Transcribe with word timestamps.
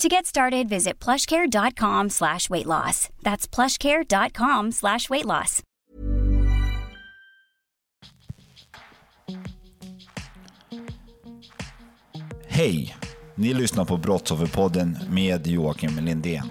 To 0.00 0.08
get 0.08 0.26
started, 0.26 0.68
visit 0.68 1.04
plushcare.com 1.04 2.10
slash 2.10 2.50
weight 2.50 2.66
loss. 2.66 3.08
That's 3.22 3.54
plushcare.com 3.54 4.72
slash 4.72 5.10
weight 5.10 5.24
loss. 5.26 5.62
Hej! 12.46 12.96
Ni 13.34 13.54
lyssnar 13.54 13.84
på 13.84 13.96
Brottsofferpodden 13.96 14.98
med 15.10 15.46
Joakim 15.46 15.98
Lindén. 16.04 16.50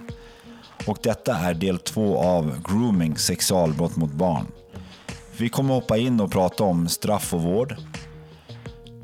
Och 0.87 0.97
detta 1.03 1.35
är 1.35 1.53
del 1.53 1.79
två 1.79 2.17
av 2.17 2.63
Grooming 2.63 3.17
sexualbrott 3.17 3.95
mot 3.95 4.11
barn. 4.11 4.45
Vi 5.37 5.49
kommer 5.49 5.73
hoppa 5.73 5.97
in 5.97 6.19
och 6.19 6.31
prata 6.31 6.63
om 6.63 6.89
straff 6.89 7.33
och 7.33 7.41
vård. 7.41 7.75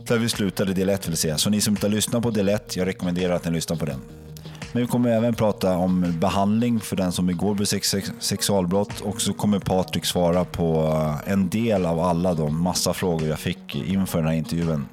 Där 0.08 0.18
vi 0.18 0.30
slutade 0.30 0.74
del 0.74 0.90
1 0.90 1.08
vill 1.08 1.18
säga. 1.18 1.38
Så 1.38 1.50
ni 1.50 1.62
som 1.62 1.74
inte 1.74 1.88
har 1.88 1.92
lyssnat 1.92 2.24
på 2.24 2.32
del 2.32 2.50
1, 2.50 2.76
jag 2.76 2.88
rekommenderar 2.88 3.36
att 3.36 3.46
ni 3.46 3.52
lyssnar 3.52 3.78
på 3.78 3.86
den. 3.86 4.02
Men 4.76 4.82
vi 4.82 4.88
kommer 4.88 5.10
även 5.10 5.34
prata 5.34 5.78
om 5.78 6.14
behandling 6.20 6.80
för 6.80 6.96
den 6.96 7.12
som 7.12 7.28
begår 7.28 7.66
sex 7.66 7.96
sexualbrott 8.20 9.02
och 9.02 9.22
så 9.22 9.34
kommer 9.34 9.60
Patrik 9.60 10.06
svara 10.06 10.46
på 10.46 10.88
eh, 11.26 11.32
en 11.32 11.50
del 11.50 11.86
av 11.86 12.00
alla 12.00 12.34
de 12.34 12.64
massa 12.64 12.94
frågor 12.94 13.28
jag 13.28 13.40
fick 13.40 13.76
inför 13.76 14.18
den 14.18 14.28
här 14.28 14.36
intervjun. 14.36 14.86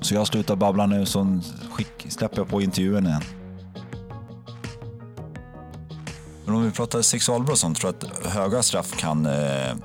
Så 0.00 0.14
jag 0.14 0.26
slutar 0.26 0.56
babbla 0.56 0.86
nu 0.86 1.06
så 1.06 1.40
skick, 1.70 2.06
släpper 2.08 2.38
jag 2.38 2.48
på 2.48 2.62
intervjun 2.62 3.06
igen. 3.06 3.22
Men 6.44 6.54
om 6.54 6.64
vi 6.64 6.70
pratar 6.70 7.02
sexualbrott 7.02 7.58
sånt, 7.58 7.78
tror 7.78 7.94
du 8.00 8.06
att 8.06 8.26
höga 8.26 8.62
straff 8.62 8.96
kan 8.96 9.26
eh, 9.26 9.76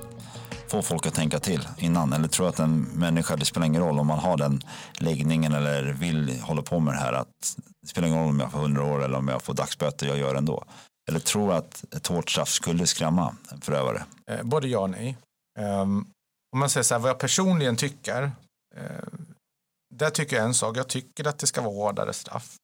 få 0.72 0.82
folk 0.82 1.06
att 1.06 1.14
tänka 1.14 1.38
till 1.38 1.68
innan? 1.78 2.12
Eller 2.12 2.28
tror 2.28 2.46
du 2.46 2.50
att 2.50 2.58
en 2.58 2.80
människa, 2.82 3.36
det 3.36 3.44
spelar 3.44 3.66
ingen 3.66 3.82
roll 3.82 3.98
om 3.98 4.06
man 4.06 4.18
har 4.18 4.36
den 4.36 4.62
läggningen 4.92 5.52
eller 5.52 5.82
vill 5.92 6.40
hålla 6.40 6.62
på 6.62 6.80
med 6.80 6.94
det 6.94 6.98
här, 6.98 7.12
att 7.12 7.56
det 7.82 7.88
spelar 7.88 8.08
ingen 8.08 8.20
roll 8.20 8.28
om 8.28 8.40
jag 8.40 8.52
får 8.52 8.58
100 8.58 8.84
år 8.84 9.04
eller 9.04 9.18
om 9.18 9.28
jag 9.28 9.42
får 9.42 9.54
dagsböter, 9.54 10.06
jag 10.06 10.18
gör 10.18 10.32
det 10.32 10.38
ändå. 10.38 10.64
Eller 11.08 11.20
tror 11.20 11.48
du 11.48 11.54
att 11.54 11.84
ett 11.94 12.06
hårt 12.06 12.30
straff 12.30 12.48
skulle 12.48 12.86
skrämma 12.86 13.36
en 13.52 13.60
förövare? 13.60 14.04
Eh, 14.30 14.42
både 14.42 14.68
ja 14.68 14.78
och 14.78 14.90
nej. 14.90 15.16
Um, 15.60 16.06
om 16.52 16.58
man 16.58 16.70
säger 16.70 16.84
så 16.84 16.94
här, 16.94 17.00
vad 17.00 17.10
jag 17.10 17.18
personligen 17.18 17.76
tycker, 17.76 18.22
eh, 18.76 19.08
där 19.94 20.10
tycker 20.10 20.36
jag 20.36 20.44
en 20.44 20.54
sak, 20.54 20.76
jag 20.76 20.88
tycker 20.88 21.28
att 21.28 21.38
det 21.38 21.46
ska 21.46 21.60
vara 21.60 21.74
hårdare 21.74 22.12
straff. 22.12 22.56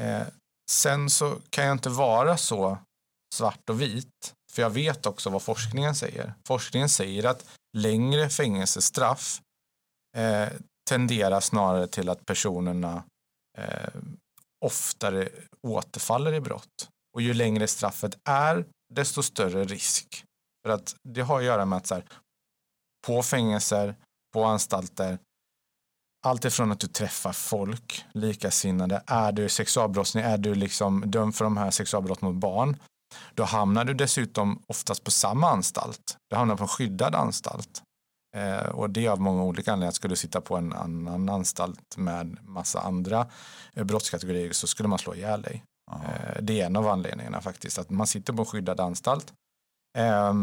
Eh, 0.00 0.26
sen 0.70 1.10
så 1.10 1.36
kan 1.50 1.64
jag 1.64 1.72
inte 1.72 1.90
vara 1.90 2.36
så 2.36 2.78
svart 3.34 3.70
och 3.70 3.80
vit, 3.80 4.34
för 4.58 4.62
jag 4.62 4.70
vet 4.70 5.06
också 5.06 5.30
vad 5.30 5.42
forskningen 5.42 5.94
säger. 5.94 6.34
Forskningen 6.46 6.88
säger 6.88 7.24
att 7.24 7.46
längre 7.76 8.28
fängelsestraff 8.28 9.40
eh, 10.16 10.48
tenderar 10.90 11.40
snarare 11.40 11.86
till 11.86 12.08
att 12.08 12.26
personerna 12.26 13.02
eh, 13.58 13.94
oftare 14.64 15.28
återfaller 15.62 16.32
i 16.32 16.40
brott. 16.40 16.88
Och 17.14 17.22
ju 17.22 17.34
längre 17.34 17.66
straffet 17.66 18.18
är, 18.24 18.64
desto 18.94 19.22
större 19.22 19.64
risk. 19.64 20.24
För 20.66 20.72
att 20.72 20.96
det 21.08 21.20
har 21.20 21.38
att 21.38 21.44
göra 21.44 21.64
med 21.64 21.76
att 21.76 21.86
så 21.86 21.94
här, 21.94 22.04
på 23.06 23.22
fängelser, 23.22 23.94
på 24.32 24.44
anstalter, 24.44 25.18
allt 26.26 26.44
ifrån 26.44 26.72
att 26.72 26.80
du 26.80 26.86
träffar 26.86 27.32
folk, 27.32 28.04
likasinnade, 28.12 29.02
är 29.06 29.32
du 29.32 29.48
sexualbrottsling, 29.48 30.24
är 30.24 30.38
du 30.38 30.54
liksom 30.54 31.10
dömd 31.10 31.34
för 31.34 31.44
de 31.44 31.56
här 31.56 31.70
sexualbrott 31.70 32.22
mot 32.22 32.36
barn, 32.36 32.76
då 33.34 33.44
hamnar 33.44 33.84
du 33.84 33.94
dessutom 33.94 34.62
oftast 34.66 35.04
på 35.04 35.10
samma 35.10 35.50
anstalt. 35.50 36.16
Du 36.30 36.36
hamnar 36.36 36.56
på 36.56 36.62
en 36.62 36.68
skyddad 36.68 37.14
anstalt. 37.14 37.82
Eh, 38.36 38.68
och 38.68 38.90
det 38.90 39.06
är 39.06 39.10
av 39.10 39.20
många 39.20 39.42
olika 39.42 39.72
anledningar. 39.72 39.92
Skulle 39.92 40.12
du 40.12 40.16
sitta 40.16 40.40
på 40.40 40.56
en 40.56 40.72
annan 40.72 41.28
anstalt 41.28 41.96
med 41.96 42.38
massa 42.42 42.80
andra 42.80 43.26
eh, 43.74 43.84
brottskategorier 43.84 44.52
så 44.52 44.66
skulle 44.66 44.88
man 44.88 44.98
slå 44.98 45.14
ihjäl 45.14 45.42
dig. 45.42 45.64
Eh, 45.92 46.42
det 46.42 46.60
är 46.60 46.66
en 46.66 46.76
av 46.76 46.88
anledningarna 46.88 47.40
faktiskt, 47.40 47.78
att 47.78 47.90
man 47.90 48.06
sitter 48.06 48.32
på 48.32 48.42
en 48.42 48.46
skyddad 48.46 48.80
anstalt. 48.80 49.32
Eh, 49.98 50.34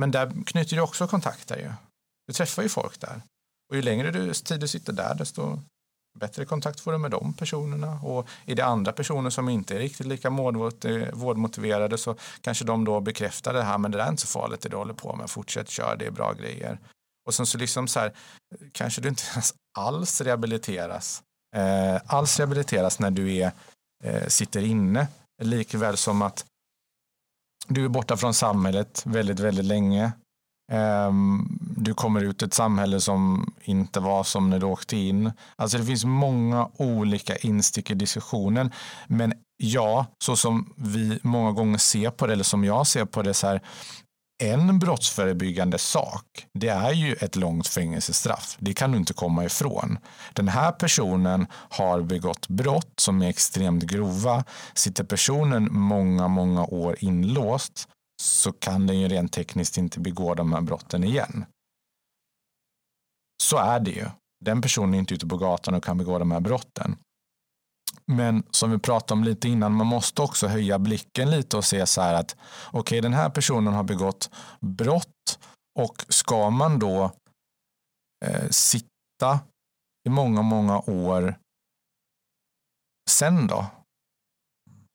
men 0.00 0.10
där 0.10 0.44
knyter 0.46 0.76
du 0.76 0.82
också 0.82 1.06
kontakter 1.06 1.56
ju. 1.56 1.72
Du 2.26 2.32
träffar 2.32 2.62
ju 2.62 2.68
folk 2.68 3.00
där. 3.00 3.22
Och 3.70 3.76
ju 3.76 3.82
längre 3.82 4.10
du, 4.10 4.32
tid 4.32 4.60
du 4.60 4.68
sitter 4.68 4.92
där, 4.92 5.14
desto 5.14 5.62
bättre 6.14 6.44
kontakt 6.44 6.80
får 6.80 6.92
du 6.92 6.98
med 6.98 7.10
de 7.10 7.32
personerna. 7.32 8.00
Och 8.02 8.28
är 8.46 8.54
det 8.54 8.64
andra 8.64 8.92
personer 8.92 9.30
som 9.30 9.48
inte 9.48 9.74
är 9.74 9.78
riktigt 9.78 10.06
lika 10.06 10.28
eh, 10.28 11.12
vårdmotiverade 11.12 11.98
så 11.98 12.16
kanske 12.40 12.64
de 12.64 12.84
då 12.84 13.00
bekräftar 13.00 13.52
det 13.52 13.62
här, 13.62 13.78
men 13.78 13.90
det 13.90 13.98
där 13.98 14.04
är 14.04 14.10
inte 14.10 14.22
så 14.22 14.28
farligt 14.28 14.60
det 14.60 14.68
du 14.68 14.76
håller 14.76 14.94
på 14.94 15.16
med, 15.16 15.30
fortsätt 15.30 15.68
kör, 15.68 15.96
det 15.96 16.06
är 16.06 16.10
bra 16.10 16.32
grejer. 16.32 16.78
Och 17.26 17.34
sen 17.34 17.46
så 17.46 17.58
liksom 17.58 17.88
så 17.88 18.00
här, 18.00 18.12
kanske 18.72 19.00
du 19.00 19.08
inte 19.08 19.22
alls 19.78 20.20
rehabiliteras, 20.20 21.22
eh, 21.56 22.00
alls 22.06 22.38
rehabiliteras 22.38 22.98
när 22.98 23.10
du 23.10 23.36
är, 23.36 23.52
eh, 24.04 24.26
sitter 24.26 24.62
inne, 24.62 25.08
likväl 25.42 25.96
som 25.96 26.22
att 26.22 26.44
du 27.68 27.84
är 27.84 27.88
borta 27.88 28.16
från 28.16 28.34
samhället 28.34 29.02
väldigt, 29.06 29.40
väldigt 29.40 29.64
länge. 29.64 30.12
Um, 30.72 31.58
du 31.76 31.94
kommer 31.94 32.20
ut 32.24 32.42
i 32.42 32.44
ett 32.44 32.54
samhälle 32.54 33.00
som 33.00 33.52
inte 33.64 34.00
var 34.00 34.24
som 34.24 34.50
när 34.50 34.58
du 34.58 34.66
åkte 34.66 34.96
in. 34.96 35.32
Alltså 35.56 35.78
det 35.78 35.84
finns 35.84 36.04
många 36.04 36.68
olika 36.76 37.36
instick 37.36 37.90
i 37.90 37.94
diskussionen. 37.94 38.70
Men 39.06 39.32
ja, 39.56 40.06
så 40.24 40.36
som 40.36 40.72
vi 40.76 41.18
många 41.22 41.52
gånger 41.52 41.78
ser 41.78 42.10
på 42.10 42.26
det, 42.26 42.32
eller 42.32 42.44
som 42.44 42.64
jag 42.64 42.86
ser 42.86 43.04
på 43.04 43.22
det 43.22 43.34
så 43.34 43.46
här, 43.46 43.60
en 44.42 44.78
brottsförebyggande 44.78 45.78
sak, 45.78 46.24
det 46.54 46.68
är 46.68 46.92
ju 46.92 47.12
ett 47.12 47.36
långt 47.36 47.68
fängelsestraff. 47.68 48.56
Det 48.58 48.74
kan 48.74 48.92
du 48.92 48.98
inte 48.98 49.12
komma 49.12 49.44
ifrån. 49.44 49.98
Den 50.32 50.48
här 50.48 50.72
personen 50.72 51.46
har 51.50 52.02
begått 52.02 52.48
brott 52.48 53.00
som 53.00 53.22
är 53.22 53.28
extremt 53.28 53.82
grova. 53.82 54.44
Sitter 54.74 55.04
personen 55.04 55.68
många, 55.70 56.28
många 56.28 56.64
år 56.64 56.96
inlåst 57.00 57.88
så 58.22 58.52
kan 58.52 58.86
den 58.86 59.00
ju 59.00 59.08
rent 59.08 59.32
tekniskt 59.32 59.78
inte 59.78 60.00
begå 60.00 60.34
de 60.34 60.52
här 60.52 60.60
brotten 60.60 61.04
igen. 61.04 61.44
Så 63.42 63.56
är 63.56 63.80
det 63.80 63.90
ju. 63.90 64.06
Den 64.44 64.62
personen 64.62 64.94
är 64.94 64.98
inte 64.98 65.14
ute 65.14 65.26
på 65.26 65.36
gatan 65.36 65.74
och 65.74 65.84
kan 65.84 65.98
begå 65.98 66.18
de 66.18 66.30
här 66.30 66.40
brotten. 66.40 66.96
Men 68.06 68.42
som 68.50 68.70
vi 68.70 68.78
pratade 68.78 69.18
om 69.18 69.24
lite 69.24 69.48
innan, 69.48 69.72
man 69.72 69.86
måste 69.86 70.22
också 70.22 70.46
höja 70.46 70.78
blicken 70.78 71.30
lite 71.30 71.56
och 71.56 71.64
se 71.64 71.86
så 71.86 72.00
här 72.00 72.14
att 72.14 72.36
okej, 72.66 72.80
okay, 72.80 73.00
den 73.00 73.12
här 73.12 73.30
personen 73.30 73.74
har 73.74 73.84
begått 73.84 74.30
brott 74.60 75.38
och 75.78 76.04
ska 76.08 76.50
man 76.50 76.78
då 76.78 77.12
eh, 78.24 78.48
sitta 78.50 79.40
i 80.06 80.10
många, 80.10 80.42
många 80.42 80.78
år 80.78 81.38
sen 83.10 83.46
då? 83.46 83.66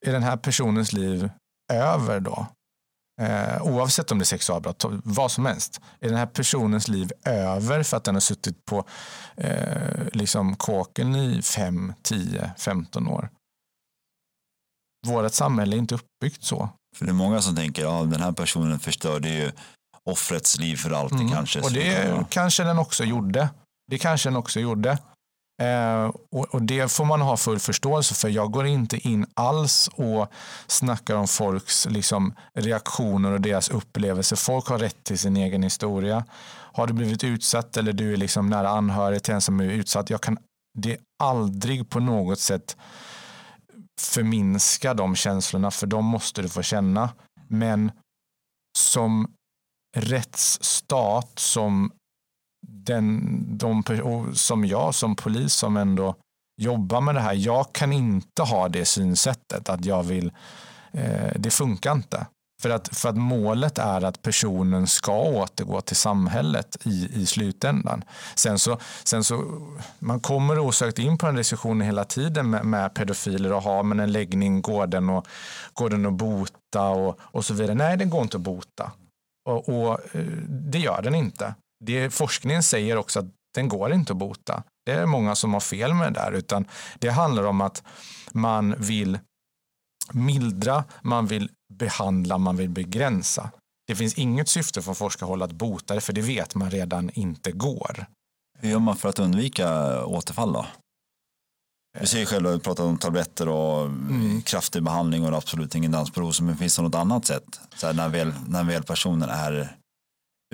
Är 0.06 0.12
den 0.12 0.24
här 0.24 0.38
personens 0.38 0.94
liv 0.94 1.30
över 1.74 2.20
då? 2.20 2.48
Eh, 3.20 3.62
oavsett 3.62 4.12
om 4.12 4.20
det 4.20 4.24
är 4.24 4.26
sexualbrott, 4.26 4.86
vad 5.04 5.32
som 5.32 5.46
helst. 5.46 5.82
Är 6.00 6.10
den 6.10 6.18
här 6.18 6.26
personens 6.26 6.88
liv 6.88 7.12
över 7.26 7.84
för 7.84 7.98
att 7.98 8.04
den 8.04 8.16
har 8.16 8.20
suttit 8.20 8.66
på 8.66 8.86
eh, 9.38 10.04
liksom 10.14 10.56
kåken 10.56 11.16
i 11.16 11.42
5, 11.42 11.94
10, 12.02 12.52
15 12.58 13.08
år? 13.08 13.30
Vårt 15.08 15.34
samhälle 15.34 15.76
är 15.76 15.78
inte 15.78 15.96
uppbyggt 15.96 16.44
så. 16.44 16.70
För 16.98 17.06
det 17.06 17.12
är 17.12 17.14
många 17.14 17.42
som 17.42 17.56
tänker, 17.56 17.82
ja 17.82 18.04
den 18.04 18.22
här 18.22 18.32
personen 18.32 18.80
förstörde 18.80 19.30
ju 19.30 19.52
offrets 20.04 20.60
liv 20.60 20.76
för 20.76 20.92
alltid 20.92 21.20
mm. 21.20 21.32
kanske. 21.32 21.62
Och 21.62 21.72
det 21.72 22.26
kanske 22.30 22.64
den 22.64 22.80
också 22.80 23.04
gjorde. 23.04 23.50
Det 23.92 23.98
kanske 23.98 24.30
den 24.30 24.36
också 24.36 24.60
gjorde. 24.60 24.98
Eh, 25.60 26.12
och, 26.32 26.46
och, 26.56 26.62
det 26.62 26.92
får 26.92 27.06
man 27.06 27.22
ha 27.22 27.38
full 27.38 27.60
förståelse 27.60 28.16
för. 28.16 28.30
Jag 28.30 28.52
går 28.52 28.66
inte 28.68 29.08
in 29.08 29.26
alls 29.34 29.90
och 29.94 30.32
snackar 30.68 31.16
om 31.16 31.28
folks 31.28 31.88
liksom, 31.90 32.34
reaktioner 32.54 33.32
och 33.32 33.42
deras 33.42 33.70
upplevelser. 33.70 34.36
Folk 34.36 34.68
har 34.68 34.80
rätt 34.80 35.04
till 35.04 35.20
sin 35.20 35.38
egen 35.38 35.64
historia. 35.64 36.26
Har 36.74 36.88
du 36.88 36.94
blivit 36.94 37.24
utsatt 37.24 37.78
eller 37.78 37.94
du 37.94 38.14
är 38.14 38.18
liksom 38.18 38.50
nära 38.50 38.70
anhörig 38.70 39.24
till 39.24 39.34
en 39.34 39.42
som 39.42 39.60
är 39.60 39.64
utsatt. 39.64 40.10
Jag 40.10 40.22
kan 40.22 40.38
det 40.78 40.98
aldrig 41.24 41.90
på 41.90 42.00
något 42.00 42.40
sätt 42.40 42.78
förminska 44.02 44.94
de 44.94 45.16
känslorna 45.16 45.72
för 45.72 45.88
de 45.88 46.06
måste 46.06 46.42
du 46.42 46.50
få 46.50 46.62
känna. 46.62 47.10
Men 47.48 47.92
som 48.78 49.34
rättsstat, 49.98 51.40
som, 51.40 51.92
den, 52.90 53.58
de, 53.58 53.84
som 54.34 54.66
jag 54.66 54.96
som 54.96 55.16
polis 55.16 55.54
som 55.54 55.78
ändå 55.78 56.16
jobbar 56.62 57.02
med 57.02 57.16
det 57.16 57.22
här. 57.22 57.34
Jag 57.34 57.74
kan 57.74 57.94
inte 57.94 58.42
ha 58.42 58.70
det 58.70 58.86
synsättet 58.86 59.70
att 59.70 59.86
jag 59.86 60.04
vill, 60.04 60.32
eh, 60.92 61.32
det 61.36 61.50
funkar 61.50 61.92
inte. 61.92 62.26
För 62.62 62.70
att, 62.70 62.98
för 62.98 63.10
att 63.10 63.18
målet 63.18 63.78
är 63.78 64.04
att 64.04 64.22
personen 64.22 64.88
ska 64.88 65.20
återgå 65.22 65.82
till 65.82 65.96
samhället 65.96 66.78
i, 66.86 67.10
i 67.14 67.26
slutändan. 67.26 68.04
Sen 68.36 68.60
så, 68.60 68.78
sen 69.04 69.24
så, 69.24 69.44
man 70.00 70.20
kommer 70.20 70.60
osökt 70.60 71.00
in 71.00 71.18
på 71.18 71.26
den 71.26 71.36
diskussionen 71.36 71.82
hela 71.82 72.04
tiden 72.04 72.50
med, 72.50 72.66
med 72.66 72.94
pedofiler 72.94 73.54
och 73.54 73.64
har 73.64 73.84
man 73.84 74.00
en 74.00 74.12
läggning, 74.12 74.62
går 74.62 74.88
den, 74.88 75.10
och, 75.10 75.28
går 75.74 75.90
den 75.90 76.06
att 76.06 76.14
bota 76.14 76.90
och, 76.90 77.20
och 77.22 77.46
så 77.46 77.54
vidare. 77.54 77.76
Nej, 77.76 77.98
den 77.98 78.10
går 78.10 78.22
inte 78.22 78.38
att 78.38 78.44
bota. 78.44 78.92
Och, 79.50 79.70
och 79.70 80.16
eh, 80.16 80.26
det 80.50 80.80
gör 80.80 81.02
den 81.02 81.16
inte. 81.16 81.54
Det, 81.86 82.10
forskningen 82.10 82.64
säger 82.64 82.98
också 82.98 83.20
att 83.20 83.26
den 83.56 83.68
går 83.68 83.94
inte 83.94 84.14
att 84.14 84.18
bota. 84.18 84.64
Det 84.86 84.92
är 84.92 85.06
många 85.06 85.36
som 85.36 85.54
har 85.54 85.60
fel 85.60 85.94
med 85.94 86.14
det 86.14 86.20
där, 86.20 86.32
utan 86.32 86.66
det 87.00 87.10
handlar 87.10 87.44
om 87.44 87.62
att 87.62 87.84
man 88.32 88.76
vill 88.78 89.20
mildra, 90.14 90.84
man 91.02 91.28
vill 91.28 91.50
behandla, 91.74 92.38
man 92.38 92.58
vill 92.58 92.70
begränsa. 92.70 93.52
Det 93.88 93.96
finns 93.96 94.14
inget 94.14 94.50
syfte 94.50 94.82
från 94.82 94.96
forskarhåll 94.96 95.42
att 95.42 95.52
bota 95.52 95.96
det, 95.96 96.02
för 96.02 96.14
det 96.14 96.22
vet 96.22 96.56
man 96.56 96.72
redan 96.72 97.10
inte 97.10 97.52
går. 97.52 98.06
Hur 98.60 98.70
gör 98.70 98.80
man 98.80 98.96
för 98.96 99.10
att 99.10 99.20
undvika 99.20 100.06
återfall 100.06 100.54
då? 100.54 100.66
Vi 102.00 102.08
ser 102.08 102.20
ju 102.20 102.26
själva, 102.26 102.52
vi 102.52 102.60
pratar 102.60 102.84
om 102.84 102.98
tabletter 102.98 103.50
och 103.50 103.86
mm. 103.86 104.42
kraftig 104.42 104.84
behandling 104.84 105.26
och 105.26 105.38
absolut 105.38 105.76
ingen 105.76 105.92
dans 105.92 106.12
på 106.12 106.22
rosor, 106.22 106.44
men 106.46 106.58
finns 106.58 106.76
det 106.76 106.82
något 106.82 106.96
annat 106.96 107.26
sätt? 107.26 107.60
Så 107.76 107.88
här, 107.88 107.94
när, 107.94 108.10
väl, 108.10 108.34
när 108.48 108.64
väl 108.64 108.84
personen 108.84 109.30
är 109.30 109.76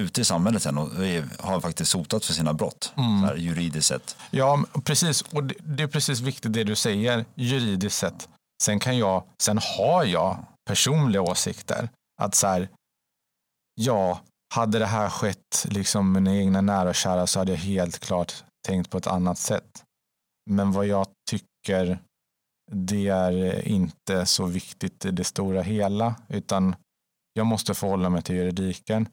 ute 0.01 0.21
i 0.21 0.25
samhället 0.25 0.63
sen 0.63 0.77
och 0.77 0.89
har 1.39 1.62
faktiskt 1.62 1.92
sotat 1.92 2.25
för 2.25 2.33
sina 2.33 2.53
brott, 2.53 2.94
mm. 2.97 3.24
här, 3.24 3.36
juridiskt 3.36 3.88
sett. 3.88 4.18
Ja, 4.31 4.63
precis. 4.83 5.21
Och 5.21 5.44
det, 5.44 5.56
det, 5.59 5.83
är 5.83 5.88
precis 5.88 6.19
viktigt 6.19 6.53
det 6.53 6.63
du 6.63 6.75
säger, 6.75 7.25
juridiskt 7.36 7.97
sett. 7.97 8.30
Sen, 8.63 8.80
kan 8.80 8.97
jag, 8.97 9.24
sen 9.42 9.59
har 9.77 10.03
jag 10.03 10.45
personliga 10.69 11.21
åsikter. 11.21 11.89
Att 12.21 12.36
så 12.36 12.47
här, 12.47 12.69
ja, 13.81 14.21
hade 14.53 14.80
det 14.80 14.86
här 14.86 15.09
skett 15.09 15.65
liksom 15.65 16.12
mina 16.12 16.36
egna 16.36 16.62
nära 16.62 16.89
och 16.89 16.95
kära 16.95 17.27
så 17.27 17.39
hade 17.39 17.51
jag 17.51 17.59
helt 17.59 18.00
klart 18.00 18.44
tänkt 18.68 18.89
på 18.89 18.98
ett 18.98 19.07
annat 19.07 19.38
sätt. 19.38 19.83
Men 20.50 20.71
vad 20.71 20.86
jag 20.86 21.07
tycker, 21.30 22.00
det 22.71 23.07
är 23.07 23.68
inte 23.68 24.25
så 24.25 24.45
viktigt 24.45 25.06
i 25.06 25.12
det 25.12 25.24
stora 25.24 25.62
hela, 25.62 26.15
utan 26.27 26.75
jag 27.33 27.45
måste 27.45 27.74
förhålla 27.74 28.09
mig 28.09 28.21
till 28.21 28.36
juridiken. 28.36 29.09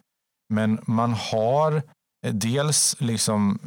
Men 0.52 0.81
man 0.87 1.12
har 1.12 1.82
eh, 2.26 2.34
dels 2.34 2.96
liksom 3.00 3.58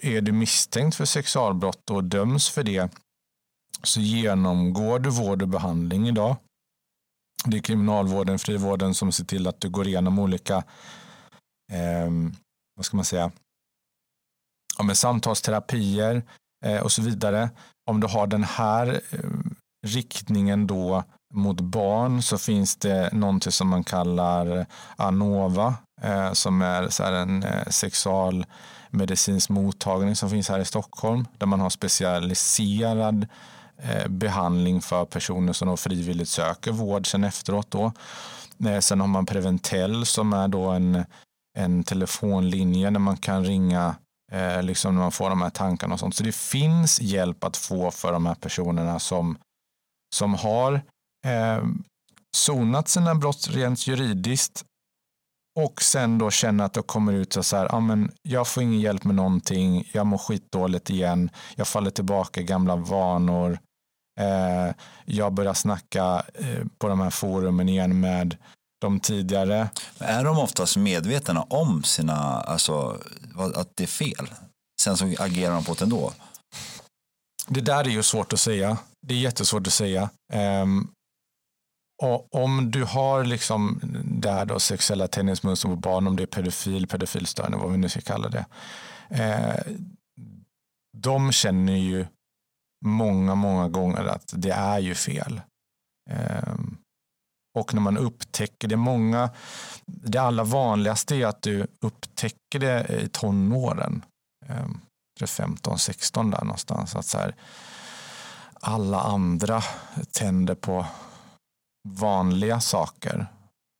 är 0.00 0.20
du 0.20 0.32
misstänkt 0.32 0.96
för 0.96 1.04
sexualbrott 1.04 1.90
och 1.90 2.04
döms 2.04 2.48
för 2.48 2.62
det 2.62 2.90
så 3.82 4.00
genomgår 4.00 4.98
du 4.98 5.10
vård 5.10 5.42
och 5.42 5.48
behandling 5.48 6.08
idag. 6.08 6.36
Det 7.44 7.56
är 7.56 7.60
kriminalvården, 7.60 8.38
frivården 8.38 8.94
som 8.94 9.12
ser 9.12 9.24
till 9.24 9.46
att 9.46 9.60
du 9.60 9.68
går 9.68 9.86
igenom 9.86 10.18
olika 10.18 10.56
eh, 11.72 12.10
vad 12.76 12.84
ska 12.84 12.96
man 12.96 13.04
säga, 13.04 13.30
ja, 14.78 14.84
med 14.84 14.96
samtalsterapier 14.96 16.22
eh, 16.64 16.80
och 16.80 16.92
så 16.92 17.02
vidare. 17.02 17.50
Om 17.90 18.00
du 18.00 18.06
har 18.06 18.26
den 18.26 18.44
här 18.44 19.00
eh, 19.10 19.30
riktningen 19.86 20.66
då 20.66 21.04
mot 21.36 21.60
barn 21.60 22.22
så 22.22 22.38
finns 22.38 22.76
det 22.76 23.12
någonting 23.12 23.52
som 23.52 23.68
man 23.68 23.84
kallar 23.84 24.66
ANOVA 24.96 25.74
eh, 26.02 26.32
som 26.32 26.62
är 26.62 26.88
så 26.88 27.04
en 27.04 27.42
eh, 27.42 27.66
sexualmedicinsk 27.66 29.48
mottagning 29.48 30.16
som 30.16 30.30
finns 30.30 30.48
här 30.48 30.58
i 30.58 30.64
Stockholm 30.64 31.26
där 31.38 31.46
man 31.46 31.60
har 31.60 31.70
specialiserad 31.70 33.26
Eh, 33.78 34.08
behandling 34.08 34.80
för 34.80 35.04
personer 35.04 35.52
som 35.52 35.68
då 35.68 35.76
frivilligt 35.76 36.28
söker 36.28 36.72
vård 36.72 37.10
sen 37.10 37.24
efteråt. 37.24 37.70
Då. 37.70 37.92
Eh, 38.68 38.78
sen 38.78 39.00
har 39.00 39.06
man 39.06 39.26
Preventell 39.26 40.06
som 40.06 40.32
är 40.32 40.48
då 40.48 40.64
en, 40.64 41.04
en 41.58 41.84
telefonlinje 41.84 42.90
där 42.90 42.98
man 42.98 43.16
kan 43.16 43.44
ringa 43.44 43.94
eh, 44.32 44.62
liksom 44.62 44.94
när 44.94 45.02
man 45.02 45.12
får 45.12 45.30
de 45.30 45.42
här 45.42 45.50
tankarna 45.50 45.94
och 45.94 46.00
sånt. 46.00 46.14
Så 46.14 46.22
det 46.22 46.34
finns 46.34 47.00
hjälp 47.00 47.44
att 47.44 47.56
få 47.56 47.90
för 47.90 48.12
de 48.12 48.26
här 48.26 48.34
personerna 48.34 48.98
som, 48.98 49.38
som 50.14 50.34
har 50.34 50.80
eh, 51.26 51.64
sonat 52.36 52.88
sina 52.88 53.14
brott 53.14 53.48
rent 53.50 53.86
juridiskt 53.86 54.64
och 55.58 55.82
sen 55.82 56.18
då 56.18 56.30
känna 56.30 56.64
att 56.64 56.72
det 56.72 56.82
kommer 56.82 57.12
ut 57.12 57.32
så 57.44 57.56
här, 57.56 57.68
ja, 57.70 57.80
men 57.80 58.12
jag 58.22 58.48
får 58.48 58.62
ingen 58.62 58.80
hjälp 58.80 59.04
med 59.04 59.14
någonting, 59.14 59.90
jag 59.92 60.06
mår 60.06 60.18
skitdåligt 60.18 60.90
igen, 60.90 61.30
jag 61.56 61.68
faller 61.68 61.90
tillbaka 61.90 62.40
i 62.40 62.44
gamla 62.44 62.76
vanor, 62.76 63.58
Eh, 64.20 64.74
jag 65.04 65.32
börjar 65.32 65.54
snacka 65.54 66.24
eh, 66.34 66.64
på 66.78 66.88
de 66.88 67.00
här 67.00 67.10
forumen 67.10 67.68
igen 67.68 68.00
med 68.00 68.36
de 68.80 69.00
tidigare. 69.00 69.68
Är 69.98 70.24
de 70.24 70.38
oftast 70.38 70.76
medvetna 70.76 71.42
om 71.42 71.82
sina, 71.82 72.40
alltså, 72.40 73.00
att 73.54 73.70
det 73.74 73.82
är 73.82 73.86
fel? 73.86 74.28
Sen 74.80 74.96
så 74.96 75.14
agerar 75.18 75.54
de 75.54 75.64
på 75.64 75.74
det 75.74 75.82
ändå? 75.82 76.12
Det 77.48 77.60
där 77.60 77.84
är 77.84 77.88
ju 77.88 78.02
svårt 78.02 78.32
att 78.32 78.40
säga. 78.40 78.78
Det 79.06 79.14
är 79.14 79.18
jättesvårt 79.18 79.66
att 79.66 79.72
säga. 79.72 80.10
Um, 80.34 80.90
och 82.02 82.34
om 82.34 82.70
du 82.70 82.84
har 82.84 83.24
liksom 83.24 83.80
där 84.04 84.46
då 84.46 84.58
sexuella 84.58 85.08
tändningsmönster 85.08 85.68
på 85.68 85.76
barn, 85.76 86.06
om 86.06 86.16
det 86.16 86.22
är 86.22 86.26
pedofil, 86.26 86.86
pedofilstörning, 86.86 87.60
vad 87.60 87.72
vi 87.72 87.78
nu 87.78 87.88
ska 87.88 88.00
kalla 88.00 88.28
det. 88.28 88.44
Eh, 89.08 89.72
de 90.96 91.32
känner 91.32 91.76
ju 91.76 92.06
många, 92.84 93.34
många 93.34 93.68
gånger 93.68 94.04
att 94.04 94.32
det 94.36 94.50
är 94.50 94.78
ju 94.78 94.94
fel. 94.94 95.40
Eh, 96.10 96.54
och 97.58 97.74
när 97.74 97.80
man 97.80 97.98
upptäcker 97.98 98.68
det, 98.68 98.76
många, 98.76 99.30
det 99.86 100.18
allra 100.18 100.44
vanligaste 100.44 101.16
är 101.16 101.26
att 101.26 101.42
du 101.42 101.66
upptäcker 101.80 102.58
det 102.58 103.02
i 103.02 103.08
tonåren. 103.08 104.04
Eh, 104.46 104.66
15, 105.26 105.78
16 105.78 106.30
där 106.30 106.44
någonstans. 106.44 106.96
Att 106.96 107.06
så 107.06 107.18
här, 107.18 107.34
alla 108.60 109.00
andra 109.00 109.62
tänder 110.12 110.54
på 110.54 110.86
vanliga 111.86 112.60
saker. 112.60 113.26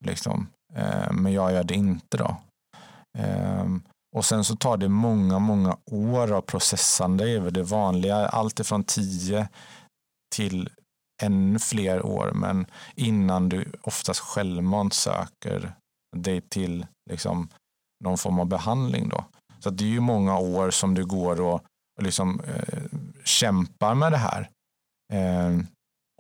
Liksom. 0.04 0.46
Eh, 0.74 1.12
men 1.12 1.32
jag 1.32 1.52
gör 1.52 1.64
det 1.64 1.74
inte 1.74 2.16
då. 2.16 2.36
Eh, 3.18 3.66
och 4.16 4.24
sen 4.24 4.44
så 4.44 4.56
tar 4.56 4.76
det 4.76 4.88
många, 4.88 5.38
många 5.38 5.76
år 5.90 6.32
av 6.32 6.40
processande 6.40 7.24
över 7.24 7.50
det 7.50 7.62
vanliga. 7.62 8.16
Allt 8.16 8.60
ifrån 8.60 8.84
tio 8.84 9.48
till 10.34 10.70
ännu 11.22 11.58
fler 11.58 12.06
år. 12.06 12.32
Men 12.34 12.66
innan 12.94 13.48
du 13.48 13.72
oftast 13.82 14.20
självmant 14.20 14.94
söker 14.94 15.72
dig 16.16 16.40
till 16.40 16.86
liksom 17.10 17.48
någon 18.04 18.18
form 18.18 18.38
av 18.38 18.46
behandling. 18.46 19.08
Då. 19.08 19.24
Så 19.58 19.70
det 19.70 19.84
är 19.84 19.88
ju 19.88 20.00
många 20.00 20.38
år 20.38 20.70
som 20.70 20.94
du 20.94 21.04
går 21.04 21.40
och, 21.40 21.54
och 21.98 22.02
liksom, 22.02 22.40
eh, 22.40 22.82
kämpar 23.24 23.94
med 23.94 24.12
det 24.12 24.18
här. 24.18 24.50
Eh, 25.12 25.60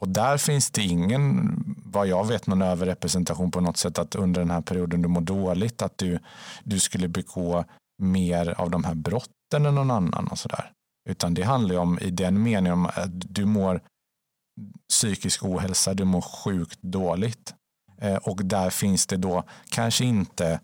och 0.02 0.08
där 0.08 0.38
finns 0.38 0.70
det 0.70 0.82
ingen, 0.82 1.54
vad 1.84 2.06
jag 2.06 2.26
vet, 2.26 2.46
någon 2.46 2.62
överrepresentation 2.62 3.50
på 3.50 3.60
något 3.60 3.76
sätt 3.76 3.98
att 3.98 4.14
under 4.14 4.40
den 4.40 4.50
här 4.50 4.60
perioden 4.60 5.02
du 5.02 5.08
mår 5.08 5.20
dåligt, 5.20 5.82
att 5.82 5.98
du, 5.98 6.18
du 6.64 6.80
skulle 6.80 7.08
begå 7.08 7.64
mer 8.02 8.60
av 8.60 8.70
de 8.70 8.84
här 8.84 8.94
brotten 8.94 9.66
än 9.66 9.74
någon 9.74 9.90
annan 9.90 10.28
och 10.28 10.38
sådär. 10.38 10.72
Utan 11.08 11.34
det 11.34 11.42
handlar 11.42 11.74
ju 11.74 11.80
om 11.80 11.98
i 11.98 12.10
den 12.10 12.42
meningen 12.42 12.72
om 12.72 12.86
att 12.86 13.34
du 13.34 13.44
mår 13.44 13.80
psykisk 14.88 15.44
ohälsa, 15.44 15.94
du 15.94 16.04
mår 16.04 16.20
sjukt 16.20 16.82
dåligt. 16.82 17.54
Eh, 17.98 18.16
och 18.16 18.44
där 18.44 18.70
finns 18.70 19.06
det 19.06 19.16
då 19.16 19.44
kanske 19.70 20.04
inte 20.04 20.60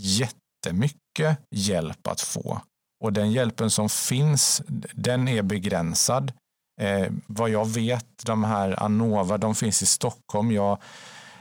jättemycket 0.00 1.38
hjälp 1.50 2.06
att 2.06 2.20
få. 2.20 2.60
Och 3.04 3.12
den 3.12 3.32
hjälpen 3.32 3.70
som 3.70 3.88
finns, 3.88 4.62
den 4.92 5.28
är 5.28 5.42
begränsad. 5.42 6.32
Eh, 6.80 7.06
vad 7.26 7.50
jag 7.50 7.68
vet, 7.68 8.06
de 8.24 8.44
här 8.44 8.82
Anova, 8.82 9.38
de 9.38 9.54
finns 9.54 9.82
i 9.82 9.86
Stockholm. 9.86 10.52
Jag 10.52 10.78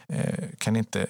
eh, 0.08 0.50
kan 0.58 0.76
inte 0.76 1.08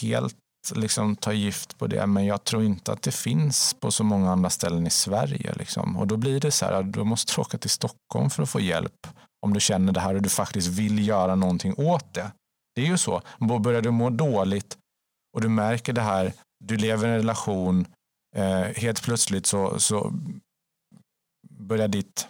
helt 0.00 0.36
liksom 0.74 1.16
ta 1.16 1.32
gift 1.32 1.78
på 1.78 1.86
det, 1.86 2.06
men 2.06 2.26
jag 2.26 2.44
tror 2.44 2.64
inte 2.64 2.92
att 2.92 3.02
det 3.02 3.12
finns 3.12 3.74
på 3.80 3.90
så 3.90 4.04
många 4.04 4.32
andra 4.32 4.50
ställen 4.50 4.86
i 4.86 4.90
Sverige. 4.90 5.54
Liksom. 5.56 5.96
Och 5.96 6.06
då 6.06 6.16
blir 6.16 6.40
det 6.40 6.50
så 6.50 6.64
här, 6.64 6.82
då 6.82 7.04
måste 7.04 7.32
du 7.36 7.40
åka 7.40 7.58
till 7.58 7.70
Stockholm 7.70 8.30
för 8.30 8.42
att 8.42 8.50
få 8.50 8.60
hjälp 8.60 9.06
om 9.46 9.54
du 9.54 9.60
känner 9.60 9.92
det 9.92 10.00
här 10.00 10.14
och 10.14 10.22
du 10.22 10.28
faktiskt 10.28 10.68
vill 10.68 11.08
göra 11.08 11.34
någonting 11.34 11.74
åt 11.76 12.14
det. 12.14 12.32
Det 12.74 12.82
är 12.82 12.86
ju 12.86 12.98
så. 12.98 13.22
Börjar 13.60 13.82
du 13.82 13.90
må 13.90 14.10
dåligt 14.10 14.78
och 15.36 15.40
du 15.40 15.48
märker 15.48 15.92
det 15.92 16.00
här, 16.00 16.32
du 16.64 16.76
lever 16.76 17.08
i 17.08 17.10
en 17.10 17.16
relation, 17.16 17.86
eh, 18.36 18.60
helt 18.60 19.02
plötsligt 19.02 19.46
så, 19.46 19.80
så 19.80 20.12
börjar 21.50 21.88
ditt 21.88 22.28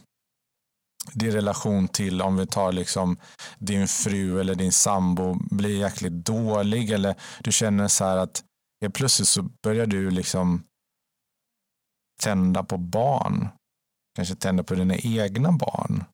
din 1.12 1.32
relation 1.32 1.88
till, 1.88 2.22
om 2.22 2.36
vi 2.36 2.46
tar 2.46 2.72
liksom 2.72 3.16
din 3.58 3.88
fru 3.88 4.40
eller 4.40 4.54
din 4.54 4.72
sambo 4.72 5.34
blir 5.50 5.78
jäkligt 5.78 6.12
dålig 6.12 6.90
eller 6.90 7.14
du 7.40 7.52
känner 7.52 7.88
så 7.88 8.04
här 8.04 8.16
att 8.16 8.44
helt 8.80 8.94
plötsligt 8.94 9.28
så 9.28 9.42
börjar 9.42 9.86
du 9.86 10.10
liksom 10.10 10.64
tända 12.22 12.64
på 12.64 12.78
barn. 12.78 13.48
Kanske 14.16 14.34
tända 14.34 14.62
på 14.62 14.74
dina 14.74 14.96
egna 14.96 15.52
barn. 15.52 16.04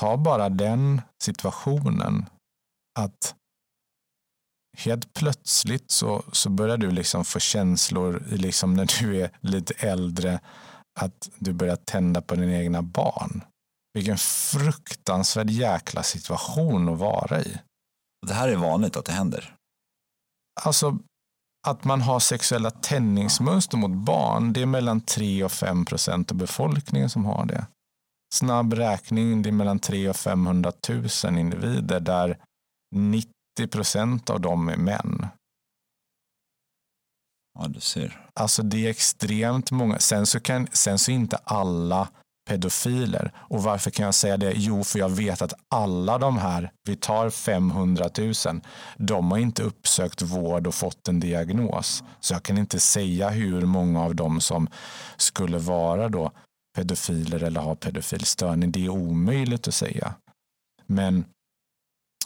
Ta 0.00 0.16
bara 0.16 0.48
den 0.48 1.02
situationen 1.22 2.26
att 2.98 3.34
helt 4.76 5.14
plötsligt 5.14 5.90
så, 5.90 6.24
så 6.32 6.50
börjar 6.50 6.76
du 6.76 6.90
liksom 6.90 7.24
få 7.24 7.38
känslor 7.38 8.22
liksom 8.26 8.74
när 8.74 9.00
du 9.00 9.20
är 9.20 9.30
lite 9.40 9.74
äldre 9.74 10.40
att 11.00 11.30
du 11.38 11.52
börjar 11.52 11.76
tända 11.76 12.22
på 12.22 12.34
dina 12.34 12.52
egna 12.52 12.82
barn. 12.82 13.44
Vilken 13.94 14.18
fruktansvärd 14.18 15.50
jäkla 15.50 16.02
situation 16.02 16.88
att 16.88 16.98
vara 16.98 17.40
i. 17.40 17.58
Det 18.26 18.34
här 18.34 18.48
är 18.48 18.56
vanligt 18.56 18.96
att 18.96 19.04
det 19.04 19.12
händer. 19.12 19.54
Alltså 20.60 20.98
att 21.66 21.84
man 21.84 22.00
har 22.00 22.20
sexuella 22.20 22.70
tändningsmönster 22.70 23.76
mot 23.76 23.90
barn, 23.90 24.52
det 24.52 24.62
är 24.62 24.66
mellan 24.66 25.00
3 25.00 25.44
och 25.44 25.52
5 25.52 25.84
procent 25.84 26.30
av 26.30 26.36
befolkningen 26.36 27.10
som 27.10 27.24
har 27.24 27.46
det. 27.46 27.66
Snabb 28.34 28.72
räkning, 28.72 29.42
det 29.42 29.50
är 29.50 29.52
mellan 29.52 29.78
3 29.78 30.08
och 30.08 30.16
500 30.16 30.72
000 31.24 31.38
individer 31.38 32.00
där 32.00 32.38
90 32.96 33.30
procent 33.70 34.30
av 34.30 34.40
dem 34.40 34.68
är 34.68 34.76
män. 34.76 35.26
Ja, 37.58 37.68
du 37.68 37.80
ser. 37.80 38.26
Alltså 38.34 38.62
det 38.62 38.86
är 38.86 38.90
extremt 38.90 39.70
många. 39.70 39.98
Sen 39.98 40.26
så, 40.26 40.40
kan, 40.40 40.68
sen 40.72 40.98
så 40.98 41.10
är 41.10 41.14
inte 41.14 41.36
alla 41.36 42.08
pedofiler. 42.48 43.32
Och 43.36 43.62
varför 43.62 43.90
kan 43.90 44.04
jag 44.04 44.14
säga 44.14 44.36
det? 44.36 44.52
Jo, 44.56 44.84
för 44.84 44.98
jag 44.98 45.08
vet 45.08 45.42
att 45.42 45.54
alla 45.68 46.18
de 46.18 46.38
här, 46.38 46.70
vi 46.84 46.96
tar 46.96 47.30
500 47.30 48.10
000, 48.18 48.32
de 48.96 49.30
har 49.30 49.38
inte 49.38 49.62
uppsökt 49.62 50.22
vård 50.22 50.66
och 50.66 50.74
fått 50.74 51.08
en 51.08 51.20
diagnos. 51.20 52.04
Så 52.20 52.34
jag 52.34 52.42
kan 52.42 52.58
inte 52.58 52.80
säga 52.80 53.30
hur 53.30 53.60
många 53.60 54.04
av 54.04 54.14
dem 54.14 54.40
som 54.40 54.68
skulle 55.16 55.58
vara 55.58 56.08
då 56.08 56.32
pedofiler 56.76 57.42
eller 57.42 57.60
ha 57.60 57.74
pedofilstörning. 57.74 58.72
Det 58.72 58.84
är 58.84 58.88
omöjligt 58.88 59.68
att 59.68 59.74
säga. 59.74 60.14
Men 60.86 61.24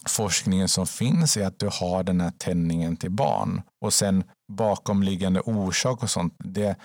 forskningen 0.09 0.69
som 0.69 0.87
finns 0.87 1.37
är 1.37 1.47
att 1.47 1.59
du 1.59 1.69
har 1.73 2.03
den 2.03 2.21
här 2.21 2.33
tändningen 2.39 2.97
till 2.97 3.11
barn. 3.11 3.63
Och 3.85 3.93
sen 3.93 4.25
bakomliggande 4.49 5.41
orsak 5.41 6.03
och 6.03 6.11
sånt, 6.11 6.35
det, 6.39 6.77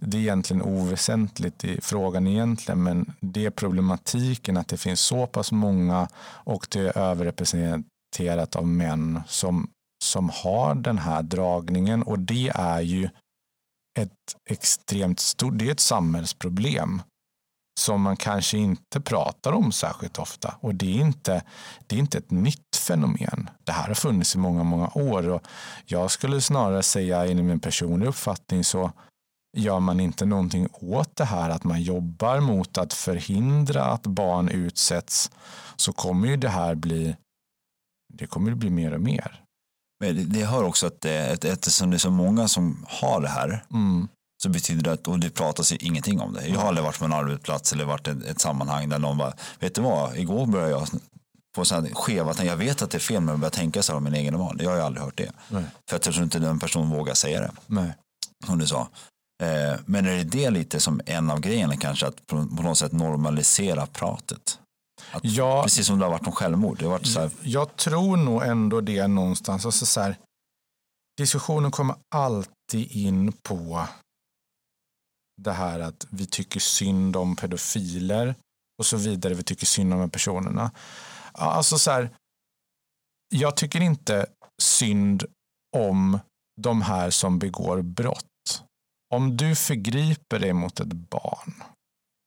det 0.00 0.16
är 0.16 0.20
egentligen 0.20 0.62
oväsentligt 0.62 1.64
i 1.64 1.80
frågan 1.80 2.26
egentligen, 2.26 2.82
men 2.82 3.12
det 3.20 3.46
är 3.46 3.50
problematiken 3.50 4.56
att 4.56 4.68
det 4.68 4.76
finns 4.76 5.00
så 5.00 5.26
pass 5.26 5.52
många 5.52 6.08
och 6.24 6.66
det 6.70 6.80
är 6.80 6.98
överrepresenterat 6.98 8.56
av 8.56 8.66
män 8.66 9.20
som, 9.26 9.70
som 10.04 10.30
har 10.30 10.74
den 10.74 10.98
här 10.98 11.22
dragningen. 11.22 12.02
Och 12.02 12.18
det 12.18 12.52
är 12.54 12.80
ju 12.80 13.08
ett 13.98 14.36
extremt 14.50 15.20
stort, 15.20 15.58
det 15.58 15.68
är 15.68 15.72
ett 15.72 15.80
samhällsproblem 15.80 17.02
som 17.80 18.02
man 18.02 18.16
kanske 18.16 18.58
inte 18.58 19.00
pratar 19.00 19.52
om 19.52 19.72
särskilt 19.72 20.18
ofta. 20.18 20.54
Och 20.60 20.74
det 20.74 20.98
är 20.98 21.00
inte, 21.00 21.42
det 21.86 21.96
är 21.96 22.00
inte 22.00 22.18
ett 22.18 22.30
nytt 22.30 22.76
fenomen. 22.76 23.50
Det 23.64 23.72
här 23.72 23.88
har 23.88 23.94
funnits 23.94 24.34
i 24.34 24.38
många, 24.38 24.62
många 24.62 24.90
år 24.94 25.28
och 25.28 25.42
jag 25.86 26.10
skulle 26.10 26.40
snarare 26.40 26.82
säga 26.82 27.26
i 27.26 27.34
min 27.34 27.60
personliga 27.60 28.08
uppfattning 28.08 28.64
så 28.64 28.92
gör 29.56 29.80
man 29.80 30.00
inte 30.00 30.24
någonting 30.24 30.68
åt 30.72 31.16
det 31.16 31.24
här 31.24 31.50
att 31.50 31.64
man 31.64 31.82
jobbar 31.82 32.40
mot 32.40 32.78
att 32.78 32.92
förhindra 32.92 33.84
att 33.84 34.06
barn 34.06 34.48
utsätts 34.48 35.30
så 35.76 35.92
kommer 35.92 36.28
ju 36.28 36.36
det 36.36 36.48
här 36.48 36.74
bli 36.74 37.16
det 38.14 38.26
kommer 38.26 38.54
bli 38.54 38.70
mer 38.70 38.94
och 38.94 39.00
mer. 39.00 39.44
Men 40.00 40.32
det 40.32 40.44
hör 40.44 40.64
också 40.64 40.86
att 40.86 41.00
det, 41.00 41.44
eftersom 41.44 41.90
det 41.90 41.96
är 41.96 41.98
så 41.98 42.10
många 42.10 42.48
som 42.48 42.86
har 42.88 43.20
det 43.20 43.28
här 43.28 43.64
mm 43.70 44.08
så 44.42 44.48
betyder 44.48 44.82
det 44.82 44.92
att 44.92 45.08
och 45.08 45.18
det 45.18 45.30
pratas 45.30 45.72
ingenting 45.72 46.20
om 46.20 46.32
det. 46.32 46.46
Jag 46.46 46.60
har 46.60 46.68
aldrig 46.68 46.84
varit 46.84 46.98
på 46.98 47.04
en 47.04 47.12
arbetsplats 47.12 47.72
eller 47.72 47.84
varit 47.84 48.08
i 48.08 48.10
ett, 48.10 48.24
ett 48.24 48.40
sammanhang 48.40 48.88
där 48.88 48.98
någon 48.98 49.18
bara, 49.18 49.32
vet 49.58 49.74
du 49.74 49.80
vad, 49.80 50.16
igår 50.16 50.46
började 50.46 50.70
jag 50.70 50.88
få 51.54 51.64
så 51.64 51.74
här 51.74 51.94
skeva, 51.94 52.44
jag 52.44 52.56
vet 52.56 52.82
att 52.82 52.90
det 52.90 52.98
är 52.98 53.00
fel 53.00 53.20
men 53.20 53.28
jag 53.28 53.38
börjar 53.40 53.50
tänka 53.50 53.82
så 53.82 53.92
här 53.92 53.96
om 53.96 54.04
min 54.04 54.14
egen 54.14 54.38
barn. 54.38 54.58
Jag 54.60 54.70
har 54.70 54.76
ju 54.76 54.82
aldrig 54.82 55.04
hört 55.04 55.18
det. 55.18 55.32
Nej. 55.48 55.64
För 55.90 55.96
att 55.96 56.06
jag 56.06 56.14
tror 56.14 56.24
inte 56.24 56.38
den 56.38 56.58
personen 56.58 56.90
vågar 56.90 57.14
säga 57.14 57.40
det. 57.40 57.50
Nej. 57.66 57.94
Som 58.46 58.58
du 58.58 58.66
sa. 58.66 58.88
Eh, 59.42 59.80
men 59.86 60.06
är 60.06 60.16
det 60.16 60.24
det 60.24 60.50
lite 60.50 60.80
som 60.80 61.00
en 61.06 61.30
av 61.30 61.40
grejerna 61.40 61.76
kanske, 61.76 62.06
att 62.06 62.26
på, 62.26 62.46
på 62.56 62.62
något 62.62 62.78
sätt 62.78 62.92
normalisera 62.92 63.86
pratet? 63.86 64.58
Att, 65.10 65.24
ja, 65.24 65.62
precis 65.62 65.86
som 65.86 65.98
det 65.98 66.04
har 66.04 66.12
varit 66.12 66.26
om 66.26 66.32
självmord. 66.32 66.78
Det 66.78 66.84
har 66.84 66.92
varit 66.92 67.06
så 67.06 67.20
här... 67.20 67.30
Jag 67.42 67.76
tror 67.76 68.16
nog 68.16 68.42
ändå 68.42 68.80
det 68.80 69.06
någonstans. 69.06 69.66
Alltså 69.66 69.86
så 69.86 70.00
här, 70.00 70.16
diskussionen 71.18 71.70
kommer 71.70 71.96
alltid 72.14 72.90
in 72.90 73.32
på 73.32 73.86
det 75.36 75.52
här 75.52 75.80
att 75.80 76.06
vi 76.10 76.26
tycker 76.26 76.60
synd 76.60 77.16
om 77.16 77.36
pedofiler 77.36 78.34
och 78.78 78.86
så 78.86 78.96
vidare. 78.96 79.34
Vi 79.34 79.42
tycker 79.42 79.66
synd 79.66 79.92
om 79.92 80.00
de 80.00 80.10
personerna. 80.10 80.70
Alltså 81.32 81.78
så 81.78 81.90
här, 81.90 82.16
jag 83.34 83.56
tycker 83.56 83.80
inte 83.80 84.26
synd 84.62 85.24
om 85.76 86.18
de 86.60 86.82
här 86.82 87.10
som 87.10 87.38
begår 87.38 87.82
brott. 87.82 88.62
Om 89.14 89.36
du 89.36 89.54
förgriper 89.54 90.38
dig 90.38 90.52
mot 90.52 90.80
ett 90.80 90.92
barn 90.92 91.62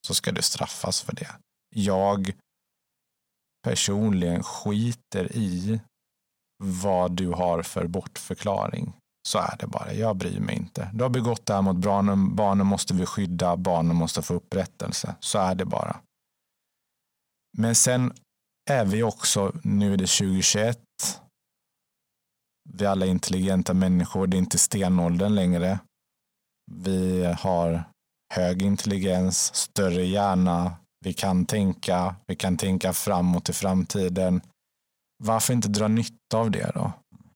så 0.07 0.15
ska 0.15 0.31
du 0.31 0.41
straffas 0.41 1.01
för 1.01 1.15
det. 1.15 1.35
Jag 1.75 2.31
personligen 3.63 4.43
skiter 4.43 5.35
i 5.35 5.81
vad 6.63 7.12
du 7.12 7.27
har 7.27 7.63
för 7.63 7.88
bortförklaring. 7.88 8.93
Så 9.25 9.39
är 9.39 9.55
det 9.60 9.67
bara. 9.67 9.94
Jag 9.94 10.15
bryr 10.15 10.39
mig 10.39 10.55
inte. 10.55 10.89
Du 10.94 11.03
har 11.03 11.10
begått 11.10 11.46
det 11.46 11.53
här 11.53 11.62
mot 11.62 11.75
barnen. 11.75 12.36
Barnen 12.36 12.67
måste 12.67 12.94
vi 12.94 13.05
skydda. 13.05 13.58
Barnen 13.58 13.96
måste 13.96 14.22
få 14.22 14.34
upprättelse. 14.34 15.15
Så 15.20 15.39
är 15.39 15.55
det 15.55 15.65
bara. 15.65 16.00
Men 17.58 17.75
sen 17.75 18.13
är 18.70 18.86
vi 18.86 19.03
också, 19.03 19.51
nu 19.63 19.94
är 19.94 19.98
det 19.98 20.08
2021. 20.08 20.79
Vi 22.70 22.86
är 22.86 22.89
alla 22.89 23.05
intelligenta 23.05 23.74
människor. 23.74 24.27
Det 24.27 24.38
är 24.38 24.39
inte 24.39 24.58
stenåldern 24.58 25.36
längre. 25.36 25.79
Vi 26.72 27.25
har 27.39 27.84
hög 28.34 28.62
intelligens, 28.62 29.55
större 29.55 30.05
hjärna. 30.05 30.75
Vi 31.05 31.13
kan 31.13 31.46
tänka. 31.46 32.15
Vi 32.27 32.36
kan 32.36 32.58
tänka 32.58 32.94
framåt 32.94 33.50
i 33.50 33.53
framtiden. 33.53 34.41
Varför 35.24 35.53
inte 35.53 35.67
dra 35.67 35.88
nytta 35.88 36.38
av 36.38 36.51
det 36.51 36.72
då? 36.75 36.94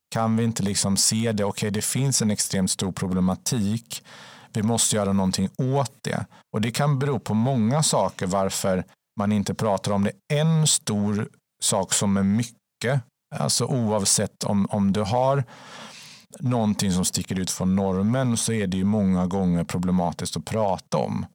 Kan 0.10 0.36
vi 0.36 0.44
inte 0.44 0.63
liksom 0.63 0.98
se 0.98 1.32
det? 1.32 1.44
Okej, 1.44 1.46
okay, 1.46 1.70
det 1.70 1.82
finns 1.82 2.22
en 2.22 2.32
extremt 2.32 2.72
stor 2.72 2.92
problematik. 2.92 4.04
Vi 4.54 4.63
måste 4.63 4.96
göra 4.96 5.13
någonting 5.13 5.50
åt 5.58 5.94
det. 6.01 6.25
Och 6.54 6.62
det 6.62 6.72
kan 6.72 7.00
bero 7.00 7.20
på 7.20 7.34
många 7.34 7.84
saker 7.84 8.28
varför 8.28 8.84
man 9.20 9.32
inte 9.32 9.54
pratar 9.54 9.92
om 9.92 10.04
det. 10.04 10.12
En 10.34 10.68
stor 10.68 11.30
sak 11.62 11.94
som 11.94 12.18
är 12.18 12.24
mycket, 12.24 13.01
alltså 13.36 13.66
oavsett 13.66 14.44
om, 14.44 14.68
om 14.70 14.94
du 14.94 15.01
har 15.01 15.44
någonting 16.39 16.92
som 16.92 17.06
sticker 17.06 17.39
ut 17.39 17.51
från 17.51 17.75
normen 17.75 18.38
så 18.38 18.54
är 18.54 18.68
det 18.68 18.78
ju 18.78 18.84
många 18.84 19.28
gånger 19.28 19.63
problematiskt 19.63 20.38
att 20.38 20.46
prata 20.46 20.98
om. 20.98 21.25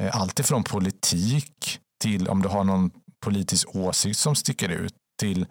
Eh, 0.00 0.16
alltifrån 0.16 0.64
politik 0.64 1.78
till 2.02 2.28
om 2.28 2.42
du 2.42 2.48
har 2.48 2.64
någon 2.64 2.90
politisk 3.24 3.76
åsikt 3.76 4.18
som 4.18 4.34
sticker 4.34 4.68
ut 4.68 4.94
till 5.20 5.46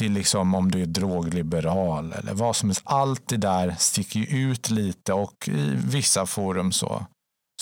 till 0.00 0.12
liksom 0.12 0.54
om 0.54 0.70
du 0.70 0.82
är 0.82 0.86
drogliberal 0.86 2.12
eller 2.12 2.34
vad 2.34 2.56
som 2.56 2.68
helst. 2.68 2.82
Allt 2.84 3.28
det 3.28 3.36
där 3.36 3.74
sticker 3.78 4.34
ut 4.34 4.70
lite 4.70 5.12
och 5.12 5.48
i 5.48 5.74
vissa 5.74 6.26
forum 6.26 6.72
så, 6.72 7.06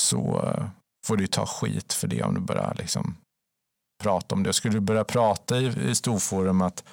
så 0.00 0.42
eh, 0.44 0.66
får 1.06 1.16
du 1.16 1.26
ta 1.26 1.46
skit 1.46 1.92
för 1.92 2.08
det 2.08 2.22
om 2.22 2.34
du 2.34 2.40
börjar 2.40 2.74
liksom 2.78 3.16
prata 4.02 4.34
om 4.34 4.42
det. 4.42 4.52
Skulle 4.52 4.74
du 4.74 4.80
börja 4.80 5.04
prata 5.04 5.58
i, 5.58 5.90
i 5.90 5.94
storforum 5.94 6.62
att 6.62 6.84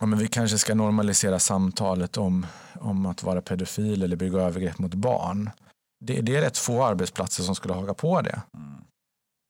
ja, 0.00 0.06
men 0.06 0.18
vi 0.18 0.28
kanske 0.28 0.58
ska 0.58 0.74
normalisera 0.74 1.38
samtalet 1.38 2.16
om, 2.16 2.46
om 2.80 3.06
att 3.06 3.22
vara 3.22 3.42
pedofil 3.42 4.02
eller 4.02 4.16
begå 4.16 4.38
övergrepp 4.38 4.78
mot 4.78 4.94
barn. 4.94 5.50
Det, 6.04 6.20
det 6.20 6.36
är 6.36 6.40
rätt 6.40 6.58
få 6.58 6.84
arbetsplatser 6.84 7.42
som 7.42 7.54
skulle 7.54 7.74
haka 7.74 7.94
på 7.94 8.20
det. 8.20 8.42
Mm. 8.54 8.84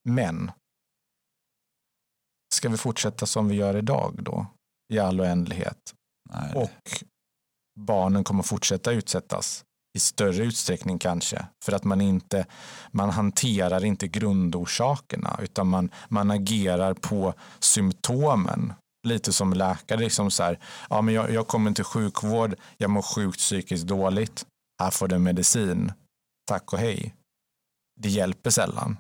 Men 0.08 0.50
Ska 2.54 2.68
vi 2.68 2.76
fortsätta 2.76 3.26
som 3.26 3.48
vi 3.48 3.54
gör 3.54 3.76
idag 3.76 4.18
då? 4.22 4.46
I 4.92 4.98
all 4.98 5.20
oändlighet? 5.20 5.94
Nej. 6.30 6.52
Och 6.54 7.04
barnen 7.80 8.24
kommer 8.24 8.42
fortsätta 8.42 8.92
utsättas 8.92 9.64
i 9.94 10.00
större 10.00 10.44
utsträckning 10.44 10.98
kanske. 10.98 11.46
För 11.64 11.72
att 11.72 11.84
man 11.84 12.00
inte, 12.00 12.46
man 12.90 13.10
hanterar 13.10 13.84
inte 13.84 14.08
grundorsakerna 14.08 15.38
utan 15.42 15.68
man, 15.68 15.90
man 16.08 16.30
agerar 16.30 16.94
på 16.94 17.34
symptomen. 17.58 18.72
Lite 19.06 19.32
som 19.32 19.52
läkare, 19.52 20.00
liksom 20.00 20.30
så 20.30 20.42
här, 20.42 20.58
ja, 20.90 21.02
men 21.02 21.14
jag, 21.14 21.30
jag 21.30 21.48
kommer 21.48 21.72
till 21.72 21.84
sjukvård, 21.84 22.56
jag 22.76 22.90
mår 22.90 23.02
sjukt 23.02 23.38
psykiskt 23.38 23.86
dåligt, 23.86 24.46
här 24.82 24.90
får 24.90 25.08
du 25.08 25.18
medicin, 25.18 25.92
tack 26.48 26.72
och 26.72 26.78
hej. 26.78 27.14
Det 28.00 28.08
hjälper 28.08 28.50
sällan. 28.50 28.96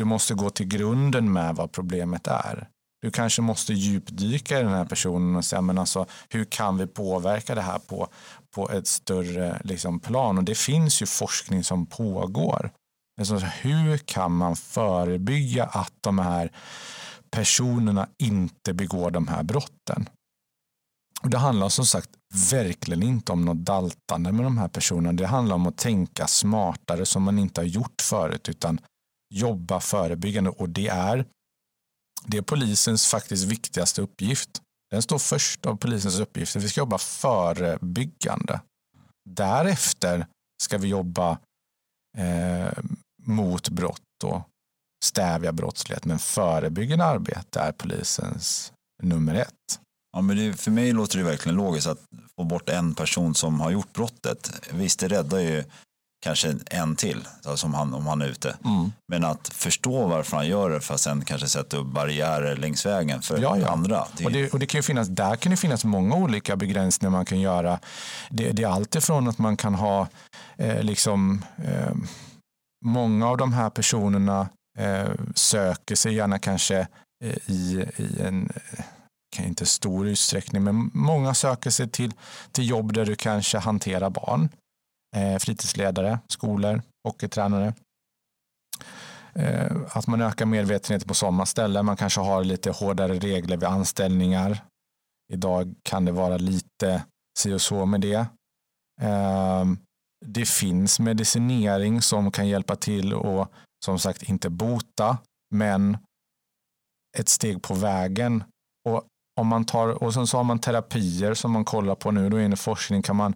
Du 0.00 0.04
måste 0.04 0.34
gå 0.34 0.50
till 0.50 0.66
grunden 0.66 1.32
med 1.32 1.56
vad 1.56 1.72
problemet 1.72 2.26
är. 2.26 2.68
Du 3.02 3.10
kanske 3.10 3.42
måste 3.42 3.72
djupdyka 3.72 4.60
i 4.60 4.62
den 4.62 4.72
här 4.72 4.84
personen 4.84 5.36
och 5.36 5.44
säga 5.44 5.62
men 5.62 5.78
alltså, 5.78 6.06
hur 6.28 6.44
kan 6.44 6.76
vi 6.76 6.86
påverka 6.86 7.54
det 7.54 7.60
här 7.60 7.78
på, 7.78 8.08
på 8.54 8.70
ett 8.70 8.86
större 8.86 9.60
liksom, 9.64 10.00
plan? 10.00 10.38
Och 10.38 10.44
det 10.44 10.54
finns 10.54 11.02
ju 11.02 11.06
forskning 11.06 11.64
som 11.64 11.86
pågår. 11.86 12.70
Alltså, 13.20 13.36
hur 13.36 13.98
kan 13.98 14.36
man 14.36 14.56
förebygga 14.56 15.64
att 15.64 15.92
de 16.00 16.18
här 16.18 16.52
personerna 17.30 18.08
inte 18.18 18.74
begår 18.74 19.10
de 19.10 19.28
här 19.28 19.42
brotten? 19.42 20.08
Och 21.22 21.30
det 21.30 21.38
handlar 21.38 21.68
som 21.68 21.86
sagt 21.86 22.10
verkligen 22.50 23.02
inte 23.02 23.32
om 23.32 23.44
något 23.44 23.64
daltande 23.64 24.32
med 24.32 24.44
de 24.44 24.58
här 24.58 24.68
personerna. 24.68 25.12
Det 25.12 25.26
handlar 25.26 25.54
om 25.54 25.66
att 25.66 25.76
tänka 25.76 26.26
smartare 26.26 27.06
som 27.06 27.22
man 27.22 27.38
inte 27.38 27.60
har 27.60 27.66
gjort 27.66 28.02
förut 28.02 28.48
utan 28.48 28.80
jobba 29.34 29.80
förebyggande 29.80 30.50
och 30.50 30.68
det 30.68 30.88
är 30.88 31.24
det 32.24 32.36
är 32.36 32.42
polisens 32.42 33.06
faktiskt 33.06 33.44
viktigaste 33.44 34.02
uppgift. 34.02 34.62
Den 34.90 35.02
står 35.02 35.18
först 35.18 35.66
av 35.66 35.76
polisens 35.76 36.20
uppgifter. 36.20 36.60
Vi 36.60 36.68
ska 36.68 36.80
jobba 36.80 36.98
förebyggande. 36.98 38.60
Därefter 39.30 40.26
ska 40.62 40.78
vi 40.78 40.88
jobba 40.88 41.38
eh, 42.18 42.78
mot 43.22 43.68
brott 43.68 44.24
och 44.24 44.42
stävja 45.04 45.52
brottslighet. 45.52 46.04
Men 46.04 46.18
förebyggande 46.18 47.04
arbete 47.04 47.60
är 47.60 47.72
polisens 47.72 48.72
nummer 49.02 49.34
ett. 49.34 49.80
Ja, 50.12 50.20
men 50.20 50.36
det, 50.36 50.54
för 50.54 50.70
mig 50.70 50.92
låter 50.92 51.18
det 51.18 51.24
verkligen 51.24 51.56
logiskt 51.56 51.86
att 51.86 52.00
få 52.36 52.44
bort 52.44 52.68
en 52.68 52.94
person 52.94 53.34
som 53.34 53.60
har 53.60 53.70
gjort 53.70 53.92
brottet. 53.92 54.52
Visst, 54.72 55.00
det 55.00 55.08
räddar 55.08 55.38
ju 55.38 55.64
kanske 56.20 56.54
en 56.70 56.96
till 56.96 57.28
som 57.54 57.74
han, 57.74 57.94
om 57.94 58.06
han 58.06 58.22
är 58.22 58.26
ute. 58.26 58.56
Mm. 58.64 58.92
Men 59.08 59.24
att 59.24 59.48
förstå 59.48 60.06
varför 60.06 60.36
han 60.36 60.46
gör 60.46 60.70
det 60.70 60.80
för 60.80 60.94
att 60.94 61.00
sen 61.00 61.24
kanske 61.24 61.48
sätta 61.48 61.76
upp 61.76 61.86
barriärer 61.86 62.56
längs 62.56 62.86
vägen 62.86 63.22
för 63.22 63.38
ja, 63.38 63.58
ja. 63.58 63.68
andra. 63.68 64.06
Det... 64.16 64.24
Och, 64.24 64.32
det, 64.32 64.52
och 64.52 64.58
det 64.58 64.66
kan 64.66 64.78
ju 64.78 64.82
finnas, 64.82 65.08
där 65.08 65.36
kan 65.36 65.50
det 65.50 65.56
finnas 65.56 65.84
många 65.84 66.16
olika 66.16 66.56
begränsningar 66.56 67.10
man 67.10 67.24
kan 67.24 67.40
göra. 67.40 67.78
Det, 68.30 68.50
det 68.50 68.62
är 68.62 68.68
alltifrån 68.68 69.28
att 69.28 69.38
man 69.38 69.56
kan 69.56 69.74
ha 69.74 70.08
eh, 70.56 70.82
liksom 70.82 71.44
eh, 71.64 71.94
många 72.84 73.28
av 73.28 73.36
de 73.36 73.52
här 73.52 73.70
personerna 73.70 74.48
eh, 74.78 75.10
söker 75.34 75.94
sig 75.94 76.14
gärna 76.14 76.38
kanske 76.38 76.78
eh, 77.24 77.36
i, 77.46 77.86
i 77.96 78.20
en 78.20 78.52
kan 79.36 79.46
inte 79.46 79.66
stor 79.66 80.08
utsträckning, 80.08 80.64
men 80.64 80.90
många 80.94 81.34
söker 81.34 81.70
sig 81.70 81.88
till, 81.88 82.12
till 82.52 82.68
jobb 82.68 82.92
där 82.92 83.06
du 83.06 83.14
kanske 83.14 83.58
hanterar 83.58 84.10
barn 84.10 84.42
eh, 84.42 84.48
Eh, 85.16 85.38
fritidsledare, 85.38 86.18
skolor, 86.28 86.82
hockeytränare. 87.08 87.74
Eh, 89.34 89.76
att 89.92 90.06
man 90.06 90.20
ökar 90.20 90.46
medvetenheten 90.46 91.08
på 91.08 91.14
sådana 91.14 91.46
ställen. 91.46 91.86
Man 91.86 91.96
kanske 91.96 92.20
har 92.20 92.44
lite 92.44 92.70
hårdare 92.70 93.14
regler 93.14 93.56
vid 93.56 93.68
anställningar. 93.68 94.64
Idag 95.32 95.74
kan 95.82 96.04
det 96.04 96.12
vara 96.12 96.36
lite 96.36 97.04
si 97.38 97.52
och 97.52 97.60
så 97.60 97.86
med 97.86 98.00
det. 98.00 98.26
Eh, 99.02 99.64
det 100.26 100.48
finns 100.48 101.00
medicinering 101.00 102.02
som 102.02 102.32
kan 102.32 102.48
hjälpa 102.48 102.76
till 102.76 103.14
och 103.14 103.52
som 103.84 103.98
sagt 103.98 104.22
inte 104.22 104.50
bota, 104.50 105.18
men 105.54 105.98
ett 107.18 107.28
steg 107.28 107.62
på 107.62 107.74
vägen. 107.74 108.44
Och 108.88 109.04
om 109.40 109.46
man 109.46 109.64
tar, 109.64 110.02
och 110.02 110.14
sen 110.14 110.26
så 110.26 110.36
har 110.36 110.44
man 110.44 110.58
terapier 110.58 111.34
som 111.34 111.52
man 111.52 111.64
kollar 111.64 111.94
på 111.94 112.10
nu, 112.10 112.28
då 112.28 112.36
är 112.36 112.48
det 112.48 112.56
forskning 112.56 113.02
kan 113.02 113.16
man 113.16 113.34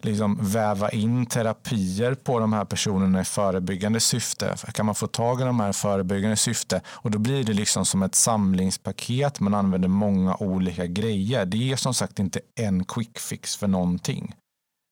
liksom 0.00 0.38
väva 0.40 0.90
in 0.90 1.26
terapier 1.26 2.14
på 2.14 2.38
de 2.38 2.52
här 2.52 2.64
personerna 2.64 3.20
i 3.20 3.24
förebyggande 3.24 4.00
syfte? 4.00 4.56
Kan 4.72 4.86
man 4.86 4.94
få 4.94 5.06
tag 5.06 5.40
i 5.40 5.44
de 5.44 5.60
här 5.60 5.72
förebyggande 5.72 6.36
syfte? 6.36 6.80
Och 6.86 7.10
då 7.10 7.18
blir 7.18 7.44
det 7.44 7.52
liksom 7.52 7.84
som 7.84 8.02
ett 8.02 8.14
samlingspaket. 8.14 9.40
Man 9.40 9.54
använder 9.54 9.88
många 9.88 10.36
olika 10.36 10.86
grejer. 10.86 11.46
Det 11.46 11.72
är 11.72 11.76
som 11.76 11.94
sagt 11.94 12.18
inte 12.18 12.40
en 12.54 12.84
quick 12.84 13.18
fix 13.18 13.56
för 13.56 13.66
någonting. 13.66 14.34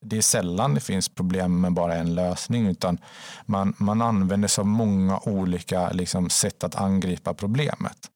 Det 0.04 0.16
är 0.16 0.22
sällan 0.22 0.74
det 0.74 0.80
finns 0.80 1.08
problem 1.08 1.60
med 1.60 1.72
bara 1.72 1.94
en 1.94 2.14
lösning 2.14 2.66
utan 2.66 2.98
man, 3.46 3.74
man 3.76 4.02
använder 4.02 4.48
sig 4.48 4.62
av 4.62 4.66
många 4.66 5.18
olika 5.18 5.90
liksom, 5.90 6.30
sätt 6.30 6.64
att 6.64 6.76
angripa 6.76 7.34
problemet. 7.34 8.11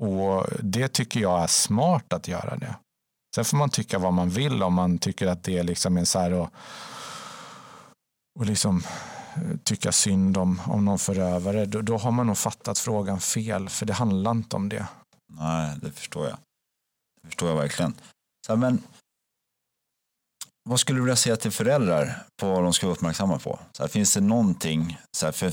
Och 0.00 0.46
det 0.62 0.88
tycker 0.88 1.20
jag 1.20 1.42
är 1.42 1.46
smart 1.46 2.12
att 2.12 2.28
göra 2.28 2.56
det. 2.56 2.76
Sen 3.34 3.44
får 3.44 3.56
man 3.56 3.70
tycka 3.70 3.98
vad 3.98 4.12
man 4.12 4.30
vill 4.30 4.62
om 4.62 4.74
man 4.74 4.98
tycker 4.98 5.26
att 5.26 5.42
det 5.44 5.58
är 5.58 5.62
liksom 5.62 5.96
en 5.96 6.06
så 6.06 6.18
här 6.18 6.32
och, 6.32 6.50
och 8.38 8.46
liksom 8.46 8.82
eh, 9.34 9.56
tycka 9.64 9.92
synd 9.92 10.36
om, 10.36 10.60
om 10.66 10.84
någon 10.84 10.98
förövare. 10.98 11.66
Då, 11.66 11.82
då 11.82 11.96
har 11.96 12.10
man 12.10 12.26
nog 12.26 12.38
fattat 12.38 12.78
frågan 12.78 13.20
fel 13.20 13.68
för 13.68 13.86
det 13.86 13.92
handlar 13.92 14.30
inte 14.30 14.56
om 14.56 14.68
det. 14.68 14.86
Nej, 15.32 15.76
det 15.82 15.92
förstår 15.92 16.26
jag. 16.26 16.38
Det 17.22 17.28
förstår 17.28 17.48
jag 17.48 17.56
verkligen. 17.56 17.94
Så 18.46 18.52
här, 18.52 18.56
men 18.56 18.82
vad 20.68 20.80
skulle 20.80 20.98
du 20.98 21.02
vilja 21.02 21.16
säga 21.16 21.36
till 21.36 21.50
föräldrar 21.50 22.22
på 22.40 22.50
vad 22.50 22.62
de 22.62 22.72
ska 22.72 22.86
vara 22.86 22.96
uppmärksamma 22.96 23.38
på? 23.38 23.58
Så 23.72 23.82
här, 23.82 23.88
finns 23.88 24.14
det 24.14 24.20
någonting, 24.20 24.98
så 25.16 25.26
här, 25.26 25.32
för 25.32 25.52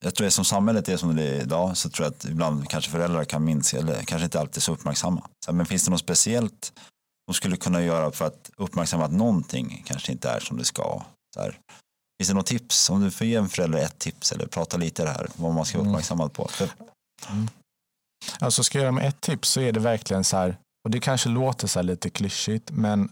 jag 0.00 0.14
tror 0.14 0.26
att 0.26 0.32
som 0.32 0.44
samhället 0.44 0.88
är 0.88 0.96
som 0.96 1.16
det 1.16 1.22
är 1.22 1.40
idag 1.40 1.76
så 1.76 1.90
tror 1.90 2.06
jag 2.06 2.12
att 2.12 2.24
ibland 2.24 2.68
kanske 2.68 2.90
föräldrar 2.90 3.24
kan 3.24 3.44
minska 3.44 3.78
eller 3.78 4.02
kanske 4.02 4.24
inte 4.24 4.40
alltid 4.40 4.62
så 4.62 4.72
uppmärksamma. 4.72 5.20
Så 5.20 5.50
här, 5.50 5.56
men 5.56 5.66
finns 5.66 5.84
det 5.84 5.90
något 5.90 6.00
speciellt 6.00 6.72
de 7.26 7.34
skulle 7.34 7.56
kunna 7.56 7.82
göra 7.82 8.10
för 8.10 8.26
att 8.26 8.50
uppmärksamma 8.56 9.04
att 9.04 9.12
någonting 9.12 9.82
kanske 9.86 10.12
inte 10.12 10.28
är 10.28 10.40
som 10.40 10.56
det 10.56 10.64
ska. 10.64 11.02
Så 11.34 11.40
här. 11.40 11.58
Finns 12.18 12.28
det 12.28 12.34
något 12.34 12.46
tips? 12.46 12.90
Om 12.90 13.00
du 13.00 13.10
får 13.10 13.26
ge 13.26 13.34
en 13.34 13.48
förälder 13.48 13.78
ett 13.78 13.98
tips 13.98 14.32
eller 14.32 14.46
prata 14.46 14.76
lite 14.76 15.04
det 15.04 15.10
här, 15.10 15.28
vad 15.36 15.54
man 15.54 15.64
ska 15.64 15.78
vara 15.78 15.84
mm. 15.84 15.94
uppmärksammad 15.94 16.32
på. 16.32 16.48
För... 16.48 16.70
Mm. 17.30 17.48
Alltså 18.38 18.64
ska 18.64 18.78
jag 18.78 18.82
göra 18.82 18.92
med 18.92 19.08
ett 19.08 19.20
tips 19.20 19.48
så 19.48 19.60
är 19.60 19.72
det 19.72 19.80
verkligen 19.80 20.24
så 20.24 20.36
här, 20.36 20.56
och 20.84 20.90
det 20.90 21.00
kanske 21.00 21.28
låter 21.28 21.66
så 21.66 21.78
här 21.78 21.84
lite 21.84 22.10
klyschigt, 22.10 22.70
men 22.70 23.08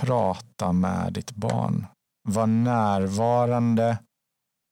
prata 0.00 0.72
med 0.72 1.12
ditt 1.12 1.32
barn. 1.32 1.86
Var 2.28 2.46
närvarande 2.46 3.98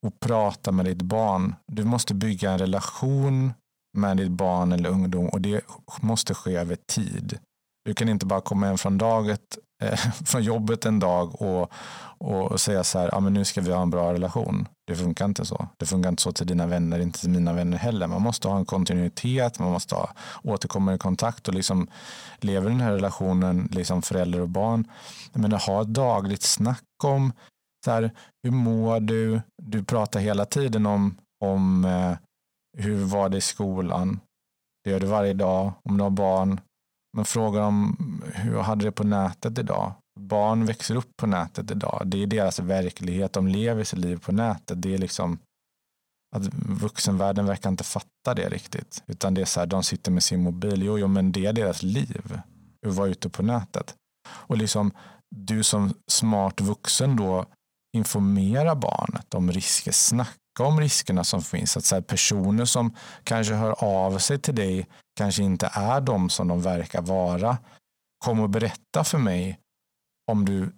och 0.07 0.21
prata 0.21 0.73
med 0.73 0.85
ditt 0.85 1.03
barn. 1.03 1.55
Du 1.67 1.85
måste 1.85 2.15
bygga 2.15 2.51
en 2.51 2.59
relation 2.59 3.53
med 3.97 4.17
ditt 4.17 4.31
barn 4.31 4.73
eller 4.73 4.89
ungdom 4.89 5.29
och 5.29 5.41
det 5.41 5.61
måste 6.01 6.35
ske 6.35 6.57
över 6.57 6.77
tid. 6.77 7.39
Du 7.85 7.95
kan 7.95 8.09
inte 8.09 8.27
bara 8.27 8.41
komma 8.41 8.67
hem 8.67 8.79
från, 8.79 8.99
daget, 8.99 9.59
eh, 9.83 9.99
från 10.27 10.43
jobbet 10.43 10.87
en 10.87 10.99
dag 10.99 11.43
och, 11.43 11.73
och 12.19 12.61
säga 12.61 12.85
så 12.85 12.99
här, 12.99 13.15
ah, 13.15 13.21
men 13.21 13.35
nu 13.35 13.45
ska 13.45 13.61
vi 13.61 13.73
ha 13.73 13.83
en 13.83 13.91
bra 13.91 14.13
relation. 14.13 14.69
Det 14.87 14.97
funkar 14.97 15.25
inte 15.25 15.45
så. 15.45 15.69
Det 15.77 15.87
funkar 15.87 16.09
inte 16.09 16.23
så 16.23 16.33
till 16.33 16.47
dina 16.47 16.67
vänner, 16.67 16.99
inte 16.99 17.21
till 17.21 17.31
mina 17.31 17.53
vänner 17.53 17.79
heller. 17.79 18.07
Man 18.07 18.23
måste 18.23 18.49
ha 18.49 18.59
en 18.59 18.65
kontinuitet, 18.65 19.59
man 19.59 19.73
måste 19.73 19.95
ha 19.95 20.11
återkommande 20.43 20.99
kontakt 20.99 21.49
och 21.49 21.55
liksom 21.55 21.87
lever 22.39 22.71
den 22.71 22.81
här 22.81 22.93
relationen, 22.93 23.69
liksom 23.73 24.03
förälder 24.03 24.41
och 24.41 24.49
barn. 24.49 24.89
Men 25.33 25.53
ha 25.53 25.83
ett 25.83 25.89
dagligt 25.89 26.43
snack 26.43 26.85
om 27.05 27.33
så 27.85 27.91
här, 27.91 28.11
hur 28.43 28.51
mår 28.51 29.01
du? 29.01 29.41
Du 29.63 29.85
pratar 29.85 30.21
hela 30.21 30.45
tiden 30.45 30.87
om, 30.87 31.17
om 31.45 31.85
eh, 31.85 32.17
hur 32.83 33.05
var 33.05 33.29
det 33.29 33.37
i 33.37 33.41
skolan? 33.41 34.21
Det 34.85 34.91
gör 34.91 35.01
du 35.01 35.07
varje 35.07 35.33
dag. 35.33 35.73
Om 35.83 35.97
du 35.97 36.03
har 36.03 36.11
barn, 36.11 36.61
men 37.15 37.25
frågar 37.25 37.63
om 37.63 37.97
hur 38.35 38.53
jag 38.53 38.63
hade 38.63 38.85
det 38.85 38.93
på 38.93 39.05
nätet 39.05 39.59
idag. 39.59 39.93
Barn 40.21 40.67
växer 40.67 40.95
upp 40.95 41.17
på 41.17 41.27
nätet 41.27 41.71
idag. 41.71 42.03
Det 42.05 42.23
är 42.23 42.27
deras 42.27 42.59
verklighet. 42.59 43.33
De 43.33 43.49
lever 43.49 43.85
sitt 43.85 43.99
liv 43.99 44.17
på 44.17 44.33
nätet. 44.33 44.83
Det 44.83 44.95
är 44.95 44.99
liksom 44.99 45.39
att 46.37 46.55
vuxenvärlden 46.55 47.47
verkar 47.47 47.71
inte 47.71 47.85
fatta 47.85 48.35
det 48.37 48.49
riktigt. 48.49 49.03
Utan 49.07 49.35
det 49.35 49.41
är 49.41 49.45
så 49.45 49.61
här, 49.61 49.67
de 49.67 49.83
sitter 49.83 50.11
med 50.11 50.23
sin 50.23 50.43
mobil. 50.43 50.83
Jo, 50.83 50.99
jo, 50.99 51.09
men 51.09 51.33
det 51.33 51.47
är 51.47 51.53
deras 51.53 51.83
liv. 51.83 52.41
Att 52.87 52.95
vara 52.95 53.09
ute 53.09 53.29
på 53.29 53.43
nätet. 53.43 53.95
Och 54.29 54.57
liksom 54.57 54.93
du 55.37 55.63
som 55.63 55.95
smart 56.11 56.61
vuxen 56.61 57.17
då 57.17 57.47
informera 57.97 58.75
barnet 58.75 59.35
om 59.35 59.53
risker. 59.53 59.93
Snacka 59.93 60.44
om 60.63 60.81
riskerna 60.81 61.25
som 61.25 61.43
finns. 61.43 61.77
Att 61.77 61.85
så 61.85 61.95
här, 61.95 62.03
personer 62.03 62.65
som 62.65 62.97
kanske 63.25 63.55
hör 63.55 63.85
av 63.85 64.19
sig 64.19 64.39
till 64.39 64.55
dig 64.55 64.89
kanske 65.17 65.43
inte 65.43 65.71
är 65.73 66.01
de 66.01 66.31
som 66.31 66.49
de 66.49 66.63
verkar 66.63 67.03
vara. 67.03 67.59
Kom 68.25 68.41
och 68.41 68.51
berätta 68.51 69.05
för 69.05 69.19
mig 69.19 69.59
om 70.33 70.45
du 70.45 70.73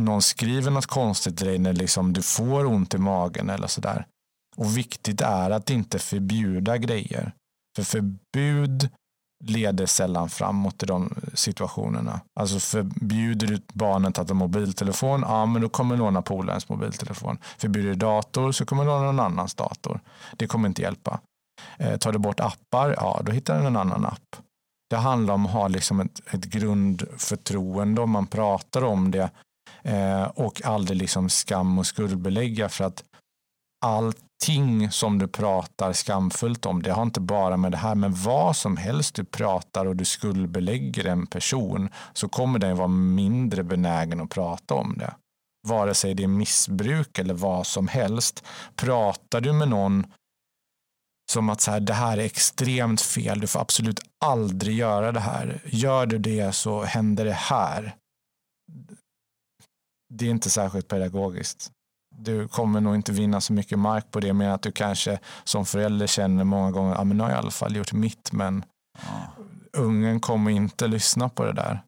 någon 0.00 0.22
skriver 0.22 0.70
något 0.70 0.86
konstigt 0.86 1.36
till 1.36 1.46
dig 1.46 1.58
när 1.58 1.72
liksom 1.72 2.12
du 2.12 2.22
får 2.22 2.66
ont 2.66 2.94
i 2.94 2.98
magen 2.98 3.50
eller 3.50 3.66
sådär. 3.66 4.06
Och 4.56 4.76
viktigt 4.76 5.20
är 5.20 5.50
att 5.50 5.70
inte 5.70 5.98
förbjuda 5.98 6.78
grejer. 6.78 7.32
För 7.76 7.82
förbud 7.82 8.90
leder 9.48 9.86
sällan 9.86 10.28
framåt 10.28 10.82
i 10.82 10.86
de 10.86 11.14
situationerna. 11.34 12.20
Alltså 12.40 12.58
förbjuder 12.58 13.46
du 13.46 13.60
barnet 13.72 14.18
att 14.18 14.28
ha 14.28 14.34
mobiltelefon, 14.34 15.24
ja 15.26 15.46
men 15.46 15.62
då 15.62 15.68
kommer 15.68 15.96
låna 15.96 16.22
polarens 16.22 16.68
mobiltelefon. 16.68 17.38
Förbjuder 17.58 17.88
du 17.88 17.94
dator 17.94 18.52
så 18.52 18.66
kommer 18.66 18.84
låna 18.84 19.04
någon 19.04 19.20
annans 19.20 19.54
dator. 19.54 20.00
Det 20.36 20.46
kommer 20.46 20.68
inte 20.68 20.82
hjälpa. 20.82 21.20
Eh, 21.78 21.96
tar 21.96 22.12
du 22.12 22.18
bort 22.18 22.40
appar, 22.40 22.94
ja 22.96 23.20
då 23.24 23.32
hittar 23.32 23.54
den 23.56 23.66
en 23.66 23.76
annan 23.76 24.06
app. 24.06 24.36
Det 24.90 24.96
handlar 24.96 25.34
om 25.34 25.46
att 25.46 25.52
ha 25.52 25.68
liksom 25.68 26.00
ett, 26.00 26.20
ett 26.30 26.44
grundförtroende 26.44 28.00
om 28.00 28.10
man 28.10 28.26
pratar 28.26 28.84
om 28.84 29.10
det 29.10 29.30
eh, 29.82 30.22
och 30.22 30.64
aldrig 30.64 30.98
liksom 30.98 31.28
skam 31.28 31.78
och 31.78 31.86
skuldbelägga 31.86 32.68
för 32.68 32.84
att 32.84 33.04
allt 33.84 34.27
ting 34.38 34.90
som 34.90 35.18
du 35.18 35.28
pratar 35.28 35.92
skamfullt 35.92 36.66
om, 36.66 36.82
det 36.82 36.92
har 36.92 37.02
inte 37.02 37.20
bara 37.20 37.56
med 37.56 37.72
det 37.72 37.78
här, 37.78 37.94
men 37.94 38.14
vad 38.14 38.56
som 38.56 38.76
helst 38.76 39.14
du 39.14 39.24
pratar 39.24 39.86
och 39.86 39.96
du 39.96 40.04
skuldbelägger 40.04 41.04
en 41.04 41.26
person 41.26 41.88
så 42.12 42.28
kommer 42.28 42.58
den 42.58 42.76
vara 42.76 42.88
mindre 42.88 43.62
benägen 43.62 44.20
att 44.20 44.30
prata 44.30 44.74
om 44.74 44.98
det. 44.98 45.14
Vare 45.68 45.94
sig 45.94 46.14
det 46.14 46.22
är 46.22 46.28
missbruk 46.28 47.18
eller 47.18 47.34
vad 47.34 47.66
som 47.66 47.88
helst. 47.88 48.44
Pratar 48.76 49.40
du 49.40 49.52
med 49.52 49.68
någon 49.68 50.06
som 51.32 51.50
att 51.50 51.60
så 51.60 51.70
här, 51.70 51.80
det 51.80 51.92
här 51.92 52.18
är 52.18 52.24
extremt 52.24 53.00
fel, 53.00 53.40
du 53.40 53.46
får 53.46 53.60
absolut 53.60 54.00
aldrig 54.24 54.76
göra 54.76 55.12
det 55.12 55.20
här. 55.20 55.62
Gör 55.64 56.06
du 56.06 56.18
det 56.18 56.52
så 56.52 56.82
händer 56.82 57.24
det 57.24 57.32
här. 57.32 57.94
Det 60.14 60.26
är 60.26 60.30
inte 60.30 60.50
särskilt 60.50 60.88
pedagogiskt. 60.88 61.72
Du 62.20 62.48
kommer 62.48 62.80
nog 62.80 62.94
inte 62.94 63.12
vinna 63.12 63.40
så 63.40 63.52
mycket 63.52 63.78
mark 63.78 64.10
på 64.10 64.20
det, 64.20 64.32
men 64.32 64.50
att 64.50 64.62
du 64.62 64.72
kanske 64.72 65.18
som 65.44 65.66
förälder 65.66 66.06
känner 66.06 66.44
många 66.44 66.70
gånger, 66.70 66.94
ja 66.94 67.04
men 67.04 67.16
nu 67.16 67.22
har 67.22 67.30
jag 67.30 67.36
i 67.36 67.38
alla 67.38 67.50
fall 67.50 67.76
gjort 67.76 67.92
mitt, 67.92 68.32
men 68.32 68.64
ja. 69.02 69.32
ungen 69.72 70.20
kommer 70.20 70.50
inte 70.50 70.86
lyssna 70.86 71.28
på 71.28 71.44
det 71.44 71.52
där. 71.52 71.82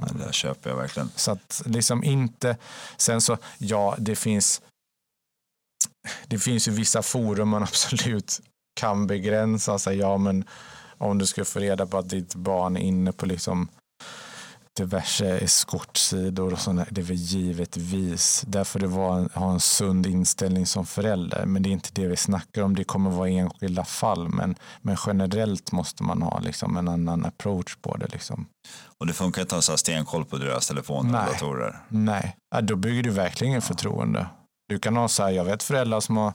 Ja, 0.00 0.26
det 0.26 0.32
köper 0.32 0.70
jag 0.70 0.76
verkligen. 0.76 1.10
Så 1.16 1.30
att 1.30 1.62
liksom 1.66 2.04
inte, 2.04 2.56
sen 2.96 3.20
så, 3.20 3.38
ja 3.58 3.94
det 3.98 4.16
finns 4.16 4.62
det 6.26 6.38
finns 6.38 6.68
ju 6.68 6.72
vissa 6.72 7.02
forum 7.02 7.48
man 7.48 7.62
absolut 7.62 8.40
kan 8.80 9.06
begränsa 9.06 9.78
sig. 9.78 9.96
Ja, 9.96 10.16
men 10.16 10.44
om 10.98 11.18
du 11.18 11.26
ska 11.26 11.44
få 11.44 11.58
reda 11.58 11.86
på 11.86 11.98
att 11.98 12.08
ditt 12.08 12.34
barn 12.34 12.76
är 12.76 12.80
inne 12.80 13.12
på 13.12 13.26
liksom 13.26 13.68
diverse 14.76 15.38
eskortsidor 15.38 16.52
och 16.52 16.58
sådana, 16.58 16.86
det 16.90 17.00
är 17.00 17.04
väl 17.04 17.16
givetvis. 17.16 18.44
Därför 18.46 18.78
det 18.78 18.86
var 18.86 19.38
ha 19.38 19.52
en 19.52 19.60
sund 19.60 20.06
inställning 20.06 20.66
som 20.66 20.86
förälder. 20.86 21.46
Men 21.46 21.62
det 21.62 21.68
är 21.68 21.72
inte 21.72 21.90
det 21.92 22.06
vi 22.06 22.16
snackar 22.16 22.62
om. 22.62 22.74
Det 22.74 22.84
kommer 22.84 23.10
vara 23.10 23.28
enskilda 23.28 23.84
fall. 23.84 24.28
Men, 24.28 24.54
men 24.82 24.96
generellt 25.06 25.72
måste 25.72 26.02
man 26.02 26.22
ha 26.22 26.38
liksom 26.38 26.76
en 26.76 26.88
annan 26.88 27.24
approach 27.24 27.76
på 27.76 27.96
det. 27.96 28.06
Liksom. 28.12 28.46
Och 28.98 29.06
det 29.06 29.12
funkar 29.12 29.42
inte 29.42 29.56
att 29.56 29.66
ha 29.66 29.76
stenkoll 29.76 30.24
på 30.24 30.38
deras 30.38 30.68
telefoner 30.68 31.26
och 31.26 31.32
datorer? 31.32 31.80
Nej, 31.88 32.36
ja, 32.54 32.60
då 32.60 32.76
bygger 32.76 33.02
du 33.02 33.10
verkligen 33.10 33.54
ja. 33.54 33.60
förtroende. 33.60 34.26
Du 34.68 34.78
kan 34.78 34.96
ha 34.96 35.08
så 35.08 35.22
här, 35.22 35.30
jag 35.30 35.44
vet 35.44 35.62
föräldrar 35.62 36.00
som 36.00 36.16
har 36.16 36.32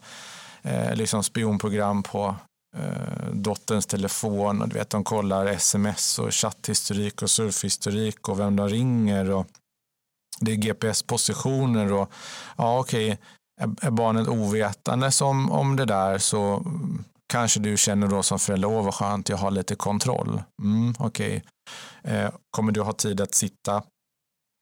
eh, 0.62 0.96
liksom 0.96 1.24
spionprogram 1.24 2.04
på 2.04 2.36
eh, 2.78 3.32
dotterns 3.34 3.86
telefon 3.86 4.62
och 4.62 4.70
du 4.70 4.74
vet 4.74 4.90
de 4.90 5.04
kollar 5.04 5.46
sms 5.46 6.20
och 6.20 6.34
chatthistorik 6.34 7.22
och 7.22 7.30
surfhistorik 7.30 8.30
och 8.30 8.40
vem 8.40 8.56
de 8.56 8.70
ringer 8.70 9.32
och 9.32 9.48
det 10.40 10.52
är 10.52 10.56
GPS-positioner 10.56 11.94
och 11.94 12.12
ja 12.58 12.80
okej, 12.80 13.06
okay, 13.06 13.18
är 13.82 13.92
barnet 13.92 14.28
ovetande 14.28 15.12
om, 15.22 15.52
om 15.52 15.76
det 15.76 15.86
där 15.86 16.18
så 16.18 16.66
kanske 17.32 17.60
du 17.60 17.78
känner 17.78 18.08
då 18.08 18.24
som 18.24 18.40
förälder, 18.40 18.68
åh 18.68 18.86
vad 18.86 18.94
skönt, 18.94 19.30
jag 19.30 19.38
har 19.38 19.52
lite 19.52 19.76
kontroll. 19.76 20.44
Mm, 20.64 20.96
okej, 21.00 21.44
okay. 22.04 22.16
eh, 22.18 22.32
kommer 22.52 22.72
du 22.72 22.82
ha 22.82 22.94
tid 22.94 23.22
att 23.22 23.36
sitta 23.36 23.84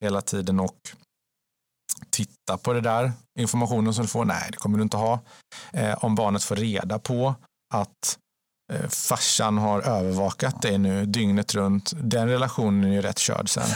hela 0.04 0.22
tiden 0.22 0.60
och 0.60 0.78
titta 2.10 2.58
på 2.58 2.74
det 2.74 2.82
där 2.82 3.12
informationen 3.40 3.94
som 3.94 4.04
du 4.04 4.08
får? 4.08 4.26
Nej, 4.26 4.50
det 4.52 4.58
kommer 4.58 4.78
du 4.78 4.84
inte 4.84 4.98
ha. 4.98 5.20
Eh, 5.74 6.04
om 6.04 6.16
barnet 6.16 6.44
får 6.44 6.56
reda 6.56 7.00
på 7.00 7.36
att 7.74 8.18
eh, 8.74 8.90
farsan 8.90 9.58
har 9.58 9.82
övervakat 9.82 10.62
dig 10.62 10.78
nu 10.78 11.06
dygnet 11.06 11.56
runt, 11.56 11.94
den 11.96 12.28
relationen 12.28 12.84
är 12.84 12.94
ju 12.94 13.02
rätt 13.02 13.20
körd 13.20 13.50
sen. 13.50 13.70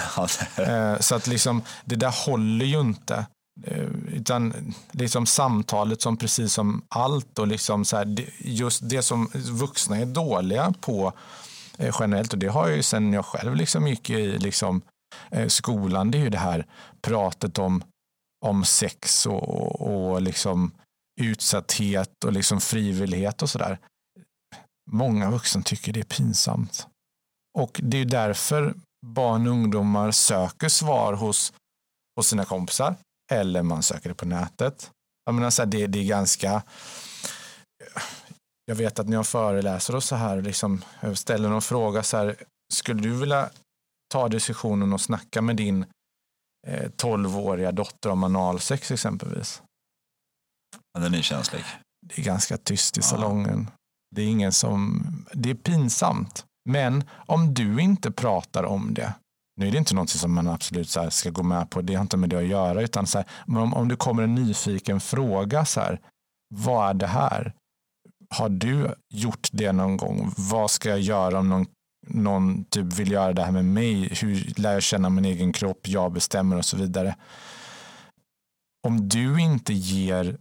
eh, 0.67 0.99
så 0.99 1.15
att 1.15 1.27
liksom, 1.27 1.61
det 1.85 1.95
där 1.95 2.25
håller 2.25 2.65
ju 2.65 2.79
inte. 2.79 3.25
Eh, 3.63 3.87
utan 4.13 4.73
liksom 4.91 5.25
samtalet 5.25 6.01
som 6.01 6.17
precis 6.17 6.53
som 6.53 6.81
allt 6.87 7.39
och 7.39 7.47
liksom 7.47 7.85
så 7.85 7.97
här, 7.97 8.25
just 8.37 8.89
det 8.89 9.01
som 9.01 9.29
vuxna 9.33 9.97
är 9.97 10.05
dåliga 10.05 10.73
på 10.81 11.13
eh, 11.77 11.95
generellt 11.99 12.33
och 12.33 12.39
det 12.39 12.47
har 12.47 12.67
jag 12.67 12.77
ju 12.77 12.83
sen 12.83 13.13
jag 13.13 13.25
själv 13.25 13.55
liksom 13.55 13.87
gick 13.87 14.09
i 14.09 14.37
liksom, 14.37 14.81
skolan, 15.47 16.11
det 16.11 16.17
är 16.17 16.21
ju 16.21 16.29
det 16.29 16.37
här 16.37 16.65
pratet 17.01 17.59
om 17.59 17.83
om 18.43 18.65
sex 18.65 19.25
och, 19.25 19.81
och 19.81 20.21
liksom 20.21 20.71
utsatthet 21.21 22.23
och 22.25 22.33
liksom 22.33 22.61
frivillighet 22.61 23.41
och 23.41 23.49
sådär. 23.49 23.79
Många 24.91 25.31
vuxna 25.31 25.61
tycker 25.61 25.93
det 25.93 25.99
är 25.99 26.03
pinsamt. 26.03 26.87
Och 27.57 27.79
det 27.83 27.97
är 27.97 28.05
därför 28.05 28.73
barn 29.05 29.47
och 29.47 29.53
ungdomar 29.53 30.11
söker 30.11 30.69
svar 30.69 31.13
hos, 31.13 31.53
hos 32.15 32.27
sina 32.27 32.45
kompisar 32.45 32.95
eller 33.31 33.63
man 33.63 33.83
söker 33.83 34.09
det 34.09 34.15
på 34.15 34.25
nätet. 34.25 34.91
Jag 35.25 35.35
menar, 35.35 35.49
så 35.49 35.61
här, 35.61 35.69
det, 35.69 35.87
det 35.87 35.99
är 35.99 36.05
ganska 36.05 36.63
jag 38.65 38.75
vet 38.75 38.99
att 38.99 39.07
när 39.07 39.17
jag 39.17 39.27
föreläser 39.27 39.95
och 39.95 40.03
så 40.03 40.15
här, 40.15 40.41
liksom, 40.41 40.83
jag 40.99 41.17
ställer 41.17 41.49
någon 41.49 41.61
fråga 41.61 42.03
så 42.03 42.17
här, 42.17 42.35
skulle 42.73 43.01
du 43.01 43.19
vilja 43.19 43.49
ta 44.13 44.27
diskussionen 44.27 44.93
och 44.93 45.01
snacka 45.01 45.41
med 45.41 45.55
din 45.55 45.85
12-åriga 46.97 47.69
eh, 47.69 47.73
dotter 47.73 48.09
om 48.09 48.23
analsex 48.23 48.91
exempelvis. 48.91 49.61
Ja, 50.93 50.99
den 50.99 51.13
är 51.13 51.21
känslig. 51.21 51.63
Det 52.05 52.21
är 52.21 52.25
ganska 52.25 52.57
tyst 52.57 52.97
i 52.97 52.99
ja. 52.99 53.03
salongen. 53.03 53.71
Det 54.15 54.21
är 54.21 54.27
ingen 54.27 54.51
som, 54.51 55.05
det 55.33 55.49
är 55.49 55.55
pinsamt. 55.55 56.45
Men 56.69 57.03
om 57.13 57.53
du 57.53 57.81
inte 57.81 58.11
pratar 58.11 58.63
om 58.63 58.93
det, 58.93 59.13
nu 59.59 59.67
är 59.67 59.71
det 59.71 59.77
inte 59.77 59.95
något 59.95 60.09
som 60.09 60.33
man 60.33 60.47
absolut 60.47 60.89
så 60.89 61.11
ska 61.11 61.29
gå 61.29 61.43
med 61.43 61.69
på, 61.69 61.81
det 61.81 61.95
har 61.95 62.01
inte 62.01 62.17
med 62.17 62.29
det 62.29 62.37
att 62.37 62.47
göra, 62.47 62.81
utan 62.81 63.07
så 63.07 63.17
här, 63.17 63.27
om, 63.47 63.73
om 63.73 63.87
det 63.87 63.95
kommer 63.95 64.23
en 64.23 64.35
nyfiken 64.35 64.99
fråga, 64.99 65.65
så 65.65 65.79
här, 65.79 65.99
vad 66.55 66.89
är 66.89 66.93
det 66.93 67.07
här? 67.07 67.53
Har 68.29 68.49
du 68.49 68.95
gjort 69.09 69.49
det 69.51 69.71
någon 69.71 69.97
gång? 69.97 70.33
Vad 70.37 70.71
ska 70.71 70.89
jag 70.89 70.99
göra 70.99 71.39
om 71.39 71.49
någon 71.49 71.65
någon 72.07 72.65
typ 72.65 72.85
vill 72.85 73.11
göra 73.11 73.33
det 73.33 73.43
här 73.43 73.51
med 73.51 73.65
mig, 73.65 74.13
hur 74.21 74.53
lär 74.59 74.73
jag 74.73 74.83
känna 74.83 75.09
min 75.09 75.25
egen 75.25 75.53
kropp, 75.53 75.87
jag 75.87 76.11
bestämmer 76.11 76.57
och 76.57 76.65
så 76.65 76.77
vidare. 76.77 77.15
Om 78.87 79.09
du 79.09 79.41
inte 79.41 79.73
ger 79.73 80.37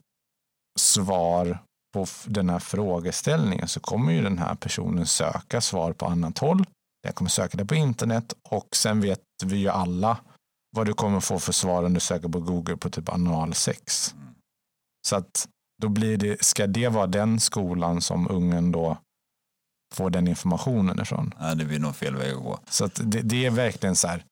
svar 0.83 1.59
på 1.95 2.07
den 2.25 2.51
här 2.51 2.59
frågeställningen 2.59 3.69
så 3.69 3.81
kommer 3.81 4.13
ju 4.13 4.23
den 4.23 4.39
här 4.39 4.55
personen 4.55 5.07
söka 5.07 5.61
svar 5.61 5.93
på 5.93 6.07
annat 6.07 6.39
håll. 6.39 6.65
Den 7.03 7.13
kommer 7.13 7.31
söka 7.31 7.57
det 7.57 7.67
på 7.67 7.75
internet 7.75 8.35
och 8.49 8.77
sen 8.77 9.01
vet 9.01 9.21
vi 9.45 9.57
ju 9.57 9.69
alla 9.69 10.19
vad 10.77 10.87
du 10.87 10.95
kommer 10.95 11.21
få 11.21 11.39
för 11.39 11.53
svar 11.53 11.85
om 11.85 11.95
du 11.95 12.01
söker 12.01 12.29
på 12.29 12.41
Google 12.41 12.77
på 12.77 12.91
typ 12.91 13.09
analsex. 13.09 14.15
Så 15.09 15.17
att 15.17 15.49
då 15.83 15.89
blir 15.89 16.17
det, 16.17 16.45
ska 16.45 16.67
det 16.67 16.89
vara 16.89 17.07
den 17.07 17.41
skolan 17.41 18.01
som 18.01 18.31
ungen 18.31 18.73
då 18.73 18.99
få 19.95 20.09
den 20.09 20.29
informationen 20.29 21.01
ifrån. 21.01 21.35
Ja, 21.39 21.55
det 21.55 21.65
blir 21.65 21.79
nog 21.79 21.97
fel 21.97 22.17
väg 22.17 22.33
att 22.33 22.43
gå. 22.43 22.59
Så 22.69 22.85
att 22.85 23.01
det, 23.05 23.23
det 23.23 23.47
är 23.47 23.51
verkligen 23.51 23.97
så 23.97 24.09
här. 24.09 24.25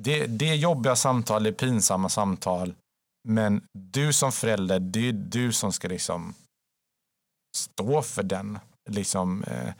Det, 0.00 0.26
det 0.26 0.48
är 0.48 0.54
jobbiga 0.54 0.96
samtal, 0.96 1.42
det 1.42 1.50
är 1.50 1.52
pinsamma 1.52 2.08
samtal. 2.08 2.74
Men 3.28 3.62
du 3.78 4.12
som 4.12 4.32
förälder, 4.32 4.80
det 4.80 5.08
är 5.08 5.12
du 5.12 5.52
som 5.52 5.72
ska 5.72 5.88
liksom 5.88 6.34
stå 7.56 8.02
för 8.02 8.22
den. 8.22 8.58
Liksom, 8.90 9.44
eh, 9.44 9.74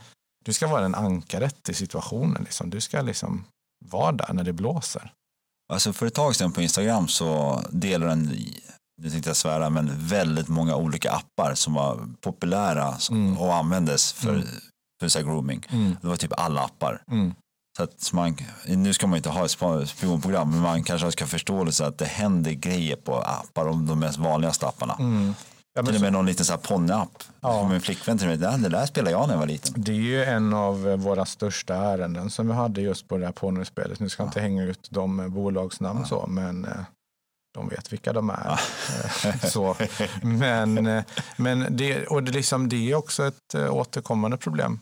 du 0.45 0.53
ska 0.53 0.67
vara 0.67 0.85
en 0.85 0.95
ankaret 0.95 1.69
i 1.69 1.75
situationen. 1.75 2.45
Liksom. 2.45 2.71
Du 2.71 2.81
ska 2.81 3.03
liksom 3.03 3.45
vara 3.85 4.13
där 4.13 4.33
när 4.33 4.45
det 4.45 4.53
blåser. 4.53 5.13
Alltså 5.73 5.93
för 5.93 6.07
ett 6.07 6.15
tag 6.15 6.37
sedan 6.37 6.53
på 6.53 6.63
Instagram 6.63 7.09
så 7.09 7.63
delade 7.71 8.13
en, 8.13 8.23
nu 9.03 9.11
tänkte 9.11 9.31
jag 9.31 9.37
svära, 9.37 9.71
men 9.71 10.09
väldigt 10.09 10.49
många 10.49 10.77
olika 10.77 11.11
appar 11.11 11.55
som 11.55 11.75
var 11.75 12.09
populära 12.21 12.99
mm. 13.11 13.39
och 13.39 13.55
användes 13.55 14.13
för 14.13 14.35
mm 14.35 14.49
för 15.01 15.09
så 15.09 15.23
grooming. 15.23 15.67
Mm. 15.71 15.97
Det 16.01 16.07
var 16.07 16.17
typ 16.17 16.33
alla 16.37 16.61
appar. 16.61 17.03
Mm. 17.11 17.35
Så 17.77 17.83
att 17.83 18.13
man, 18.13 18.37
nu 18.67 18.93
ska 18.93 19.07
man 19.07 19.17
inte 19.17 19.29
ha 19.29 19.45
ett 19.45 19.89
spionprogram, 19.89 20.51
men 20.51 20.61
man 20.61 20.85
kanske 20.85 21.13
ska 21.13 21.27
förstå 21.27 21.65
det 21.65 21.73
så 21.73 21.85
att 21.85 21.99
det 21.99 22.05
händer 22.05 22.53
grejer 22.53 22.97
på 22.97 23.17
appar, 23.17 23.65
de 23.65 24.01
mest 24.01 24.19
vanligaste 24.19 24.67
apparna. 24.67 24.97
Mm. 25.01 25.35
Ja, 25.77 25.83
till 25.83 25.95
och 25.95 26.01
med 26.01 26.13
någon 26.13 26.27
liten 26.27 26.59
ponnyapp. 26.59 27.23
Ja. 27.41 27.69
Min 27.69 27.81
flickvän 27.81 28.19
till 28.19 28.27
mig, 28.27 28.37
det 28.37 28.69
där 28.69 28.87
spelade 28.87 29.11
jag 29.11 29.27
när 29.27 29.35
jag 29.35 29.39
var 29.39 29.47
liten. 29.47 29.75
Det 29.77 29.93
är 29.93 29.97
ju 29.97 30.25
en 30.25 30.55
av 30.55 30.83
våra 30.83 31.25
största 31.25 31.75
ärenden 31.75 32.31
som 32.31 32.49
vi 32.49 32.55
hade 32.55 32.81
just 32.81 33.09
på 33.09 33.19
det 33.19 33.25
här 33.25 33.33
ponnyspelet. 33.33 34.01
Nu 34.01 34.09
ska 34.09 34.23
jag 34.23 34.27
ja. 34.27 34.31
inte 34.31 34.41
hänga 34.41 34.63
ut 34.65 34.89
de 34.91 35.31
bolagsnamn 35.35 36.01
ja. 36.01 36.07
så, 36.07 36.27
men 36.27 36.65
eh, 36.65 36.71
de 37.55 37.69
vet 37.69 37.93
vilka 37.93 38.13
de 38.13 38.31
är. 38.31 38.61
Eh, 39.25 39.41
så. 39.51 39.77
Men, 40.23 40.87
eh, 40.87 41.05
men 41.37 41.77
det, 41.77 42.07
och 42.07 42.23
det, 42.23 42.33
liksom, 42.33 42.69
det 42.69 42.91
är 42.91 42.95
också 42.95 43.27
ett 43.27 43.55
återkommande 43.55 44.37
problem. 44.37 44.81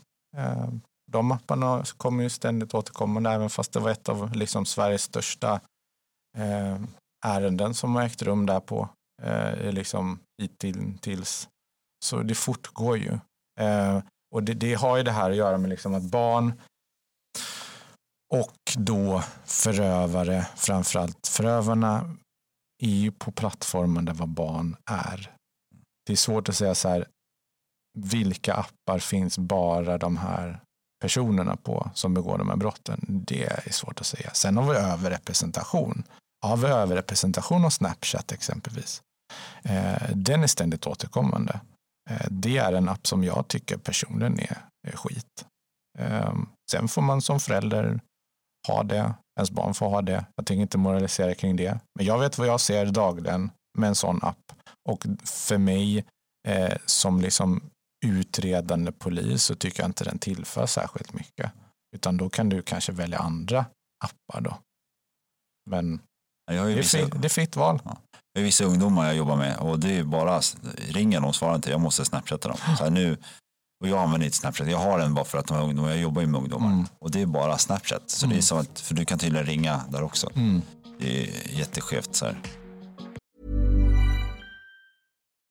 De 1.13 1.33
apparna 1.33 1.85
kommer 1.97 2.23
ju 2.23 2.31
ständigt 2.31 2.75
återkommande, 2.75 3.31
även 3.31 3.51
fast 3.51 3.73
det 3.73 3.81
var 3.81 3.91
ett 3.91 4.09
av 4.09 4.35
liksom 4.35 4.67
Sveriges 4.67 5.03
största 5.03 5.61
eh, 6.39 6.81
ärenden 7.27 7.75
som 7.75 7.95
har 7.95 8.03
ägt 8.03 8.23
rum 8.23 8.47
där 8.47 8.61
på 8.61 8.89
eh, 9.23 9.73
liksom 9.73 10.19
hittills. 10.43 11.49
Så 12.05 12.23
det 12.23 12.35
fortgår 12.35 12.99
ju. 12.99 13.19
Eh, 13.61 14.03
och 14.35 14.43
det, 14.43 14.55
det, 14.55 14.75
har 14.75 14.97
ju 14.97 15.03
det 15.03 15.11
här 15.11 15.31
att 15.31 15.37
göra 15.37 15.59
med 15.59 15.71
liksom 15.71 15.95
att 15.95 16.03
barn 16.03 16.53
och 18.33 18.59
då 18.77 19.23
förövare, 19.45 20.47
framförallt 20.57 21.27
förövarna 21.27 22.17
är 22.83 22.97
ju 22.97 23.13
på 23.13 23.33
plattformen 23.33 24.05
där 24.05 24.15
vad 24.15 24.29
barn 24.29 24.77
är. 24.91 25.37
Det 26.07 26.13
är 26.13 26.17
svårt 26.17 26.49
att 26.49 26.57
säga 26.57 26.75
så 26.75 26.89
här, 26.89 27.09
vilka 27.99 28.55
appar 28.55 28.99
finns 28.99 29.39
bara 29.39 29.99
de 29.99 30.17
här 30.17 30.61
personerna 31.03 31.57
på 31.57 31.91
som 31.95 32.15
begår 32.15 32.39
de 32.39 32.49
här 32.49 32.57
brotten? 32.57 33.01
Det 33.27 33.45
är 33.45 33.73
svårt 33.73 34.01
att 34.01 34.07
säga. 34.07 34.31
Sen 34.35 34.57
har 34.57 34.73
vi 34.73 34.79
överrepresentation. 34.79 36.05
Har 36.47 36.57
vi 36.57 36.67
överrepresentation 36.67 37.65
av 37.65 37.71
Snapchat 37.71 38.33
exempelvis? 38.33 39.03
Eh, 39.63 40.11
den 40.15 40.43
är 40.43 40.47
ständigt 40.47 40.87
återkommande. 40.87 41.61
Eh, 42.11 42.27
det 42.31 42.59
är 42.59 42.73
en 42.73 42.89
app 42.89 43.07
som 43.07 43.25
jag 43.25 43.49
tycker 43.49 43.77
personligen 43.77 44.41
är, 44.41 44.59
är 44.89 44.97
skit. 44.97 45.45
Eh, 45.99 46.35
sen 46.71 46.89
får 46.89 47.03
man 47.03 47.23
som 47.23 47.41
förälder 47.41 48.01
ha 48.69 48.83
det. 48.83 49.15
Ens 49.39 49.51
barn 49.51 49.75
får 49.75 49.89
ha 49.89 50.03
det. 50.03 50.25
Jag 50.37 50.47
tänker 50.47 50.63
inte 50.63 50.79
moralisera 50.79 51.35
kring 51.35 51.57
det. 51.57 51.81
Men 51.99 52.07
jag 52.07 52.19
vet 52.19 52.39
vad 52.39 52.49
jag 52.49 52.61
ser 52.61 52.87
dagligen 52.87 53.51
med 53.79 53.89
en 53.89 53.95
sån 53.95 54.23
app. 54.23 54.53
Och 54.89 55.07
för 55.25 55.59
mig 55.59 56.05
eh, 56.49 56.77
som 56.87 57.21
liksom 57.21 57.63
utredande 58.03 58.93
polis 58.93 59.45
så 59.45 59.55
tycker 59.55 59.83
jag 59.83 59.89
inte 59.89 60.05
den 60.05 60.19
tillför 60.19 60.67
särskilt 60.67 61.13
mycket. 61.15 61.53
Utan 61.97 62.17
då 62.17 62.31
kan 62.31 62.49
du 62.49 62.63
kanske 62.63 62.93
välja 62.93 63.19
andra 63.19 63.67
appar 64.05 64.41
då. 64.41 64.59
Men 65.71 66.01
det 66.47 66.57
är, 66.57 66.65
vissa, 66.65 67.07
det 67.07 67.27
är 67.27 67.29
fritt 67.29 67.57
val. 67.57 67.81
Ja. 67.85 67.97
Det 68.35 68.41
är 68.41 68.45
vissa 68.45 68.65
ungdomar 68.65 69.07
jag 69.07 69.17
jobbar 69.17 69.37
med 69.37 69.57
och 69.57 69.79
det 69.79 69.99
är 69.99 70.05
bara 70.05 70.41
ringer 70.89 71.21
de 71.21 71.33
svarar 71.33 71.55
inte, 71.55 71.71
jag 71.71 71.81
måste 71.81 72.05
snapchatta 72.05 72.49
dem. 72.49 72.59
Så 72.79 72.91
nu, 72.91 73.17
och 73.83 73.89
jag 73.89 73.99
använder 73.99 74.27
inte 74.27 74.37
Snapchat, 74.37 74.71
jag 74.71 74.79
har 74.79 74.99
den 74.99 75.15
bara 75.15 75.25
för 75.25 75.39
att 75.39 75.47
de 75.47 75.57
är 75.57 75.63
ungdomar, 75.63 75.89
jag 75.89 75.99
jobbar 75.99 76.23
ju 76.23 76.29
med 76.29 76.41
ungdomar. 76.41 76.73
Mm. 76.73 76.87
Och 76.99 77.11
det 77.11 77.21
är 77.21 77.27
bara 77.27 77.59
Snapchat, 77.59 78.11
så 78.11 78.27
mm. 78.27 78.31
det 78.31 78.35
är 78.35 78.37
mm. 78.37 78.43
som 78.43 78.59
att, 78.59 78.81
för 78.81 78.95
du 78.95 79.05
kan 79.05 79.19
tydligen 79.19 79.47
ringa 79.47 79.85
där 79.89 80.03
också. 80.03 80.31
Mm. 80.35 80.63
Det 80.99 81.23
är 81.23 81.59
jätteskevt 81.59 82.15
så 82.15 82.25
här. 82.25 82.37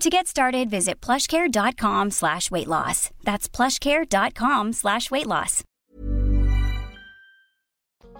To 0.00 0.10
get 0.10 0.26
started, 0.26 0.70
visit 0.70 1.06
plushcare.com 1.06 2.10
slash 2.10 2.50
weight 2.50 2.66
loss. 2.66 3.10
That's 3.24 3.48
plushcare.com 3.56 4.72
slash 4.72 5.10
weight 5.10 5.26
loss. 5.26 5.62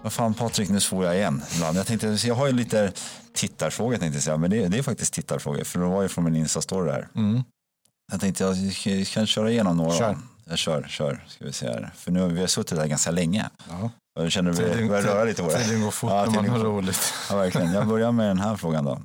Vad 0.03 0.13
fan 0.13 0.35
Patrik, 0.35 0.69
nu 0.69 0.81
får 0.81 1.05
jag 1.05 1.17
igen. 1.17 1.43
Jag, 1.75 1.87
tänkte, 1.87 2.07
jag 2.07 2.35
har 2.35 2.47
ju 2.47 2.53
lite 2.53 2.93
tittarfrågor 3.33 3.97
tänkte 3.97 4.17
jag 4.17 4.23
säga, 4.23 4.37
men 4.37 4.51
det, 4.51 4.69
det 4.69 4.79
är 4.79 4.83
faktiskt 4.83 5.13
tittarfrågor, 5.15 5.65
för 5.65 5.79
det 5.79 5.87
var 5.87 6.03
ju 6.03 6.09
från 6.09 6.25
min 6.25 6.37
Insta-story 6.37 6.87
där. 6.87 7.09
Mm. 7.15 7.43
Jag 8.13 8.21
tänkte 8.21 8.45
jag 8.45 8.57
kan 9.07 9.27
köra 9.27 9.51
igenom 9.51 9.77
några. 9.77 9.99
Kör. 9.99 10.17
Jag 10.45 10.59
kör, 10.59 10.87
kör, 10.89 11.25
ska 11.29 11.45
vi 11.45 11.53
se 11.53 11.67
här. 11.67 11.91
För 11.97 12.11
nu 12.11 12.21
har 12.21 12.29
vi 12.29 12.49
suttit 12.49 12.79
där 12.79 12.87
ganska 12.87 13.11
länge. 13.11 13.51
Ja. 13.69 13.91
Jag 14.21 14.33
känner 14.33 14.51
att 14.51 14.59
vi 14.59 14.89
börjar 14.89 15.03
röra 15.03 15.25
lite 15.25 15.43
på 15.43 15.49
det. 15.49 15.65
Tiden 15.65 15.83
går 15.83 15.91
fort 15.91 16.11
ja, 16.11 16.25
när 16.25 16.43
man 16.43 16.49
har 16.49 16.59
roligt. 16.59 17.15
Ja, 17.31 17.37
verkligen. 17.37 17.73
Jag 17.73 17.89
börjar 17.89 18.13
med 18.13 18.27
den 18.29 18.39
här 18.39 18.57
frågan 18.57 18.85
då. 18.85 19.01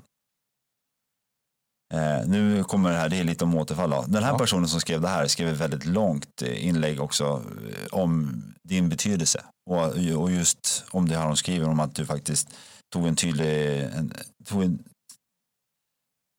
Eh, 1.91 2.27
nu 2.27 2.63
kommer 2.63 2.91
det 2.91 2.97
här, 2.97 3.09
det 3.09 3.19
är 3.19 3.23
lite 3.23 3.43
om 3.43 3.55
återfall. 3.55 3.89
Då. 3.89 4.05
Den 4.07 4.23
här 4.23 4.31
ja. 4.31 4.37
personen 4.37 4.67
som 4.67 4.81
skrev 4.81 5.01
det 5.01 5.07
här 5.07 5.27
skrev 5.27 5.49
ett 5.49 5.57
väldigt 5.57 5.85
långt 5.85 6.41
eh, 6.41 6.67
inlägg 6.67 7.01
också 7.01 7.43
eh, 7.69 7.87
om 7.91 8.43
din 8.63 8.89
betydelse. 8.89 9.43
Och, 9.69 10.21
och 10.21 10.31
just 10.31 10.85
om 10.91 11.09
det 11.09 11.17
här 11.17 11.25
hon 11.25 11.37
skriver 11.37 11.69
om 11.69 11.79
att 11.79 11.95
du 11.95 12.05
faktiskt 12.05 12.49
tog 12.93 13.07
en 13.07 13.15
tydlig, 13.15 13.81
en, 13.81 14.13
tog 14.45 14.63
en, 14.63 14.83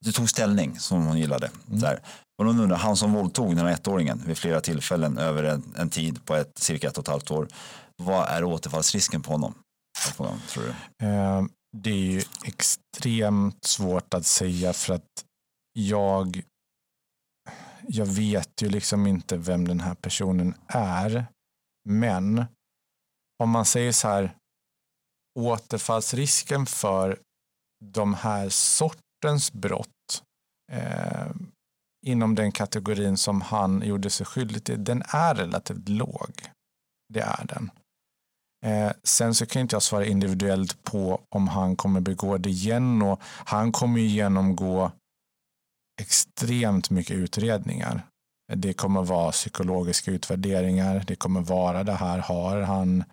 du 0.04 0.12
tog 0.12 0.30
ställning 0.30 0.78
som 0.78 1.06
hon 1.06 1.18
gillade. 1.18 1.50
Mm. 1.68 1.80
Där. 1.80 2.00
Och 2.38 2.44
då 2.44 2.50
undrar, 2.50 2.76
han 2.76 2.96
som 2.96 3.12
våldtog 3.12 3.56
den 3.56 3.66
här 3.66 3.72
ettåringen 3.72 4.22
vid 4.26 4.38
flera 4.38 4.60
tillfällen 4.60 5.18
över 5.18 5.42
en, 5.42 5.74
en, 5.76 5.90
tid 5.90 6.24
på 6.24 6.34
ett, 6.34 6.58
cirka 6.58 6.88
ett 6.88 6.98
och 6.98 7.04
ett 7.04 7.08
halvt 7.08 7.30
år. 7.30 7.48
Vad 7.96 8.28
är 8.28 8.44
återfallsrisken 8.44 9.22
på 9.22 9.32
honom? 9.32 9.54
tror 10.48 10.64
du? 10.64 11.06
Eh, 11.06 11.42
det 11.76 11.90
är 11.90 12.12
ju 12.12 12.22
extremt 12.44 13.64
svårt 13.64 14.14
att 14.14 14.26
säga 14.26 14.72
för 14.72 14.94
att 14.94 15.24
jag, 15.72 16.42
jag 17.82 18.06
vet 18.06 18.62
ju 18.62 18.68
liksom 18.68 19.06
inte 19.06 19.36
vem 19.36 19.68
den 19.68 19.80
här 19.80 19.94
personen 19.94 20.54
är. 20.66 21.26
Men 21.88 22.44
om 23.42 23.50
man 23.50 23.64
säger 23.64 23.92
så 23.92 24.08
här, 24.08 24.36
återfallsrisken 25.38 26.66
för 26.66 27.18
de 27.84 28.14
här 28.14 28.48
sortens 28.48 29.52
brott 29.52 30.22
eh, 30.72 31.30
inom 32.06 32.34
den 32.34 32.52
kategorin 32.52 33.16
som 33.16 33.40
han 33.40 33.82
gjorde 33.82 34.10
sig 34.10 34.26
skyldig 34.26 34.64
till, 34.64 34.84
den 34.84 35.02
är 35.08 35.34
relativt 35.34 35.88
låg. 35.88 36.30
Det 37.14 37.20
är 37.20 37.46
den. 37.46 37.70
Eh, 38.64 38.92
sen 39.02 39.34
så 39.34 39.46
kan 39.46 39.62
inte 39.62 39.74
jag 39.74 39.82
svara 39.82 40.06
individuellt 40.06 40.82
på 40.82 41.20
om 41.28 41.48
han 41.48 41.76
kommer 41.76 42.00
begå 42.00 42.38
det 42.38 42.50
igen 42.50 43.02
och 43.02 43.20
han 43.22 43.72
kommer 43.72 44.00
ju 44.00 44.06
genomgå 44.06 44.92
extremt 46.00 46.90
mycket 46.90 47.16
utredningar. 47.16 48.06
Det 48.54 48.72
kommer 48.72 49.02
vara 49.02 49.32
psykologiska 49.32 50.10
utvärderingar. 50.10 51.04
Det 51.06 51.16
kommer 51.16 51.40
vara 51.40 51.84
det 51.84 51.92
här. 51.92 52.18
Har 52.18 52.60
han, 52.60 53.04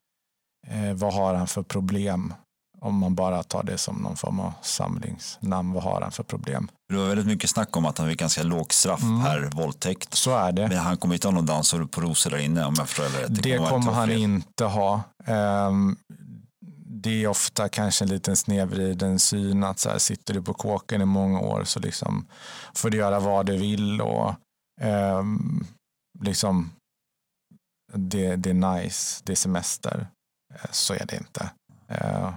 eh, 0.67 0.93
vad 0.93 1.13
har 1.13 1.33
han 1.33 1.47
för 1.47 1.63
problem? 1.63 2.33
Om 2.81 2.97
man 2.97 3.15
bara 3.15 3.43
tar 3.43 3.63
det 3.63 3.77
som 3.77 3.95
någon 3.95 4.17
form 4.17 4.39
av 4.39 4.53
samlingsnamn. 4.61 5.73
Vad 5.73 5.83
har 5.83 6.01
han 6.01 6.11
för 6.11 6.23
problem? 6.23 6.69
Det 6.89 6.95
var 6.95 7.07
väldigt 7.07 7.25
mycket 7.25 7.49
snack 7.49 7.77
om 7.77 7.85
att 7.85 7.97
han 7.97 8.09
fick 8.09 8.19
ganska 8.19 8.43
lågt 8.43 8.71
straff 8.71 9.03
mm. 9.03 9.23
per 9.23 9.41
våldtäkt. 9.41 10.13
Så 10.13 10.35
är 10.35 10.51
det. 10.51 10.67
Men 10.67 10.77
han 10.77 10.97
kommer 10.97 11.15
inte 11.15 11.27
ha 11.27 11.33
någon 11.33 11.45
dans 11.45 11.71
på 11.91 12.01
rosor 12.01 12.29
där 12.29 12.37
inne 12.37 12.65
om 12.65 12.75
jag 12.77 12.89
förstår 12.89 13.03
det 13.03 13.23
rätt. 13.23 13.35
Det, 13.35 13.41
det 13.41 13.57
kommer, 13.57 13.69
kommer 13.69 13.91
han 13.91 14.11
inte 14.11 14.65
ha. 14.65 15.01
Um, 15.27 15.97
det 17.01 17.23
är 17.23 17.27
ofta 17.27 17.69
kanske 17.69 18.05
en 18.05 18.09
liten 18.09 18.35
snedvriden 18.35 19.19
syn 19.19 19.63
att 19.63 19.79
så 19.79 19.89
här, 19.89 19.97
sitter 19.97 20.33
du 20.33 20.41
på 20.41 20.53
kåken 20.53 21.01
i 21.01 21.05
många 21.05 21.39
år 21.39 21.63
så 21.63 21.79
liksom 21.79 22.27
får 22.73 22.89
du 22.89 22.97
göra 22.97 23.19
vad 23.19 23.45
du 23.45 23.57
vill 23.57 24.01
och 24.01 24.29
eh, 24.81 25.23
liksom 26.19 26.71
det, 27.93 28.35
det 28.35 28.49
är 28.49 28.77
nice, 28.77 29.21
det 29.25 29.33
är 29.33 29.35
semester. 29.35 30.07
Eh, 30.53 30.71
så 30.71 30.93
är 30.93 31.05
det 31.05 31.17
inte. 31.17 31.51
Eh, 31.88 32.33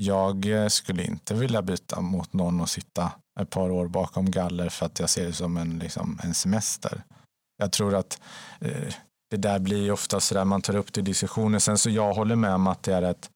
jag 0.00 0.46
skulle 0.72 1.04
inte 1.04 1.34
vilja 1.34 1.62
byta 1.62 2.00
mot 2.00 2.32
någon 2.32 2.60
och 2.60 2.68
sitta 2.68 3.12
ett 3.40 3.50
par 3.50 3.70
år 3.70 3.88
bakom 3.88 4.30
galler 4.30 4.68
för 4.68 4.86
att 4.86 5.00
jag 5.00 5.10
ser 5.10 5.26
det 5.26 5.32
som 5.32 5.56
en, 5.56 5.78
liksom, 5.78 6.20
en 6.22 6.34
semester. 6.34 7.02
Jag 7.56 7.72
tror 7.72 7.94
att 7.94 8.20
eh, 8.60 8.94
det 9.30 9.36
där 9.36 9.58
blir 9.58 9.92
ofta 9.92 10.20
så 10.20 10.34
där 10.34 10.44
man 10.44 10.62
tar 10.62 10.76
upp 10.76 10.92
det 10.92 11.00
i 11.00 11.04
diskussioner. 11.04 11.58
Sen 11.58 11.78
så 11.78 11.90
jag 11.90 12.14
håller 12.14 12.36
med 12.36 12.54
om 12.54 12.66
att 12.66 12.82
det 12.82 12.94
är 12.94 13.02
ett, 13.02 13.30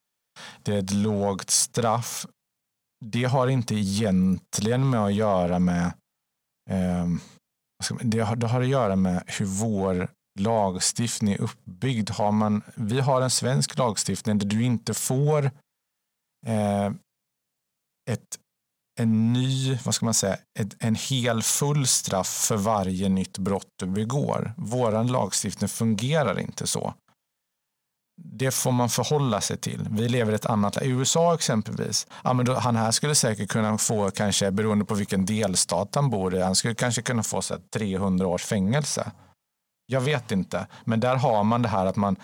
det 0.62 0.74
är 0.74 0.78
ett 0.78 0.92
lågt 0.92 1.50
straff. 1.50 2.26
Det 3.04 3.24
har 3.24 3.48
inte 3.48 3.74
egentligen 3.74 4.90
med 4.90 5.00
att 5.00 5.14
göra 5.14 5.58
med 5.58 5.86
eh, 6.70 7.06
det, 8.00 8.20
har, 8.20 8.36
det 8.36 8.46
har 8.46 8.60
att 8.60 8.68
göra 8.68 8.96
med 8.96 9.22
hur 9.26 9.46
vår 9.46 10.08
lagstiftning 10.38 11.34
är 11.34 11.40
uppbyggd. 11.40 12.10
Har 12.10 12.32
man, 12.32 12.62
vi 12.74 13.00
har 13.00 13.22
en 13.22 13.30
svensk 13.30 13.78
lagstiftning 13.78 14.38
där 14.38 14.46
du 14.46 14.62
inte 14.62 14.94
får 14.94 15.44
eh, 16.46 16.86
ett 18.10 18.38
en 19.00 19.32
ny, 19.32 19.78
vad 19.84 19.94
ska 19.94 20.04
man 20.04 20.14
säga, 20.14 20.36
ett, 20.58 20.76
en 20.78 20.94
hel 20.94 21.42
full 21.42 21.86
straff 21.86 22.28
för 22.28 22.56
varje 22.56 23.08
nytt 23.08 23.38
brott 23.38 23.72
du 23.76 23.86
begår. 23.86 24.54
Vår 24.56 25.04
lagstiftning 25.04 25.68
fungerar 25.68 26.38
inte 26.38 26.66
så. 26.66 26.94
Det 28.20 28.50
får 28.50 28.72
man 28.72 28.88
förhålla 28.88 29.40
sig 29.40 29.56
till. 29.56 29.86
Vi 29.90 30.08
lever 30.08 30.32
i 30.32 30.34
ett 30.34 30.46
annat 30.46 30.76
land. 30.76 30.86
I 30.86 30.90
USA 30.90 31.34
exempelvis, 31.34 32.06
ja, 32.24 32.32
men 32.32 32.46
då, 32.46 32.54
han 32.54 32.76
här 32.76 32.90
skulle 32.90 33.14
säkert 33.14 33.48
kunna 33.48 33.78
få, 33.78 34.10
kanske 34.10 34.50
beroende 34.50 34.84
på 34.84 34.94
vilken 34.94 35.26
delstat 35.26 35.94
han 35.94 36.10
bor 36.10 36.34
i, 36.34 36.42
han 36.42 36.54
skulle 36.54 36.74
kanske 36.74 37.02
kunna 37.02 37.22
få 37.22 37.42
så 37.42 37.54
här, 37.54 37.62
300 37.78 38.26
års 38.26 38.44
fängelse. 38.44 39.10
Jag 39.86 40.00
vet 40.00 40.32
inte, 40.32 40.66
men 40.84 41.00
där 41.00 41.16
har 41.16 41.44
man 41.44 41.62
det 41.62 41.68
här 41.68 41.86
att 41.86 41.96
man 41.96 42.16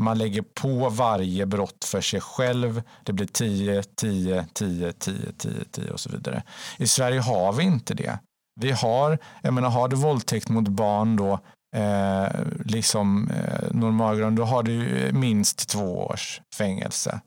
man 0.00 0.18
lägger 0.18 0.42
på 0.42 0.88
varje 0.88 1.46
brott 1.46 1.84
för 1.84 2.00
sig 2.00 2.20
själv. 2.20 2.82
Det 3.04 3.12
blir 3.12 3.26
10, 3.26 3.82
10, 3.82 4.46
10, 4.52 4.92
10, 4.92 5.32
10, 5.32 5.52
10 5.70 5.90
och 5.90 6.00
så 6.00 6.10
vidare. 6.10 6.42
I 6.76 6.86
Sverige 6.86 7.20
har 7.20 7.52
vi 7.52 7.64
inte 7.64 7.94
det. 7.94 8.18
Vi 8.60 8.70
har, 8.72 9.18
jag 9.42 9.54
menar, 9.54 9.70
har 9.70 9.88
du 9.88 9.96
våldtäkt 9.96 10.48
mot 10.48 10.68
barn 10.68 11.16
då, 11.16 11.40
eh, 11.76 12.28
liksom 12.64 13.30
eh, 13.30 13.70
normalgrund, 13.70 14.36
då 14.36 14.44
har 14.44 14.62
du 14.62 15.10
minst 15.12 15.68
två 15.68 16.06
års 16.06 16.40
fängelse. 16.54 17.20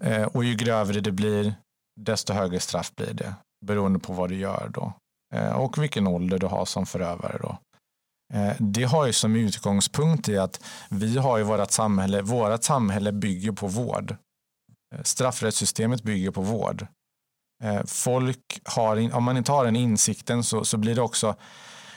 Eh, 0.00 0.22
och 0.22 0.44
ju 0.44 0.54
grövre 0.54 1.00
det 1.00 1.12
blir, 1.12 1.54
desto 2.00 2.32
högre 2.32 2.60
straff 2.60 2.94
blir 2.94 3.14
det, 3.14 3.34
beroende 3.66 3.98
på 3.98 4.12
vad 4.12 4.28
du 4.28 4.36
gör 4.36 4.70
då. 4.74 4.92
Eh, 5.34 5.52
och 5.52 5.82
vilken 5.82 6.06
ålder 6.06 6.38
du 6.38 6.46
har 6.46 6.64
som 6.64 6.86
förövare 6.86 7.38
då. 7.40 7.58
Eh, 8.34 8.56
det 8.58 8.84
har 8.84 9.06
ju 9.06 9.12
som 9.12 9.36
utgångspunkt 9.36 10.28
i 10.28 10.38
att 10.38 10.64
vi 10.90 11.18
har 11.18 11.38
ju 11.38 11.44
vårt 11.44 11.70
samhälle, 11.70 12.22
vårt 12.22 12.64
samhälle 12.64 13.12
bygger 13.12 13.52
på 13.52 13.66
vård. 13.66 14.16
Eh, 14.94 15.02
straffrättssystemet 15.02 16.02
bygger 16.02 16.30
på 16.30 16.40
vård. 16.40 16.86
Eh, 17.64 17.82
folk 17.86 18.60
har, 18.64 19.14
om 19.14 19.24
man 19.24 19.36
inte 19.36 19.52
har 19.52 19.64
den 19.64 19.76
insikten 19.76 20.44
så, 20.44 20.64
så 20.64 20.76
blir 20.76 20.94
det 20.94 21.02
också, 21.02 21.34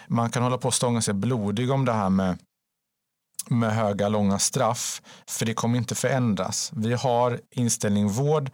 man 0.09 0.29
kan 0.29 0.43
hålla 0.43 0.57
på 0.57 0.67
och 0.67 0.73
stånga 0.73 1.01
sig 1.01 1.13
blodig 1.13 1.71
om 1.71 1.85
det 1.85 1.93
här 1.93 2.09
med, 2.09 2.37
med 3.49 3.75
höga, 3.75 4.09
långa 4.09 4.39
straff, 4.39 5.01
för 5.29 5.45
det 5.45 5.53
kommer 5.53 5.77
inte 5.77 5.95
förändras. 5.95 6.71
Vi 6.75 6.93
har 6.93 7.39
inställning 7.55 8.07
vård 8.07 8.51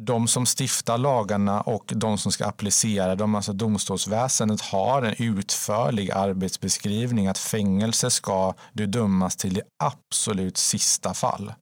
de 0.00 0.28
som 0.28 0.46
stiftar 0.46 0.98
lagarna 0.98 1.60
och 1.60 1.92
de 1.96 2.18
som 2.18 2.32
ska 2.32 2.46
applicera 2.46 3.14
dem, 3.14 3.34
alltså 3.34 3.52
domstolsväsendet, 3.52 4.60
har 4.60 5.02
en 5.02 5.14
utförlig 5.18 6.10
arbetsbeskrivning 6.10 7.26
att 7.26 7.38
fängelse 7.38 8.10
ska 8.10 8.54
du 8.72 8.86
dömas 8.86 9.36
till 9.36 9.58
i 9.58 9.62
absolut 9.84 10.56
sista 10.56 11.14
fall. 11.14 11.54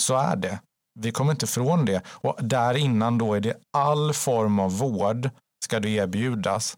Så 0.00 0.16
är 0.16 0.36
det. 0.36 0.60
Vi 1.00 1.12
kommer 1.12 1.32
inte 1.32 1.44
ifrån 1.44 1.84
det. 1.84 2.02
Och 2.06 2.36
där 2.40 2.74
innan 2.74 3.18
då 3.18 3.34
är 3.34 3.40
det 3.40 3.56
all 3.76 4.14
form 4.14 4.58
av 4.58 4.78
vård 4.78 5.30
ska 5.64 5.80
du 5.80 5.92
erbjudas. 5.92 6.76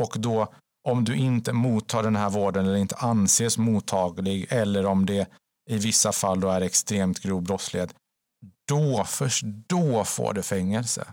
Och 0.00 0.16
då 0.18 0.52
om 0.88 1.04
du 1.04 1.16
inte 1.16 1.52
mottar 1.52 2.02
den 2.02 2.16
här 2.16 2.30
vården 2.30 2.66
eller 2.66 2.76
inte 2.76 2.96
anses 2.96 3.58
mottaglig 3.58 4.46
eller 4.50 4.86
om 4.86 5.06
det 5.06 5.28
i 5.70 5.78
vissa 5.78 6.12
fall 6.12 6.40
då 6.40 6.48
är 6.48 6.60
extremt 6.60 7.20
grov 7.20 7.42
brottslighet, 7.42 7.94
då, 8.68 9.04
först 9.04 9.44
då 9.44 10.04
får 10.04 10.32
du 10.32 10.42
fängelse. 10.42 11.06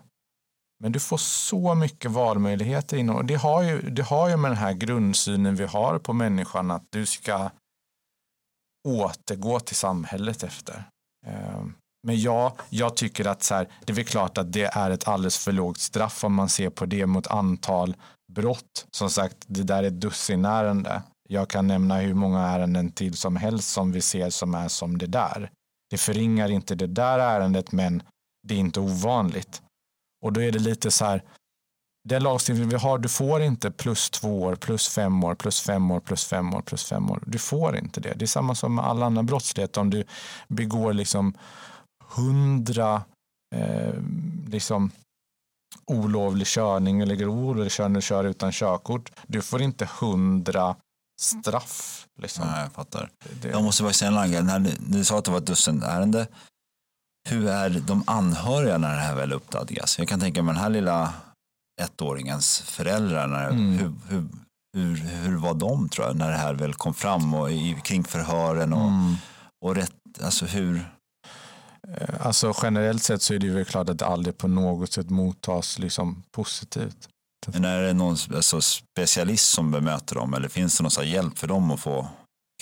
Men 0.80 0.92
du 0.92 1.00
får 1.00 1.18
så 1.18 1.76
mycket 1.76 2.12
valmöjligheter 2.12 2.98
inom, 2.98 3.16
och 3.16 3.26
det 3.26 3.36
har, 3.36 3.62
ju, 3.62 3.82
det 3.82 4.04
har 4.04 4.30
ju 4.30 4.38
med 4.38 4.52
den 4.52 4.58
här 4.58 4.74
grundsynen 4.74 5.56
vi 5.56 5.66
har 5.66 6.00
på 6.00 6.14
människan 6.14 6.72
att 6.72 6.84
du 6.90 7.06
ska 7.06 7.50
återgå 8.88 9.60
till 9.60 9.76
samhället 9.76 10.44
efter. 10.44 10.84
Ehm, 11.28 11.74
men 12.08 12.22
ja, 12.22 12.56
jag 12.70 12.96
tycker 12.96 13.26
att 13.26 13.44
så 13.44 13.56
här, 13.56 13.68
det 13.86 13.94
är 13.94 13.96
väl 13.96 14.06
klart 14.06 14.38
att 14.38 14.54
det 14.54 14.64
är 14.64 14.92
ett 14.92 15.08
alldeles 15.08 15.38
för 15.38 15.52
lågt 15.52 15.80
straff 15.80 16.24
om 16.24 16.34
man 16.34 16.50
ser 16.50 16.70
på 16.70 16.86
det 16.86 17.06
mot 17.06 17.28
antal 17.28 17.96
brott. 18.34 18.88
Som 18.92 19.10
sagt, 19.10 19.38
det 19.48 19.64
där 19.64 19.84
är 19.84 19.88
ett 19.88 20.02
dussinärende. 20.02 21.04
Jag 21.30 21.50
kan 21.50 21.68
nämna 21.68 21.98
hur 21.98 22.14
många 22.14 22.40
ärenden 22.48 22.92
till 22.92 23.18
som 23.18 23.36
helst 23.36 23.70
som 23.70 23.92
vi 23.92 24.02
ser 24.02 24.30
som 24.30 24.56
är 24.56 24.68
som 24.68 24.98
det 24.98 25.08
där. 25.08 25.52
Det 25.90 25.98
förringar 25.98 26.52
inte 26.52 26.76
det 26.76 26.88
där 26.88 27.20
ärendet, 27.20 27.72
men 27.72 28.04
det 28.48 28.54
är 28.54 28.60
inte 28.60 28.80
ovanligt. 28.80 29.62
Och 30.26 30.34
då 30.34 30.42
är 30.42 30.52
det 30.52 30.60
lite 30.60 30.92
så 30.92 31.06
här, 31.06 31.24
den 32.10 32.24
lagstiftning 32.24 32.70
vi 32.70 32.76
har, 32.76 32.98
du 32.98 33.10
får 33.10 33.42
inte 33.42 33.72
plus 33.72 34.10
två 34.10 34.42
år, 34.42 34.56
plus 34.56 34.90
fem 34.90 35.24
år, 35.24 35.36
plus 35.36 35.62
fem 35.62 35.92
år, 35.92 36.00
plus 36.00 36.26
fem 36.26 36.54
år, 36.54 36.62
plus 36.62 36.84
fem 36.86 37.12
år. 37.12 37.24
Du 37.26 37.38
får 37.38 37.78
inte 37.78 38.02
det. 38.02 38.14
Det 38.14 38.26
är 38.26 38.28
samma 38.28 38.56
som 38.56 38.76
med 38.76 38.86
all 38.86 39.04
annan 39.04 39.26
brottslighet. 39.26 39.78
Om 39.78 39.90
du 39.90 40.04
begår 40.48 40.94
liksom 40.94 41.34
hundra 42.16 43.04
eh, 43.56 43.94
liksom 44.48 44.92
olovlig 45.86 46.48
körning 46.48 47.02
eller 47.02 47.16
grov 47.16 47.38
olovlig 47.38 47.72
körning 47.72 47.96
och 47.96 48.04
kör 48.04 48.24
utan 48.24 48.52
körkort. 48.52 49.12
Du 49.28 49.42
får 49.42 49.62
inte 49.62 49.90
hundra 50.00 50.76
straff. 51.22 52.08
Liksom. 52.22 52.48
Nej, 52.48 52.62
jag 52.62 52.72
fattar. 52.72 53.10
Det... 53.42 53.48
Jag 53.48 53.64
måste 53.64 53.84
bara 53.84 53.94
säga 53.94 54.12
en 54.12 54.18
annan 54.18 54.64
grej. 54.64 54.78
Ni 54.80 55.06
sa 55.06 55.18
att 55.18 55.26
det 55.26 55.32
var 55.32 55.38
ett 55.38 55.46
dussinärende. 55.46 56.28
Hur 57.30 57.48
är 57.48 57.70
de 57.70 58.04
anhöriga 58.08 58.78
när 58.78 58.96
det 58.96 59.02
här 59.02 59.16
väl 59.16 59.34
uppdagas? 59.34 60.00
Jag 60.00 60.08
kan 60.08 60.20
tänka 60.20 60.44
mig 60.44 60.54
den 60.54 60.64
här 60.64 60.70
lilla 60.70 61.14
ettåringens 61.82 62.62
föräldrar. 62.62 63.28
När, 63.28 63.50
mm. 63.50 63.78
hur, 63.78 63.94
hur, 64.08 64.28
hur, 64.74 64.96
hur 64.96 65.38
var 65.38 65.54
de 65.54 65.90
tror 65.90 66.08
jag 66.08 66.16
när 66.16 66.32
det 66.32 66.38
här 66.38 66.54
väl 66.54 66.74
kom 66.74 66.94
fram 66.94 67.34
och 67.34 67.52
i, 67.52 67.82
kring 67.84 68.04
förhören 68.04 68.74
och, 68.74 68.88
mm. 68.88 69.16
och 69.66 69.76
rätt, 69.76 70.24
alltså 70.24 70.46
hur? 70.46 70.86
Eh, 71.88 72.26
alltså 72.26 72.54
generellt 72.64 73.04
sett 73.04 73.22
så 73.22 73.34
är 73.34 73.40
det 73.40 73.48
ju 73.48 73.66
klart 73.66 73.90
att 73.90 74.00
det 74.00 74.06
aldrig 74.06 74.38
på 74.38 74.48
något 74.48 74.94
sätt 74.94 75.10
mottas 75.10 75.80
liksom 75.80 76.24
positivt. 76.32 77.08
Men 77.48 77.66
är 77.66 77.82
det 77.82 77.94
någon 77.94 78.18
alltså, 78.36 78.62
specialist 78.62 79.54
som 79.54 79.72
bemöter 79.72 80.16
dem 80.16 80.34
eller 80.34 80.50
finns 80.50 80.78
det 80.78 80.84
någon 80.84 81.10
hjälp 81.10 81.38
för 81.38 81.48
dem 81.48 81.72
att 81.72 81.80
få 81.80 82.08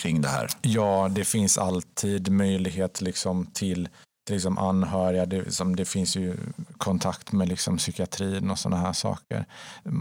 kring 0.02 0.22
det 0.22 0.28
här? 0.28 0.50
Ja, 0.62 1.10
det 1.12 1.26
finns 1.26 1.58
alltid 1.58 2.32
möjlighet 2.32 3.02
liksom 3.02 3.46
till, 3.46 3.90
till 4.28 4.36
liksom 4.36 4.58
anhöriga. 4.58 5.26
Det, 5.26 5.42
liksom, 5.42 5.76
det 5.76 5.86
finns 5.86 6.16
ju 6.16 6.38
kontakt 6.78 7.32
med 7.32 7.48
liksom 7.48 7.78
psykiatrin 7.78 8.52
och 8.52 8.60
sådana 8.60 8.82
här 8.82 8.94
saker. 8.94 9.46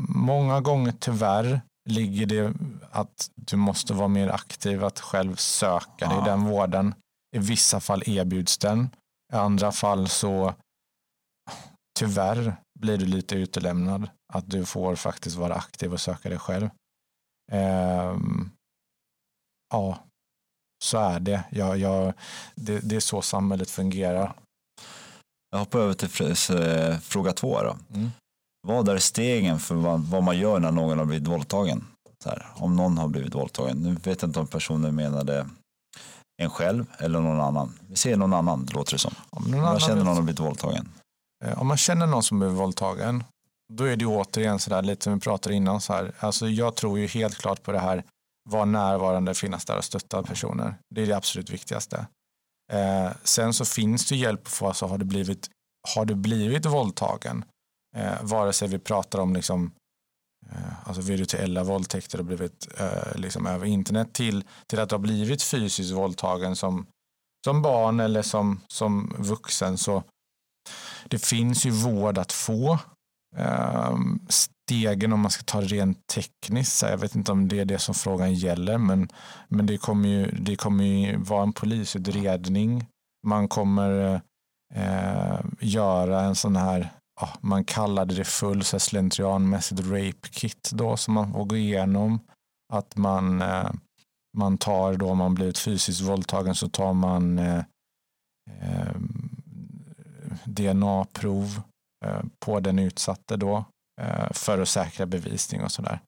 Många 0.08 0.60
gånger 0.60 0.94
tyvärr 0.98 1.60
ligger 1.88 2.26
det 2.26 2.54
att 2.90 3.30
du 3.34 3.56
måste 3.56 3.94
vara 3.94 4.08
mer 4.08 4.28
aktiv, 4.28 4.84
att 4.84 5.00
själv 5.00 5.36
söka 5.36 6.08
dig 6.08 6.22
den 6.24 6.44
vården. 6.44 6.94
I 7.36 7.38
vissa 7.38 7.80
fall 7.80 8.02
erbjuds 8.06 8.58
den. 8.58 8.90
I 9.32 9.36
andra 9.36 9.72
fall 9.72 10.08
så 10.08 10.54
tyvärr 11.98 12.56
blir 12.78 12.98
du 12.98 13.06
lite 13.06 13.34
utelämnad. 13.34 14.10
Att 14.32 14.50
du 14.50 14.64
får 14.64 14.96
faktiskt 14.96 15.36
vara 15.36 15.54
aktiv 15.54 15.92
och 15.92 16.00
söka 16.00 16.28
dig 16.28 16.38
själv. 16.38 16.70
Um, 17.52 18.50
ja, 19.74 19.98
så 20.84 20.98
är 20.98 21.20
det. 21.20 21.44
Jag, 21.50 21.78
jag, 21.78 22.12
det. 22.54 22.80
Det 22.80 22.96
är 22.96 23.00
så 23.00 23.22
samhället 23.22 23.70
fungerar. 23.70 24.34
Jag 25.50 25.58
hoppar 25.58 25.78
över 25.78 25.94
till 25.94 27.00
fråga 27.00 27.32
två. 27.32 27.62
Då. 27.62 27.76
Mm. 27.94 28.10
Vad 28.66 28.88
är 28.88 28.98
stegen 28.98 29.58
för 29.58 29.74
vad, 29.74 30.00
vad, 30.00 30.22
man 30.22 30.38
gör 30.38 30.58
när 30.60 30.72
någon 30.72 30.98
har 30.98 31.04
blivit 31.04 31.28
våldtagen? 31.28 31.84
Här, 32.24 32.46
om 32.54 32.76
någon 32.76 32.98
har 32.98 33.08
blivit 33.08 33.34
våldtagen. 33.34 33.76
Nu 33.76 33.94
vet 33.94 34.22
jag 34.22 34.28
inte 34.28 34.40
om 34.40 34.46
personen 34.46 34.94
menade 34.94 35.48
en 36.38 36.50
själv 36.50 36.86
eller 36.98 37.20
någon 37.20 37.40
annan. 37.40 37.78
Vi 37.88 37.96
ser 37.96 38.16
någon 38.16 38.32
annan, 38.32 38.68
låter 38.72 38.92
det 38.92 38.98
som. 38.98 39.14
Om 39.30 39.44
någon 39.44 39.60
vad 39.60 39.82
känner 39.82 40.04
någon 40.04 40.16
har 40.16 40.22
blivit 40.22 40.40
våldtagen? 40.40 40.88
Eh, 41.44 41.60
om 41.60 41.66
man 41.66 41.76
känner 41.76 42.06
någon 42.06 42.22
som 42.22 42.38
blivit 42.38 42.58
våldtagen 42.58 43.24
då 43.72 43.84
är 43.84 43.96
det 43.96 44.06
återigen 44.06 44.58
så 44.58 44.70
där 44.70 44.82
lite 44.82 45.04
som 45.04 45.14
vi 45.14 45.20
pratade 45.20 45.54
innan. 45.54 45.80
Så 45.80 45.92
här. 45.92 46.12
Alltså 46.18 46.48
jag 46.48 46.74
tror 46.74 46.98
ju 46.98 47.06
helt 47.06 47.38
klart 47.38 47.62
på 47.62 47.72
det 47.72 47.78
här 47.78 48.04
vara 48.50 48.64
närvarande, 48.64 49.34
finnas 49.34 49.64
där 49.64 49.76
och 49.78 49.84
stötta 49.84 50.22
personer. 50.22 50.74
Det 50.94 51.02
är 51.02 51.06
det 51.06 51.16
absolut 51.16 51.50
viktigaste. 51.50 52.06
Eh, 52.72 53.10
sen 53.24 53.54
så 53.54 53.64
finns 53.64 54.08
det 54.08 54.16
hjälp 54.16 54.40
att 54.42 54.52
få, 54.52 54.66
alltså 54.66 54.86
har 54.86 54.98
du 54.98 55.04
blivit, 55.04 55.50
har 55.94 56.04
du 56.04 56.14
blivit 56.14 56.66
våldtagen, 56.66 57.44
eh, 57.96 58.22
vare 58.22 58.52
sig 58.52 58.68
vi 58.68 58.78
pratar 58.78 59.18
om 59.18 59.34
liksom, 59.34 59.70
Eh, 60.52 60.88
alltså 60.88 61.02
virtuella 61.02 61.64
våldtäkter 61.64 62.18
och 62.18 62.24
blivit 62.24 62.68
eh, 62.80 63.16
liksom 63.16 63.46
över 63.46 63.66
internet 63.66 64.12
till, 64.12 64.44
till 64.66 64.80
att 64.80 64.90
ha 64.90 64.98
har 64.98 65.02
blivit 65.02 65.42
fysiskt 65.42 65.92
våldtagen 65.92 66.56
som 66.56 66.86
som 67.44 67.62
barn 67.62 68.00
eller 68.00 68.22
som, 68.22 68.60
som 68.68 69.16
vuxen 69.18 69.78
så 69.78 70.02
det 71.08 71.18
finns 71.18 71.66
ju 71.66 71.70
vård 71.70 72.18
att 72.18 72.32
få. 72.32 72.78
Ehm, 73.36 74.20
stegen 74.28 75.12
om 75.12 75.20
man 75.20 75.30
ska 75.30 75.42
ta 75.42 75.60
det 75.60 75.66
rent 75.66 76.06
tekniskt, 76.06 76.82
jag 76.82 76.98
vet 76.98 77.14
inte 77.14 77.32
om 77.32 77.48
det 77.48 77.58
är 77.58 77.64
det 77.64 77.78
som 77.78 77.94
frågan 77.94 78.34
gäller, 78.34 78.78
men, 78.78 79.08
men 79.48 79.66
det 79.66 79.78
kommer 79.78 80.08
ju, 80.08 80.30
det 80.30 80.56
kommer 80.56 80.84
ju 80.84 81.16
vara 81.16 81.42
en 81.42 81.52
polisutredning. 81.52 82.86
Man 83.26 83.48
kommer 83.48 84.20
eh, 84.74 85.40
göra 85.60 86.20
en 86.20 86.34
sån 86.34 86.56
här, 86.56 86.92
oh, 87.20 87.36
man 87.40 87.64
kallade 87.64 88.14
det 88.14 88.24
full 88.24 88.64
slentrianmässigt 88.64 89.80
rape 89.80 90.28
kit 90.30 90.70
då 90.72 90.96
som 90.96 91.14
man 91.14 91.32
får 91.32 91.44
gå 91.44 91.56
igenom. 91.56 92.20
Att 92.72 92.96
man, 92.96 93.42
eh, 93.42 93.70
man 94.36 94.58
tar 94.58 94.94
då, 94.94 95.10
om 95.10 95.18
man 95.18 95.34
blivit 95.34 95.58
fysiskt 95.58 96.00
våldtagen 96.00 96.54
så 96.54 96.68
tar 96.68 96.92
man 96.92 97.38
eh, 97.38 97.64
eh 98.60 98.94
DNA-prov 100.44 101.60
eh, 102.04 102.22
på 102.38 102.60
den 102.60 102.78
utsatte 102.78 103.36
då 103.36 103.64
eh, 104.00 104.32
för 104.32 104.58
att 104.58 104.68
säkra 104.68 105.06
bevisning 105.06 105.62
och 105.62 105.72
sådär. 105.72 106.00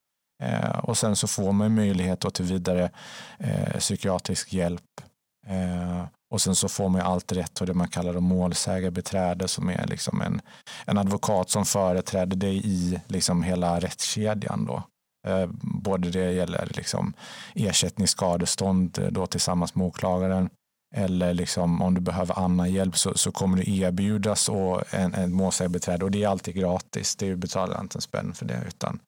Eh, 0.42 0.78
och 0.78 0.98
sen 0.98 1.16
så 1.16 1.26
får 1.26 1.52
man 1.52 1.74
möjlighet 1.74 2.34
till 2.34 2.44
vidare 2.44 2.90
eh, 3.38 3.78
psykiatrisk 3.78 4.52
hjälp 4.52 5.00
eh, 5.46 6.04
och 6.30 6.40
sen 6.40 6.54
så 6.54 6.68
får 6.68 6.88
man 6.88 7.00
ju 7.00 7.06
allt 7.06 7.32
rätt 7.32 7.60
och 7.60 7.66
det 7.66 7.74
man 7.74 7.88
kallar 7.88 8.12
då 8.12 8.20
målsägarbeträde 8.20 9.48
som 9.48 9.68
är 9.68 9.86
liksom 9.86 10.20
en, 10.20 10.40
en 10.84 10.98
advokat 10.98 11.50
som 11.50 11.64
företräder 11.64 12.36
dig 12.36 12.60
i 12.64 13.00
liksom 13.08 13.42
hela 13.42 13.80
rättskedjan. 13.80 14.64
Då. 14.64 14.82
Eh, 15.28 15.46
både 15.62 16.10
det 16.10 16.32
gäller 16.32 16.68
liksom 16.74 17.12
ersättning, 17.54 18.08
skadestånd 18.08 18.98
eh, 18.98 19.06
då 19.06 19.26
tillsammans 19.26 19.74
med 19.74 19.86
åklagaren 19.86 20.50
eller 20.96 21.34
liksom 21.34 21.82
om 21.82 21.94
du 21.94 22.00
behöver 22.00 22.38
annan 22.38 22.72
hjälp 22.72 22.96
så, 22.96 23.14
så 23.14 23.32
kommer 23.32 23.56
du 23.56 23.78
erbjudas 23.80 24.48
och 24.48 24.94
en, 24.94 25.14
en 25.14 25.32
målsägarbeträde 25.32 26.04
och 26.04 26.10
det 26.10 26.24
är 26.24 26.28
alltid 26.28 26.54
gratis. 26.54 27.16
Det 27.16 27.36
betalar 27.36 27.80
inte 27.80 27.98
en 27.98 28.02
spänn 28.02 28.34
för 28.34 28.46
det 28.46 28.64
utan 28.68 28.98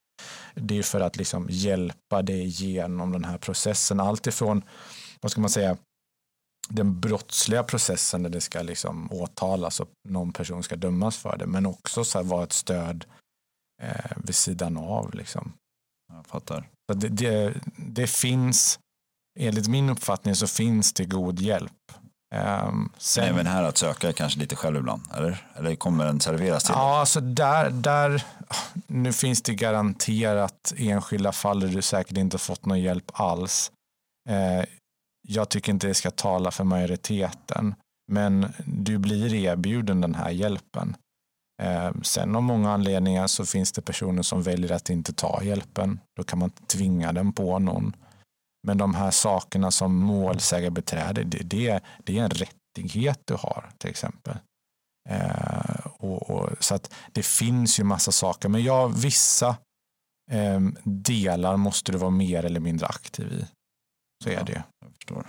det 0.55 0.79
är 0.79 0.83
för 0.83 1.01
att 1.01 1.17
liksom 1.17 1.47
hjälpa 1.51 2.23
dig 2.23 2.47
genom 2.47 3.13
den 3.13 3.25
här 3.25 3.39
processen. 3.39 4.01
Allt 4.01 4.27
ifrån, 4.27 4.63
vad 5.21 5.33
ska 5.33 5.41
man 5.41 5.51
säga, 5.51 5.77
den 6.69 7.01
brottsliga 7.01 7.63
processen 7.63 8.23
där 8.23 8.31
det 8.31 8.41
ska 8.41 8.63
liksom 8.63 9.13
åtalas 9.13 9.81
och 9.81 9.89
någon 10.09 10.33
person 10.33 10.63
ska 10.63 10.77
dömas 10.77 11.17
för 11.17 11.37
det, 11.37 11.47
men 11.47 11.67
också 11.67 12.05
så 12.05 12.23
vara 12.23 12.45
ett 12.45 12.53
stöd 12.53 13.05
eh, 13.83 14.17
vid 14.17 14.35
sidan 14.35 14.77
av. 14.77 15.15
Liksom. 15.15 15.53
Jag 16.13 16.27
fattar. 16.27 16.69
Så 16.91 16.99
det, 16.99 17.09
det, 17.09 17.55
det, 17.77 18.07
finns, 18.07 18.79
enligt 19.41 19.69
min 19.69 19.91
uppfattning 19.91 20.35
så 20.35 20.47
finns 20.47 20.93
det 20.93 21.05
god 21.05 21.41
hjälp. 21.41 21.73
Um, 22.35 22.93
sen, 22.99 23.25
även 23.25 23.47
här 23.47 23.63
att 23.63 23.79
söka 23.79 24.13
kanske 24.13 24.41
lite 24.41 24.57
själv 24.57 24.77
ibland, 24.77 25.03
eller? 25.17 25.47
Eller 25.55 25.75
kommer 25.75 26.07
den 26.07 26.21
serveras 26.21 26.65
till? 26.65 26.73
Ja, 26.77 27.01
alltså 27.01 27.21
där, 27.21 27.71
där, 27.71 28.25
nu 28.87 29.13
finns 29.13 29.43
det 29.43 29.55
garanterat 29.55 30.73
enskilda 30.77 31.33
fall 31.33 31.61
där 31.61 31.69
du 31.69 31.83
säkert 31.83 32.17
inte 32.17 32.39
fått 32.39 32.67
någon 32.67 32.81
hjälp 32.81 33.11
alls. 33.13 33.73
Eh, 34.29 34.65
jag 35.29 35.49
tycker 35.49 35.73
inte 35.73 35.87
det 35.87 35.95
ska 35.95 36.11
tala 36.11 36.51
för 36.51 36.65
majoriteten, 36.65 37.75
men 38.13 38.53
du 38.65 38.99
blir 38.99 39.35
erbjuden 39.35 40.01
den 40.01 40.15
här 40.15 40.31
hjälpen. 40.31 40.97
Eh, 41.63 41.91
sen 42.03 42.37
av 42.37 42.43
många 42.43 42.71
anledningar 42.73 43.27
så 43.27 43.47
finns 43.47 43.73
det 43.73 43.83
personer 43.83 44.23
som 44.23 44.43
väljer 44.43 44.73
att 44.73 44.91
inte 44.91 45.13
ta 45.13 45.43
hjälpen. 45.43 46.01
Då 46.17 46.25
kan 46.25 46.39
man 46.39 46.51
tvinga 46.51 47.13
den 47.13 47.33
på 47.33 47.59
någon. 47.59 47.97
Men 48.67 48.79
de 48.79 48.95
här 48.95 49.11
sakerna 49.11 49.71
som 49.71 49.97
målsägarbiträde, 49.97 51.25
det, 51.25 51.39
det, 51.39 51.81
det 52.05 52.19
är 52.19 52.25
en 52.25 52.31
rättighet 52.31 53.21
du 53.25 53.35
har 53.35 53.71
till 53.79 53.91
exempel. 53.91 54.37
Eh, 55.09 55.87
och, 55.87 56.31
och, 56.31 56.65
så 56.65 56.75
att 56.75 56.95
det 57.13 57.27
finns 57.27 57.81
ju 57.81 57.85
massa 57.85 58.13
saker. 58.13 58.49
Men 58.49 58.65
ja, 58.65 58.87
vissa 58.87 59.57
eh, 60.31 60.61
delar 60.85 61.57
måste 61.57 61.93
du 61.93 61.99
vara 61.99 62.11
mer 62.11 62.45
eller 62.45 62.61
mindre 62.61 62.87
aktiv 62.87 63.33
i. 63.33 63.47
Så 64.23 64.31
är 64.31 64.45
det. 64.45 64.65
Jag 64.81 64.93
förstår. 64.95 65.27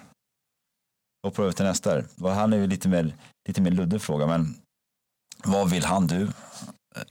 Hoppar 1.24 1.44
över 1.44 1.54
till 1.54 1.66
nästa. 1.66 2.04
Här 2.22 2.54
är 2.54 2.58
ju 2.58 2.68
lite 2.68 2.90
mer, 2.90 3.16
lite 3.48 3.62
mer 3.62 3.72
luddig 3.72 4.02
fråga, 4.02 4.28
men 4.28 4.56
vad 5.44 5.70
vill 5.70 5.86
han 5.86 6.08
du 6.08 6.32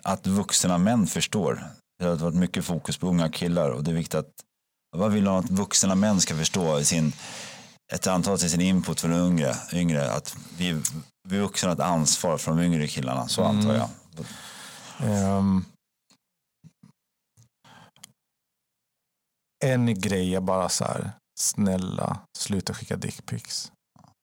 att 0.02 0.26
vuxna 0.26 0.78
män 0.78 1.06
förstår? 1.06 1.64
Det 1.98 2.04
har 2.04 2.16
varit 2.16 2.34
mycket 2.34 2.64
fokus 2.64 2.96
på 2.96 3.06
unga 3.06 3.28
killar 3.28 3.70
och 3.70 3.84
det 3.84 3.90
är 3.90 3.94
viktigt 3.94 4.14
att 4.14 4.30
vad 4.96 5.12
vill 5.12 5.26
han 5.26 5.36
att 5.36 5.50
vuxna 5.50 5.94
män 5.94 6.20
ska 6.20 6.36
förstå 6.36 6.78
i 6.78 6.84
sin 6.84 7.12
ett 7.92 8.06
antal 8.06 8.38
till 8.38 8.50
sin 8.50 8.60
input 8.60 9.00
för 9.00 9.08
de 9.08 9.26
yngre, 9.26 9.54
yngre 9.72 10.12
att 10.12 10.36
vi, 10.58 10.82
vi 11.28 11.38
vuxna 11.38 11.68
har 11.68 11.74
ett 11.74 11.80
ansvar 11.80 12.38
för 12.38 12.50
de 12.50 12.60
yngre 12.60 12.88
killarna, 12.88 13.28
så 13.28 13.44
mm. 13.44 13.56
antar 13.56 13.74
jag. 13.74 13.88
Um, 15.38 15.64
en 19.64 20.00
grej 20.00 20.34
är 20.34 20.40
bara 20.40 20.68
så 20.68 20.84
här, 20.84 21.10
snälla 21.40 22.20
sluta 22.38 22.74
skicka 22.74 22.96
dickpics 22.96 23.72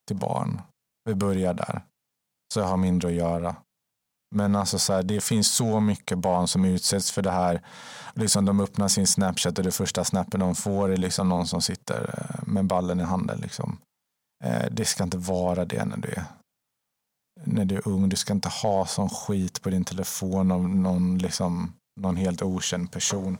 till 0.07 0.17
barn. 0.17 0.61
Vi 1.05 1.15
börjar 1.15 1.53
där. 1.53 1.81
Så 2.53 2.59
jag 2.59 2.67
har 2.67 2.77
mindre 2.77 3.07
att 3.07 3.15
göra. 3.15 3.55
Men 4.35 4.55
alltså 4.55 4.79
så 4.79 4.93
här, 4.93 5.03
det 5.03 5.21
finns 5.23 5.51
så 5.51 5.79
mycket 5.79 6.17
barn 6.17 6.47
som 6.47 6.65
utsätts 6.65 7.11
för 7.11 7.21
det 7.21 7.31
här. 7.31 7.61
Liksom 8.13 8.45
de 8.45 8.59
öppnar 8.59 8.87
sin 8.87 9.07
Snapchat 9.07 9.57
och 9.57 9.63
det 9.63 9.71
första 9.71 10.03
snappen 10.03 10.39
de 10.39 10.55
får 10.55 10.89
är 10.89 10.97
liksom 10.97 11.29
någon 11.29 11.47
som 11.47 11.61
sitter 11.61 12.15
eh, 12.17 12.47
med 12.47 12.65
ballen 12.65 12.99
i 12.99 13.03
handen. 13.03 13.39
Liksom. 13.39 13.77
Eh, 14.43 14.65
det 14.71 14.85
ska 14.85 15.03
inte 15.03 15.17
vara 15.17 15.65
det 15.65 15.85
när 15.85 15.97
du 15.97 16.09
är, 16.09 16.23
när 17.43 17.65
du 17.65 17.75
är 17.75 17.87
ung. 17.87 18.09
Du 18.09 18.15
ska 18.15 18.33
inte 18.33 18.49
ha 18.49 18.85
sån 18.85 19.09
skit 19.09 19.61
på 19.61 19.69
din 19.69 19.85
telefon 19.85 20.51
av 20.51 20.69
någon, 20.69 21.17
liksom, 21.17 21.73
någon 22.01 22.15
helt 22.15 22.41
okänd 22.41 22.91
person. 22.91 23.37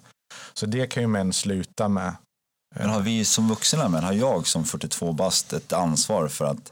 Så 0.54 0.66
det 0.66 0.88
kan 0.88 1.04
ju 1.04 1.08
män 1.08 1.34
sluta 1.34 1.88
med. 1.88 2.16
Men 2.76 2.90
har 2.90 3.02
vi 3.02 3.26
som 3.26 3.48
vuxna 3.48 3.90
män, 3.90 4.04
har 4.04 4.14
jag 4.14 4.48
som 4.48 4.66
42 4.66 5.12
bast 5.12 5.54
ett 5.54 5.74
ansvar 5.74 6.28
för 6.28 6.46
att 6.46 6.72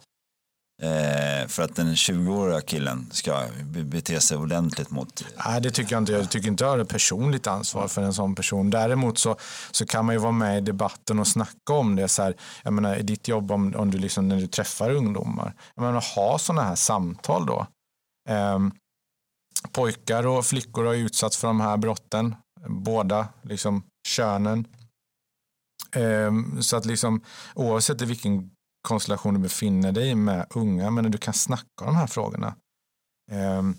Eh, 0.82 1.48
för 1.48 1.64
att 1.64 1.76
den 1.76 1.96
20-åriga 1.96 2.62
killen 2.62 3.10
ska 3.12 3.44
bete 3.64 4.22
sig 4.22 4.38
ordentligt 4.38 4.90
mot... 4.90 5.26
Nej, 5.46 5.62
det 5.62 5.72
tycker 5.72 5.94
jag 5.96 6.02
inte. 6.02 6.12
Jag 6.12 6.30
tycker 6.30 6.48
inte 6.48 6.64
jag 6.64 6.72
har 6.72 6.80
ett 6.80 6.90
personligt 6.90 7.48
ansvar 7.48 7.88
för 7.88 8.02
en 8.02 8.14
sån 8.14 8.36
person. 8.36 8.70
Däremot 8.70 9.18
så, 9.18 9.36
så 9.72 9.86
kan 9.86 10.06
man 10.06 10.16
ju 10.16 10.20
vara 10.20 10.32
med 10.32 10.58
i 10.58 10.62
debatten 10.62 11.20
och 11.20 11.28
snacka 11.28 11.74
om 11.74 11.96
det. 11.96 12.08
Så 12.08 12.24
här, 12.24 12.36
jag 12.64 12.74
menar, 12.74 12.96
i 12.96 13.02
ditt 13.02 13.28
jobb 13.28 13.52
om, 13.52 13.76
om 13.76 13.92
du 13.92 13.98
liksom, 13.98 14.28
när 14.28 14.36
du 14.36 14.48
träffar 14.48 14.92
ungdomar. 14.92 15.54
Jag 15.76 15.84
menar, 15.84 16.16
ha 16.16 16.40
sådana 16.40 16.64
här 16.64 16.76
samtal 16.76 17.46
då. 17.46 17.68
Eh, 18.30 18.60
pojkar 19.72 20.28
och 20.28 20.46
flickor 20.46 20.86
har 20.86 20.94
utsatts 20.94 21.38
för 21.38 21.48
de 21.48 21.62
här 21.62 21.78
brotten. 21.78 22.36
Båda 22.68 23.28
liksom, 23.42 23.84
könen. 24.08 24.68
Ehm, 25.98 26.62
så 26.62 26.78
att 26.78 26.86
liksom, 26.86 27.22
oavsett 27.56 28.02
i 28.02 28.06
vilken 28.06 28.52
konstellation 28.88 29.34
du 29.34 29.40
befinner 29.40 29.92
dig 29.92 30.16
med 30.16 30.48
unga, 30.50 30.92
men 30.92 31.12
du 31.12 31.18
kan 31.18 31.34
snacka 31.34 31.82
om 31.82 31.86
de 31.86 31.96
här 31.96 32.08
frågorna. 32.08 32.56
Ehm, 33.32 33.76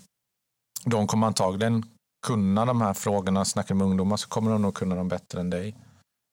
de 0.85 1.07
kommer 1.07 1.27
antagligen 1.27 1.85
kunna 2.27 2.65
de 2.65 2.81
här 2.81 2.93
frågorna, 2.93 3.45
snacka 3.45 3.75
med 3.75 3.87
ungdomar 3.87 4.17
så 4.17 4.27
kommer 4.27 4.51
de 4.51 4.61
nog 4.61 4.75
kunna 4.75 4.95
dem 4.95 5.07
bättre 5.07 5.39
än 5.39 5.49
dig. 5.49 5.75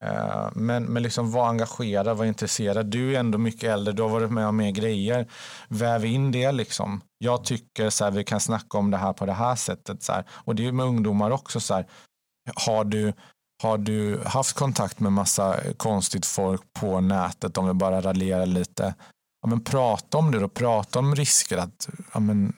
Ehm, 0.04 0.50
men, 0.54 0.84
men 0.84 1.02
liksom 1.02 1.30
var 1.32 1.48
engagerad, 1.48 2.16
var 2.16 2.24
intresserad. 2.24 2.86
Du 2.86 3.14
är 3.14 3.20
ändå 3.20 3.38
mycket 3.38 3.70
äldre, 3.70 3.92
du 3.92 4.02
har 4.02 4.08
varit 4.08 4.30
med 4.30 4.46
om 4.46 4.56
mer 4.56 4.70
grejer. 4.70 5.26
Väv 5.68 6.04
in 6.04 6.32
det 6.32 6.52
liksom. 6.52 7.00
Jag 7.18 7.44
tycker 7.44 7.90
så 7.90 8.04
här, 8.04 8.10
vi 8.10 8.24
kan 8.24 8.40
snacka 8.40 8.78
om 8.78 8.90
det 8.90 8.96
här 8.96 9.12
på 9.12 9.26
det 9.26 9.32
här 9.32 9.54
sättet. 9.54 10.02
Så 10.02 10.12
här. 10.12 10.24
Och 10.30 10.54
det 10.54 10.66
är 10.66 10.72
med 10.72 10.86
ungdomar 10.86 11.30
också. 11.30 11.60
Så 11.60 11.74
här. 11.74 11.86
Har 12.66 12.84
du 12.84 13.12
har 13.62 13.78
du 13.78 14.20
haft 14.24 14.56
kontakt 14.56 15.00
med 15.00 15.12
massa 15.12 15.60
konstigt 15.76 16.26
folk 16.26 16.62
på 16.72 17.00
nätet 17.00 17.58
om 17.58 17.66
vi 17.66 17.72
bara 17.72 18.00
raljerar 18.00 18.46
lite? 18.46 18.94
Ja, 19.42 19.48
men 19.48 19.60
prata 19.60 20.18
om 20.18 20.30
det 20.30 20.44
och 20.44 20.54
prata 20.54 20.98
om 20.98 21.14
risker. 21.14 21.58
Att, 21.58 21.88
ja, 22.12 22.20
men, 22.20 22.52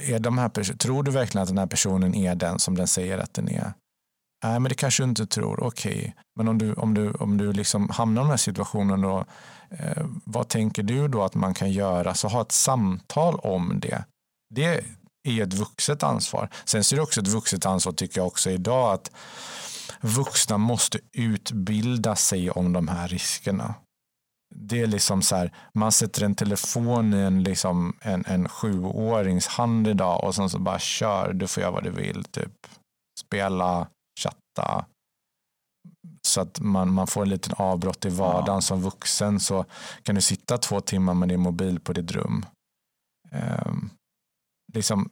är 0.00 0.18
de 0.18 0.38
här 0.38 0.48
tror 0.74 1.02
du 1.02 1.10
verkligen 1.10 1.42
att 1.42 1.48
den 1.48 1.58
här 1.58 1.66
personen 1.66 2.14
är 2.14 2.34
den 2.34 2.58
som 2.58 2.76
den 2.76 2.88
säger 2.88 3.18
att 3.18 3.34
den 3.34 3.48
är? 3.48 3.72
Nej, 4.44 4.60
men 4.60 4.68
det 4.68 4.74
kanske 4.74 5.02
du 5.02 5.08
inte 5.08 5.26
tror. 5.26 5.64
Okej, 5.64 5.98
okay. 5.98 6.12
men 6.36 6.48
om 6.48 6.58
du, 6.58 6.72
om 6.72 6.94
du, 6.94 7.10
om 7.10 7.36
du 7.36 7.52
liksom 7.52 7.88
hamnar 7.88 8.22
i 8.22 8.24
den 8.24 8.30
här 8.30 8.36
situationen, 8.36 9.00
då, 9.00 9.24
eh, 9.70 10.06
vad 10.24 10.48
tänker 10.48 10.82
du 10.82 11.08
då 11.08 11.22
att 11.22 11.34
man 11.34 11.54
kan 11.54 11.72
göra? 11.72 12.14
Så 12.14 12.28
ha 12.28 12.42
ett 12.42 12.52
samtal 12.52 13.34
om 13.34 13.80
det. 13.80 14.04
Det 14.54 14.84
är 15.22 15.42
ett 15.42 15.54
vuxet 15.54 16.02
ansvar. 16.02 16.48
Sen 16.64 16.84
så 16.84 16.94
är 16.94 16.96
det 16.96 17.02
också 17.02 17.20
ett 17.20 17.28
vuxet 17.28 17.66
ansvar 17.66 17.92
tycker 17.92 18.20
jag 18.20 18.26
också 18.26 18.50
idag 18.50 18.92
att 18.92 19.10
vuxna 20.00 20.58
måste 20.58 20.98
utbilda 21.12 22.16
sig 22.16 22.50
om 22.50 22.72
de 22.72 22.88
här 22.88 23.08
riskerna. 23.08 23.74
Det 24.54 24.80
är 24.80 24.86
liksom 24.86 25.22
så 25.22 25.36
här, 25.36 25.54
man 25.74 25.92
sätter 25.92 26.22
en 26.22 26.34
telefon 26.34 27.14
i 27.14 27.16
en, 27.16 27.42
liksom, 27.42 27.96
en, 28.00 28.24
en 28.26 28.48
sjuårings 28.48 29.46
hand 29.46 29.88
idag 29.88 30.24
och 30.24 30.34
sen 30.34 30.50
så 30.50 30.58
bara 30.58 30.78
kör, 30.78 31.32
du 31.32 31.46
får 31.46 31.60
göra 31.60 31.72
vad 31.72 31.84
du 31.84 31.90
vill. 31.90 32.24
Typ. 32.24 32.66
Spela, 33.20 33.88
chatta. 34.20 34.84
så 36.26 36.40
att 36.40 36.60
man, 36.60 36.92
man 36.92 37.06
får 37.06 37.22
en 37.22 37.28
liten 37.28 37.54
avbrott 37.56 38.04
i 38.04 38.08
vardagen 38.08 38.54
ja. 38.54 38.60
som 38.60 38.82
vuxen 38.82 39.40
så 39.40 39.64
kan 40.02 40.14
du 40.14 40.20
sitta 40.20 40.58
två 40.58 40.80
timmar 40.80 41.14
med 41.14 41.28
din 41.28 41.40
mobil 41.40 41.80
på 41.80 41.92
ditt 41.92 42.12
rum. 42.12 42.46
Eh, 43.32 43.72
liksom 44.74 45.10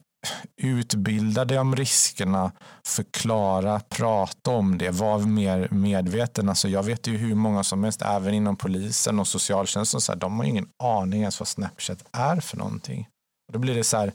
utbilda 0.61 1.45
dig 1.45 1.59
om 1.59 1.75
riskerna, 1.75 2.51
förklara, 2.87 3.79
prata 3.79 4.51
om 4.51 4.77
det, 4.77 4.89
var 4.89 5.19
mer 5.19 5.67
medveten. 5.71 6.49
Alltså 6.49 6.67
jag 6.67 6.83
vet 6.83 7.07
ju 7.07 7.17
hur 7.17 7.35
många 7.35 7.63
som 7.63 7.83
helst, 7.83 8.01
även 8.01 8.33
inom 8.33 8.55
polisen 8.55 9.19
och 9.19 9.27
socialtjänsten, 9.27 10.01
så 10.01 10.11
här, 10.11 10.19
de 10.19 10.39
har 10.39 10.45
ingen 10.45 10.67
aning 10.83 11.21
ens 11.21 11.39
vad 11.39 11.47
Snapchat 11.47 12.03
är 12.11 12.39
för 12.39 12.57
någonting. 12.57 13.07
Och 13.47 13.53
då 13.53 13.59
blir 13.59 13.75
det 13.75 13.83
så 13.83 13.97
här, 13.97 14.13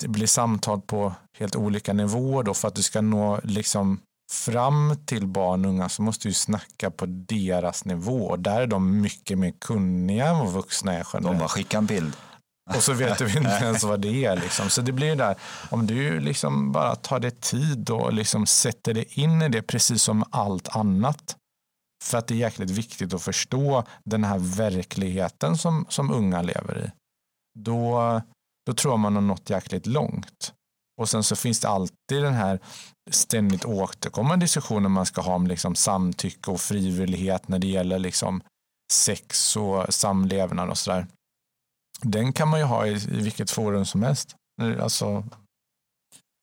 det 0.00 0.08
blir 0.08 0.26
samtal 0.26 0.80
på 0.80 1.14
helt 1.38 1.56
olika 1.56 1.92
nivåer 1.92 2.42
då 2.42 2.54
för 2.54 2.68
att 2.68 2.74
du 2.74 2.82
ska 2.82 3.00
nå 3.00 3.40
liksom 3.44 4.00
fram 4.32 4.96
till 5.06 5.26
barn 5.26 5.64
och 5.64 5.70
unga 5.70 5.88
så 5.88 6.02
måste 6.02 6.28
du 6.28 6.34
snacka 6.34 6.90
på 6.90 7.06
deras 7.06 7.84
nivå. 7.84 8.36
Där 8.36 8.60
är 8.60 8.66
de 8.66 9.00
mycket 9.00 9.38
mer 9.38 9.52
kunniga 9.60 10.26
än 10.26 10.38
vad 10.38 10.52
vuxna 10.52 10.92
är 10.92 11.06
generellt. 11.12 11.32
De 11.34 11.38
bara 11.38 11.48
skickar 11.48 11.78
en 11.78 11.86
bild. 11.86 12.12
Och 12.74 12.82
så 12.82 12.92
vet 12.92 13.18
du 13.18 13.26
inte 13.26 13.58
ens 13.62 13.84
vad 13.84 14.00
det 14.00 14.24
är. 14.24 14.36
Liksom. 14.36 14.70
Så 14.70 14.82
det 14.82 14.92
blir 14.92 15.06
ju 15.06 15.14
där, 15.14 15.36
om 15.70 15.86
du 15.86 16.20
liksom 16.20 16.72
bara 16.72 16.96
tar 16.96 17.20
dig 17.20 17.30
tid 17.30 17.90
och 17.90 18.12
liksom 18.12 18.46
sätter 18.46 18.94
dig 18.94 19.06
in 19.10 19.42
i 19.42 19.48
det 19.48 19.62
precis 19.62 20.02
som 20.02 20.24
allt 20.30 20.76
annat. 20.76 21.36
För 22.04 22.18
att 22.18 22.26
det 22.26 22.34
är 22.34 22.38
jäkligt 22.38 22.70
viktigt 22.70 23.14
att 23.14 23.22
förstå 23.22 23.84
den 24.04 24.24
här 24.24 24.38
verkligheten 24.38 25.58
som, 25.58 25.86
som 25.88 26.10
unga 26.10 26.42
lever 26.42 26.84
i. 26.84 26.90
Då, 27.58 28.20
då 28.66 28.74
tror 28.74 28.92
jag 28.92 28.98
man 28.98 29.14
har 29.14 29.22
nått 29.22 29.50
jäkligt 29.50 29.86
långt. 29.86 30.52
Och 31.00 31.08
sen 31.08 31.24
så 31.24 31.36
finns 31.36 31.60
det 31.60 31.68
alltid 31.68 32.22
den 32.22 32.34
här 32.34 32.60
ständigt 33.10 33.64
återkommande 33.64 34.44
diskussionen 34.44 34.92
man 34.92 35.06
ska 35.06 35.20
ha 35.20 35.34
om 35.34 35.46
liksom 35.46 35.74
samtycke 35.74 36.50
och 36.50 36.60
frivillighet 36.60 37.48
när 37.48 37.58
det 37.58 37.66
gäller 37.66 37.98
liksom 37.98 38.42
sex 38.92 39.56
och 39.56 39.94
samlevnad 39.94 40.70
och 40.70 40.78
sådär. 40.78 41.06
Den 42.00 42.32
kan 42.32 42.48
man 42.48 42.60
ju 42.60 42.66
ha 42.66 42.86
i, 42.86 42.92
i 42.92 43.22
vilket 43.22 43.50
forum 43.50 43.84
som 43.84 44.02
helst. 44.02 44.36
Alltså, 44.80 45.24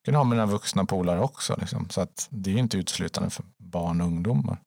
kan 0.06 0.16
ha 0.16 0.24
mina 0.24 0.46
vuxna 0.46 0.86
polare 0.86 1.20
också. 1.20 1.56
Liksom. 1.60 1.90
Så 1.90 2.02
att 2.02 2.28
det 2.30 2.54
är 2.54 2.58
inte 2.58 2.78
uteslutande 2.78 3.30
för 3.30 3.46
barn 3.58 4.02
och 4.02 4.08
ungdomar. 4.08 4.58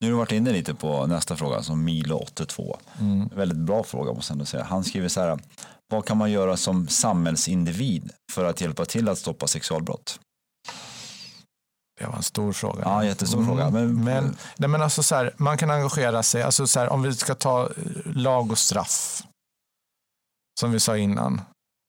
Nu 0.00 0.06
har 0.06 0.10
du 0.10 0.18
varit 0.18 0.32
inne 0.32 0.52
lite 0.52 0.74
på 0.74 1.06
nästa 1.06 1.36
fråga, 1.36 1.62
som 1.62 1.88
Milo82. 1.88 2.76
Mm. 3.00 3.28
Väldigt 3.28 3.58
bra 3.58 3.82
fråga 3.82 4.12
måste 4.12 4.30
jag 4.30 4.34
ändå 4.34 4.44
säga. 4.44 4.64
Han 4.64 4.84
skriver 4.84 5.08
så 5.08 5.20
här, 5.20 5.38
vad 5.88 6.04
kan 6.04 6.16
man 6.16 6.30
göra 6.30 6.56
som 6.56 6.88
samhällsindivid 6.88 8.10
för 8.32 8.44
att 8.44 8.60
hjälpa 8.60 8.84
till 8.84 9.08
att 9.08 9.18
stoppa 9.18 9.46
sexualbrott? 9.46 10.20
Det 12.00 12.06
var 12.06 12.16
en 12.16 12.22
stor 12.22 12.52
fråga. 12.52 12.82
Ja, 12.84 13.04
jättestor 13.04 13.38
mm. 13.38 13.48
fråga. 13.48 13.70
Men, 13.70 14.04
men, 14.04 14.36
nej, 14.56 14.68
men 14.68 14.82
alltså 14.82 15.02
så 15.02 15.14
här, 15.14 15.34
man 15.36 15.58
kan 15.58 15.70
engagera 15.70 16.22
sig. 16.22 16.42
Alltså 16.42 16.66
så 16.66 16.80
här, 16.80 16.88
om 16.88 17.02
vi 17.02 17.14
ska 17.14 17.34
ta 17.34 17.68
lag 18.04 18.50
och 18.50 18.58
straff. 18.58 19.22
Som 20.58 20.72
vi 20.72 20.80
sa 20.80 20.96
innan. 20.96 21.40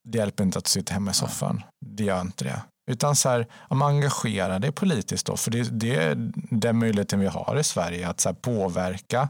Det 0.08 0.18
hjälper 0.18 0.44
inte 0.44 0.58
att 0.58 0.66
sitta 0.66 0.94
hemma 0.94 1.10
i 1.10 1.14
soffan. 1.14 1.62
Det 1.86 2.04
gör 2.04 2.20
inte 2.20 2.44
det. 2.44 2.62
Utan 2.90 3.16
så 3.16 3.28
här, 3.28 3.46
om 3.68 3.82
engagera 3.82 4.58
dig 4.58 4.72
politiskt 4.72 5.26
då. 5.26 5.36
För 5.36 5.50
det, 5.50 5.80
det 5.80 5.94
är 5.96 6.32
den 6.50 6.78
möjligheten 6.78 7.20
vi 7.20 7.26
har 7.26 7.58
i 7.60 7.64
Sverige. 7.64 8.08
Att 8.08 8.20
så 8.20 8.34
påverka. 8.34 9.28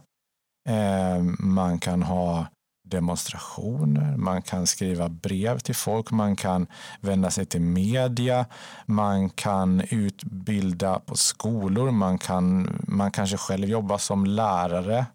Eh, 0.68 1.22
man 1.38 1.78
kan 1.78 2.03
ha 2.03 2.47
demonstrationer, 2.91 4.16
man 4.16 4.43
kan 4.43 4.66
skriva 4.66 5.09
brev 5.09 5.59
till 5.59 5.74
folk, 5.74 6.11
man 6.11 6.36
kan 6.36 6.66
vända 7.01 7.30
sig 7.30 7.47
till 7.47 7.61
media, 7.61 8.47
man 8.86 9.30
kan 9.30 9.80
utbilda 9.80 10.99
på 10.99 11.16
skolor, 11.16 11.91
man 11.91 12.18
kan 12.18 12.78
man 12.88 13.11
kanske 13.11 13.36
själv 13.36 13.68
jobba 13.68 13.99
som 13.99 14.24
lärare 14.24 15.07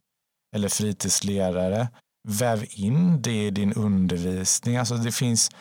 eller 0.56 0.70
fritidsledare. 0.70 1.88
Väv 2.28 2.66
in 2.70 3.22
det 3.22 3.46
i 3.46 3.52
din 3.52 3.74
undervisning. 3.74 4.78
Alltså 4.78 4.96
det 4.96 5.12
finns 5.12 5.52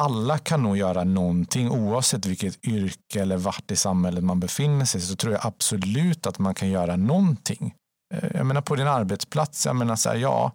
alla 0.00 0.38
kan 0.38 0.62
nog 0.62 0.76
göra 0.76 1.04
någonting 1.04 1.70
oavsett 1.70 2.26
vilket 2.26 2.66
yrke 2.66 3.20
eller 3.22 3.36
vart 3.36 3.70
i 3.70 3.76
samhället 3.76 4.24
man 4.24 4.40
befinner 4.40 4.84
sig 4.84 5.00
så 5.00 5.16
tror 5.16 5.32
jag 5.32 5.46
absolut 5.46 6.26
att 6.26 6.38
man 6.38 6.54
kan 6.54 6.68
göra 6.68 6.96
någonting. 6.96 7.74
Eh, 8.14 8.30
jag 8.34 8.46
menar 8.46 8.60
på 8.60 8.76
din 8.76 8.86
arbetsplats, 8.86 9.66
jag 9.66 9.76
menar 9.76 9.96
så 9.96 10.08
här, 10.08 10.16
ja, 10.16 10.52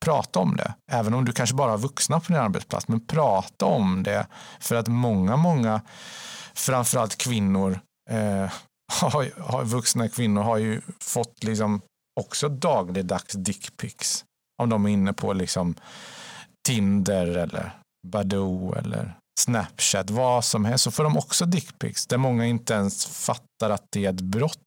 prata 0.00 0.38
om 0.38 0.56
det. 0.56 0.74
Även 0.92 1.14
om 1.14 1.24
du 1.24 1.32
kanske 1.32 1.56
bara 1.56 1.70
har 1.70 1.78
vuxna 1.78 2.20
på 2.20 2.32
din 2.32 2.42
arbetsplats. 2.42 2.88
Men 2.88 3.06
prata 3.06 3.64
om 3.64 4.02
det. 4.02 4.26
För 4.60 4.74
att 4.74 4.88
många, 4.88 5.36
många, 5.36 5.80
framförallt 6.54 7.18
kvinnor, 7.18 7.80
eh, 8.10 8.50
har, 8.92 9.42
har, 9.42 9.64
vuxna 9.64 10.08
kvinnor 10.08 10.42
har 10.42 10.56
ju 10.56 10.80
fått 11.00 11.44
liksom 11.44 11.80
också 12.18 12.48
dagligdags 12.48 13.34
dickpics. 13.34 14.24
Om 14.62 14.68
de 14.68 14.86
är 14.86 14.90
inne 14.90 15.12
på 15.12 15.32
liksom 15.32 15.74
Tinder 16.66 17.26
eller 17.26 17.78
Badoo 18.06 18.74
eller 18.74 19.16
Snapchat, 19.40 20.10
vad 20.10 20.44
som 20.44 20.64
helst, 20.64 20.84
så 20.84 20.90
får 20.90 21.04
de 21.04 21.16
också 21.16 21.46
dickpics. 21.46 22.06
Där 22.06 22.16
många 22.16 22.46
inte 22.46 22.74
ens 22.74 23.06
fattar 23.06 23.70
att 23.70 23.84
det 23.92 24.04
är 24.04 24.10
ett 24.10 24.20
brott 24.20 24.58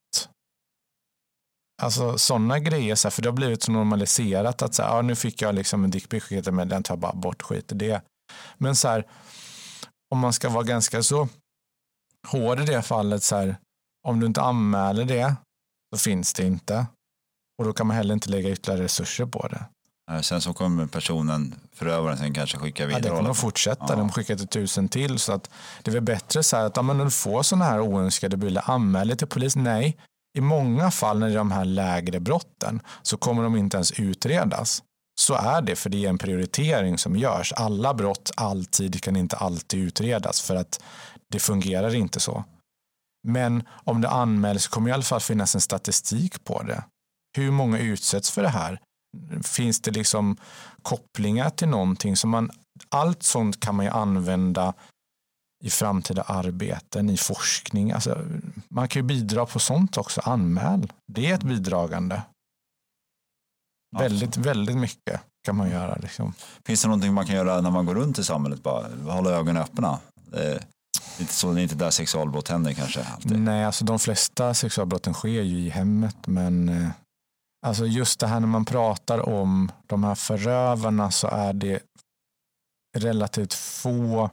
Alltså 1.81 2.17
sådana 2.17 2.59
grejer, 2.59 2.95
så 2.95 3.07
här, 3.07 3.11
för 3.11 3.21
det 3.21 3.29
har 3.29 3.33
blivit 3.33 3.63
så 3.63 3.71
normaliserat 3.71 4.61
att 4.61 4.73
så 4.73 4.83
här, 4.83 4.97
ah, 4.97 5.01
nu 5.01 5.15
fick 5.15 5.41
jag 5.41 5.55
liksom 5.55 5.83
en 5.83 5.91
dickpic, 5.91 6.23
men 6.51 6.69
den 6.69 6.83
tar 6.83 6.93
jag 6.93 6.99
bara 6.99 7.13
bort, 7.13 7.41
skit 7.41 7.71
i 7.71 7.75
det. 7.75 8.01
Men 8.57 8.75
så 8.75 8.87
här, 8.87 9.07
om 10.13 10.19
man 10.19 10.33
ska 10.33 10.49
vara 10.49 10.63
ganska 10.63 11.03
så 11.03 11.27
hård 12.27 12.59
i 12.59 12.65
det 12.65 12.81
fallet, 12.81 13.23
så 13.23 13.35
här, 13.35 13.55
om 14.07 14.19
du 14.19 14.25
inte 14.25 14.41
anmäler 14.41 15.05
det 15.05 15.35
så 15.95 16.03
finns 16.03 16.33
det 16.33 16.45
inte. 16.45 16.85
Och 17.61 17.67
då 17.67 17.73
kan 17.73 17.87
man 17.87 17.97
heller 17.97 18.13
inte 18.13 18.29
lägga 18.29 18.49
ytterligare 18.49 18.83
resurser 18.83 19.25
på 19.25 19.47
det. 19.47 19.65
Sen 20.23 20.41
så 20.41 20.53
kommer 20.53 20.85
personen, 20.85 21.55
förövaren, 21.73 22.17
sen 22.17 22.33
kanske 22.33 22.57
skicka 22.57 22.85
vidare. 22.85 23.03
Ja, 23.03 23.09
det 23.09 23.17
kommer 23.17 23.29
att 23.29 23.37
fortsätta. 23.37 23.85
Ja. 23.89 23.95
De 23.95 24.11
skickar 24.11 24.35
till 24.35 24.47
tusen 24.47 24.89
till. 24.89 25.19
Så 25.19 25.33
att 25.33 25.49
det 25.81 25.91
är 25.91 25.93
väl 25.93 26.03
bättre 26.03 26.43
så 26.43 26.57
här 26.57 26.65
att 26.65 26.77
om 26.77 26.97
du 26.97 27.09
får 27.09 27.43
sådana 27.43 27.65
här 27.65 27.79
oönskade 27.79 28.37
bilder, 28.37 28.71
anmäl 28.71 29.17
till 29.17 29.27
polis. 29.27 29.55
Nej, 29.55 29.97
i 30.37 30.41
många 30.41 30.91
fall 30.91 31.19
när 31.19 31.27
det 31.27 31.33
är 31.33 31.37
de 31.37 31.51
här 31.51 31.65
lägre 31.65 32.19
brotten 32.19 32.81
så 33.01 33.17
kommer 33.17 33.43
de 33.43 33.55
inte 33.55 33.77
ens 33.77 33.91
utredas. 33.91 34.83
Så 35.19 35.33
är 35.33 35.61
det, 35.61 35.75
för 35.75 35.89
det 35.89 36.05
är 36.05 36.09
en 36.09 36.17
prioritering 36.17 36.97
som 36.97 37.15
görs. 37.15 37.53
Alla 37.53 37.93
brott 37.93 38.31
alltid 38.37 39.03
kan 39.03 39.15
inte 39.15 39.37
alltid 39.37 39.79
utredas 39.79 40.41
för 40.41 40.55
att 40.55 40.83
det 41.31 41.39
fungerar 41.39 41.95
inte 41.95 42.19
så. 42.19 42.43
Men 43.27 43.63
om 43.69 44.01
det 44.01 44.09
anmäls 44.09 44.67
kommer 44.67 44.89
i 44.89 44.93
alla 44.93 45.03
fall 45.03 45.19
finnas 45.19 45.55
en 45.55 45.61
statistik 45.61 46.43
på 46.43 46.63
det. 46.63 46.83
Hur 47.37 47.51
många 47.51 47.79
utsätts 47.79 48.31
för 48.31 48.41
det 48.41 48.49
här? 48.49 48.79
Finns 49.43 49.81
det 49.81 49.91
liksom 49.91 50.37
kopplingar 50.81 51.49
till 51.49 51.67
någonting? 51.67 52.15
som 52.15 52.29
man, 52.29 52.51
allt 52.89 53.23
sånt 53.23 53.59
kan 53.59 53.75
man 53.75 53.85
ju 53.85 53.91
använda 53.91 54.73
i 55.63 55.69
framtida 55.69 56.21
arbeten, 56.21 57.09
i 57.09 57.17
forskning. 57.17 57.91
Alltså, 57.91 58.25
man 58.69 58.87
kan 58.87 58.99
ju 58.99 59.07
bidra 59.07 59.45
på 59.45 59.59
sånt 59.59 59.97
också. 59.97 60.21
Anmäl. 60.21 60.93
Det 61.13 61.29
är 61.29 61.35
ett 61.35 61.43
bidragande. 61.43 62.15
Alltså. 62.15 64.03
Väldigt, 64.03 64.37
väldigt 64.37 64.77
mycket 64.77 65.21
kan 65.45 65.55
man 65.55 65.69
göra. 65.69 65.95
Liksom. 65.95 66.33
Finns 66.65 66.81
det 66.81 66.87
någonting 66.87 67.13
man 67.13 67.25
kan 67.25 67.35
göra 67.35 67.61
när 67.61 67.71
man 67.71 67.85
går 67.85 67.95
runt 67.95 68.19
i 68.19 68.23
samhället? 68.23 68.63
Bara 68.63 69.13
hålla 69.13 69.29
ögonen 69.29 69.63
öppna? 69.63 69.99
Inte, 71.19 71.33
så, 71.33 71.53
det 71.53 71.61
är 71.61 71.63
inte 71.63 71.75
där 71.75 71.89
sexualbrott 71.89 72.47
händer 72.47 72.73
kanske? 72.73 73.03
Alltid. 73.03 73.39
Nej, 73.39 73.65
alltså 73.65 73.85
de 73.85 73.99
flesta 73.99 74.53
sexualbrotten 74.53 75.13
sker 75.13 75.41
ju 75.41 75.59
i 75.59 75.69
hemmet. 75.69 76.15
Men 76.27 76.69
eh, 76.69 76.89
alltså 77.65 77.85
just 77.85 78.19
det 78.19 78.27
här 78.27 78.39
när 78.39 78.47
man 78.47 78.65
pratar 78.65 79.29
om 79.29 79.71
de 79.87 80.03
här 80.03 80.15
förövarna 80.15 81.11
så 81.11 81.27
är 81.27 81.53
det 81.53 81.83
relativt 82.97 83.53
få 83.53 84.29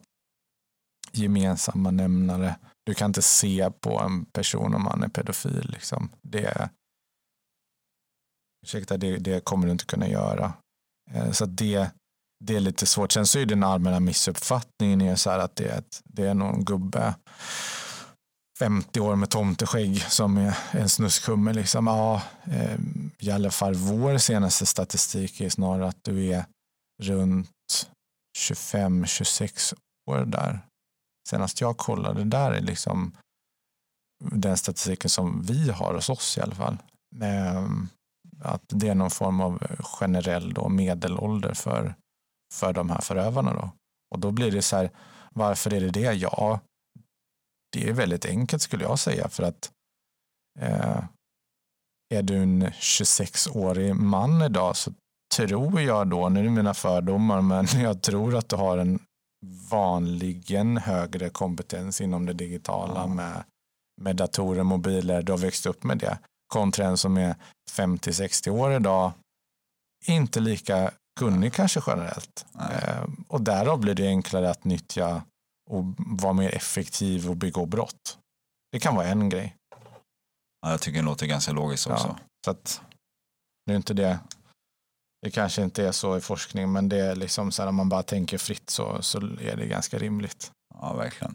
gemensamma 1.12 1.90
nämnare. 1.90 2.56
Du 2.86 2.94
kan 2.94 3.10
inte 3.10 3.22
se 3.22 3.70
på 3.70 4.00
en 4.00 4.24
person 4.24 4.74
om 4.74 4.86
han 4.86 5.02
är 5.02 5.08
pedofil. 5.08 5.70
Liksom. 5.70 6.10
Det, 6.22 6.70
ursäkta, 8.66 8.96
det, 8.96 9.16
det 9.16 9.44
kommer 9.44 9.66
du 9.66 9.72
inte 9.72 9.84
kunna 9.84 10.08
göra. 10.08 10.52
Eh, 11.10 11.30
så 11.30 11.46
det, 11.46 11.90
det 12.44 12.56
är 12.56 12.60
lite 12.60 12.86
svårt. 12.86 13.12
Sen 13.12 13.26
så 13.26 13.38
är 13.38 13.46
den 13.46 13.64
allmänna 13.64 14.00
missuppfattningen 14.00 15.00
är 15.00 15.16
så 15.16 15.30
här 15.30 15.38
att 15.38 15.56
det 15.56 15.68
är, 15.68 15.78
ett, 15.78 16.00
det 16.04 16.26
är 16.26 16.34
någon 16.34 16.64
gubbe 16.64 17.14
50 18.58 19.00
år 19.00 19.16
med 19.16 19.30
tomteskägg 19.30 20.02
som 20.02 20.36
är 20.36 20.58
en 20.70 20.88
snuskhummer. 20.88 21.54
Liksom. 21.54 21.86
Ja, 21.86 22.22
eh, 22.44 22.78
I 23.18 23.30
alla 23.30 23.50
fall 23.50 23.74
vår 23.74 24.18
senaste 24.18 24.66
statistik 24.66 25.40
är 25.40 25.48
snarare 25.48 25.88
att 25.88 26.04
du 26.04 26.26
är 26.26 26.44
runt 27.02 27.50
25-26 28.38 29.74
år 30.10 30.24
där 30.24 30.60
senast 31.28 31.60
jag 31.60 31.76
kollade, 31.76 32.24
där 32.24 32.52
är 32.52 32.60
liksom 32.60 33.12
den 34.24 34.56
statistiken 34.56 35.10
som 35.10 35.42
vi 35.42 35.70
har 35.70 35.94
hos 35.94 36.08
oss 36.08 36.38
i 36.38 36.40
alla 36.40 36.54
fall. 36.54 36.76
Ehm, 37.22 37.88
att 38.42 38.62
det 38.66 38.88
är 38.88 38.94
någon 38.94 39.10
form 39.10 39.40
av 39.40 39.62
generell 39.82 40.54
då 40.54 40.68
medelålder 40.68 41.54
för, 41.54 41.94
för 42.54 42.72
de 42.72 42.90
här 42.90 43.00
förövarna. 43.00 43.52
Då. 43.54 43.70
Och 44.10 44.18
då 44.18 44.30
blir 44.30 44.52
det 44.52 44.62
så 44.62 44.76
här, 44.76 44.90
varför 45.30 45.74
är 45.74 45.80
det 45.80 45.90
det? 45.90 46.12
Ja, 46.12 46.60
det 47.72 47.88
är 47.88 47.92
väldigt 47.92 48.26
enkelt 48.26 48.62
skulle 48.62 48.84
jag 48.84 48.98
säga 48.98 49.28
för 49.28 49.42
att 49.42 49.70
eh, 50.60 51.04
är 52.14 52.22
du 52.22 52.36
en 52.36 52.66
26-årig 52.66 53.94
man 53.94 54.42
idag 54.42 54.76
så 54.76 54.92
tror 55.36 55.80
jag 55.80 56.08
då, 56.08 56.28
nu 56.28 56.40
är 56.40 56.44
det 56.44 56.50
mina 56.50 56.74
fördomar, 56.74 57.40
men 57.40 57.66
jag 57.82 58.02
tror 58.02 58.36
att 58.36 58.48
du 58.48 58.56
har 58.56 58.78
en 58.78 58.98
vanligen 59.70 60.76
högre 60.76 61.30
kompetens 61.30 62.00
inom 62.00 62.26
det 62.26 62.32
digitala 62.32 63.04
mm. 63.04 63.16
med, 63.16 63.44
med 64.00 64.16
datorer, 64.16 64.62
mobiler, 64.62 65.22
du 65.22 65.32
har 65.32 65.38
växt 65.38 65.66
upp 65.66 65.84
med 65.84 65.98
det. 65.98 66.18
Kontra 66.46 66.86
en 66.86 66.96
som 66.96 67.16
är 67.16 67.34
50-60 67.70 68.48
år 68.48 68.72
idag, 68.72 69.12
inte 70.06 70.40
lika 70.40 70.90
kunnig 71.20 71.52
kanske 71.52 71.80
generellt. 71.86 72.46
Eh, 72.54 73.04
och 73.28 73.40
därav 73.40 73.78
blir 73.78 73.94
det 73.94 74.06
enklare 74.06 74.50
att 74.50 74.64
nyttja 74.64 75.22
och 75.68 75.84
vara 75.98 76.32
mer 76.32 76.54
effektiv 76.54 77.30
och 77.30 77.36
begå 77.36 77.66
brott. 77.66 78.18
Det 78.72 78.80
kan 78.80 78.94
vara 78.94 79.06
en 79.06 79.28
grej. 79.28 79.54
Ja, 80.60 80.70
jag 80.70 80.80
tycker 80.80 80.98
det 80.98 81.04
låter 81.04 81.26
ganska 81.26 81.52
logiskt 81.52 81.86
också. 81.86 82.16
Ja, 82.18 82.24
så 82.44 82.50
att, 82.50 82.82
nu 83.66 83.72
är 83.72 83.76
inte 83.76 83.94
det 83.94 84.18
det 85.22 85.30
kanske 85.30 85.62
inte 85.62 85.86
är 85.86 85.92
så 85.92 86.16
i 86.16 86.20
forskning, 86.20 86.72
men 86.72 86.88
det 86.88 86.96
är 86.96 87.16
liksom 87.16 87.52
så 87.52 87.62
här, 87.62 87.68
om 87.68 87.74
man 87.74 87.88
bara 87.88 88.02
tänker 88.02 88.38
fritt 88.38 88.70
så, 88.70 89.02
så 89.02 89.18
är 89.18 89.56
det 89.56 89.66
ganska 89.66 89.98
rimligt. 89.98 90.52
Ja, 90.74 90.94
verkligen. 90.94 91.34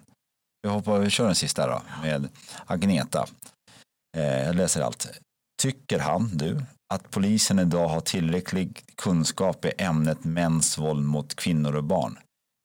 Vi 0.62 0.70
hoppar, 0.70 1.00
vi 1.00 1.10
kör 1.10 1.26
den 1.26 1.36
sista 1.36 1.68
då 1.68 1.82
med 2.02 2.30
Agneta. 2.66 3.28
Eh, 4.18 4.44
jag 4.44 4.56
läser 4.56 4.82
allt. 4.82 5.20
Tycker 5.62 6.00
han, 6.00 6.38
du, 6.38 6.64
att 6.94 7.12
polisen 7.12 7.60
idag 7.60 7.88
har 7.88 8.02
tillräcklig 8.02 8.84
kunskap 8.96 9.66
i 9.66 9.72
ämnet 9.78 10.24
mäns 10.24 10.78
våld 10.78 11.06
mot 11.06 11.36
kvinnor 11.36 11.76
och 11.76 11.84
barn? 11.84 12.20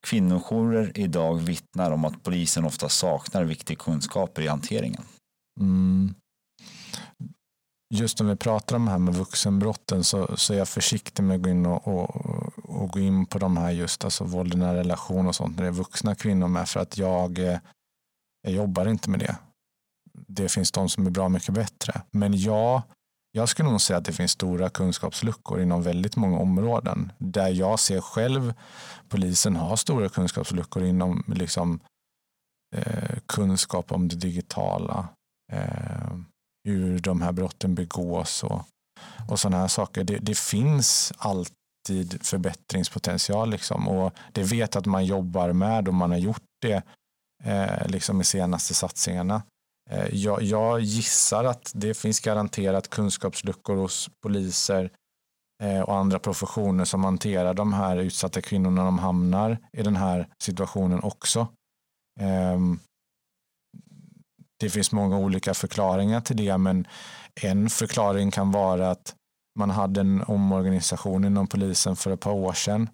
Kvinnojourer 0.06 0.92
idag 0.94 1.34
vittnar 1.34 1.90
om 1.90 2.04
att 2.04 2.22
polisen 2.22 2.64
ofta 2.64 2.88
saknar 2.88 3.44
viktiga 3.44 3.76
kunskaper 3.76 4.42
i 4.42 4.46
hanteringen. 4.46 5.02
Mm 5.60 6.14
just 7.94 8.20
när 8.20 8.26
vi 8.26 8.36
pratar 8.36 8.76
om 8.76 8.84
det 8.84 8.90
här 8.90 8.98
med 8.98 9.14
vuxenbrotten 9.14 10.04
så, 10.04 10.36
så 10.36 10.54
är 10.54 10.58
jag 10.58 10.68
försiktig 10.68 11.22
med 11.22 11.36
att 11.36 11.42
gå 11.42 11.50
in 11.50 11.66
och, 11.66 11.88
och, 11.88 12.16
och 12.58 12.90
gå 12.90 12.98
in 13.00 13.26
på 13.26 13.38
de 13.38 13.56
här 13.56 13.70
just 13.70 14.04
alltså 14.04 14.24
våld 14.24 14.54
i 14.54 14.56
nära 14.56 14.78
relation 14.78 15.26
och 15.26 15.34
sånt 15.34 15.56
när 15.56 15.62
det 15.62 15.68
är 15.68 15.72
vuxna 15.72 16.14
kvinnor 16.14 16.48
med 16.48 16.68
för 16.68 16.80
att 16.80 16.98
jag, 16.98 17.38
eh, 17.38 17.58
jag 18.42 18.52
jobbar 18.52 18.88
inte 18.88 19.10
med 19.10 19.20
det. 19.20 19.36
Det 20.28 20.48
finns 20.48 20.72
de 20.72 20.88
som 20.88 21.06
är 21.06 21.10
bra 21.10 21.28
mycket 21.28 21.54
bättre. 21.54 22.02
Men 22.10 22.40
jag, 22.40 22.82
jag 23.32 23.48
skulle 23.48 23.70
nog 23.70 23.80
säga 23.80 23.96
att 23.96 24.04
det 24.04 24.12
finns 24.12 24.32
stora 24.32 24.70
kunskapsluckor 24.70 25.60
inom 25.60 25.82
väldigt 25.82 26.16
många 26.16 26.38
områden 26.38 27.12
där 27.18 27.48
jag 27.48 27.80
ser 27.80 28.00
själv 28.00 28.54
polisen 29.08 29.56
har 29.56 29.76
stora 29.76 30.08
kunskapsluckor 30.08 30.84
inom 30.84 31.24
liksom, 31.26 31.80
eh, 32.76 33.18
kunskap 33.26 33.92
om 33.92 34.08
det 34.08 34.16
digitala. 34.16 35.08
Eh, 35.52 36.18
hur 36.64 36.98
de 36.98 37.22
här 37.22 37.32
brotten 37.32 37.74
begås 37.74 38.44
och, 38.44 38.62
och 39.28 39.40
sådana 39.40 39.56
här 39.56 39.68
saker. 39.68 40.04
Det, 40.04 40.18
det, 40.18 40.38
finns 40.38 41.12
alltid 41.16 42.26
förbättringspotential 42.26 43.50
liksom 43.50 43.88
och 43.88 44.14
det 44.32 44.42
vet 44.42 44.76
att 44.76 44.86
man 44.86 45.04
jobbar 45.04 45.52
med 45.52 45.88
och 45.88 45.94
man 45.94 46.10
har 46.10 46.18
gjort 46.18 46.42
det 46.62 46.82
eh, 47.44 47.88
liksom 47.88 48.20
i 48.20 48.24
senaste 48.24 48.74
satsningarna. 48.74 49.42
Eh, 49.90 50.14
jag, 50.14 50.42
jag, 50.42 50.80
gissar 50.80 51.44
att 51.44 51.72
det 51.74 51.94
finns 51.94 52.20
garanterat 52.20 52.90
kunskapsluckor 52.90 53.76
hos 53.76 54.10
poliser 54.22 54.90
eh, 55.62 55.80
och 55.80 55.96
andra 55.96 56.18
professioner 56.18 56.84
som 56.84 57.04
hanterar 57.04 57.54
de 57.54 57.72
här 57.72 57.96
utsatta 57.96 58.40
kvinnorna 58.40 58.76
när 58.76 58.84
de 58.84 58.98
hamnar 58.98 59.58
i 59.72 59.82
den 59.82 59.96
här 59.96 60.28
situationen 60.42 61.02
också. 61.02 61.46
Ehm, 62.20 62.78
det 64.60 64.70
finns 64.70 64.92
många 64.92 65.18
olika 65.18 65.54
förklaringar 65.54 66.20
till 66.20 66.36
det, 66.36 66.58
men 66.58 66.86
en 67.42 67.70
förklaring 67.70 68.30
kan 68.30 68.50
vara 68.50 68.90
att 68.90 69.14
man 69.58 69.70
hade 69.70 70.00
en 70.00 70.22
omorganisation 70.22 71.24
inom 71.24 71.46
polisen 71.46 71.96
för 71.96 72.10
ett 72.10 72.20
par 72.20 72.32
år 72.32 72.52
sedan. 72.52 72.90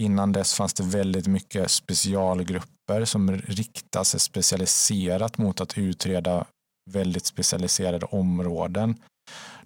Innan 0.00 0.32
dess 0.32 0.54
fanns 0.54 0.74
det 0.74 0.82
väldigt 0.82 1.26
mycket 1.26 1.70
specialgrupper 1.70 3.04
som 3.04 3.36
riktar 3.36 4.04
sig 4.04 4.20
specialiserat 4.20 5.38
mot 5.38 5.60
att 5.60 5.78
utreda 5.78 6.44
väldigt 6.90 7.26
specialiserade 7.26 8.06
områden. 8.06 8.94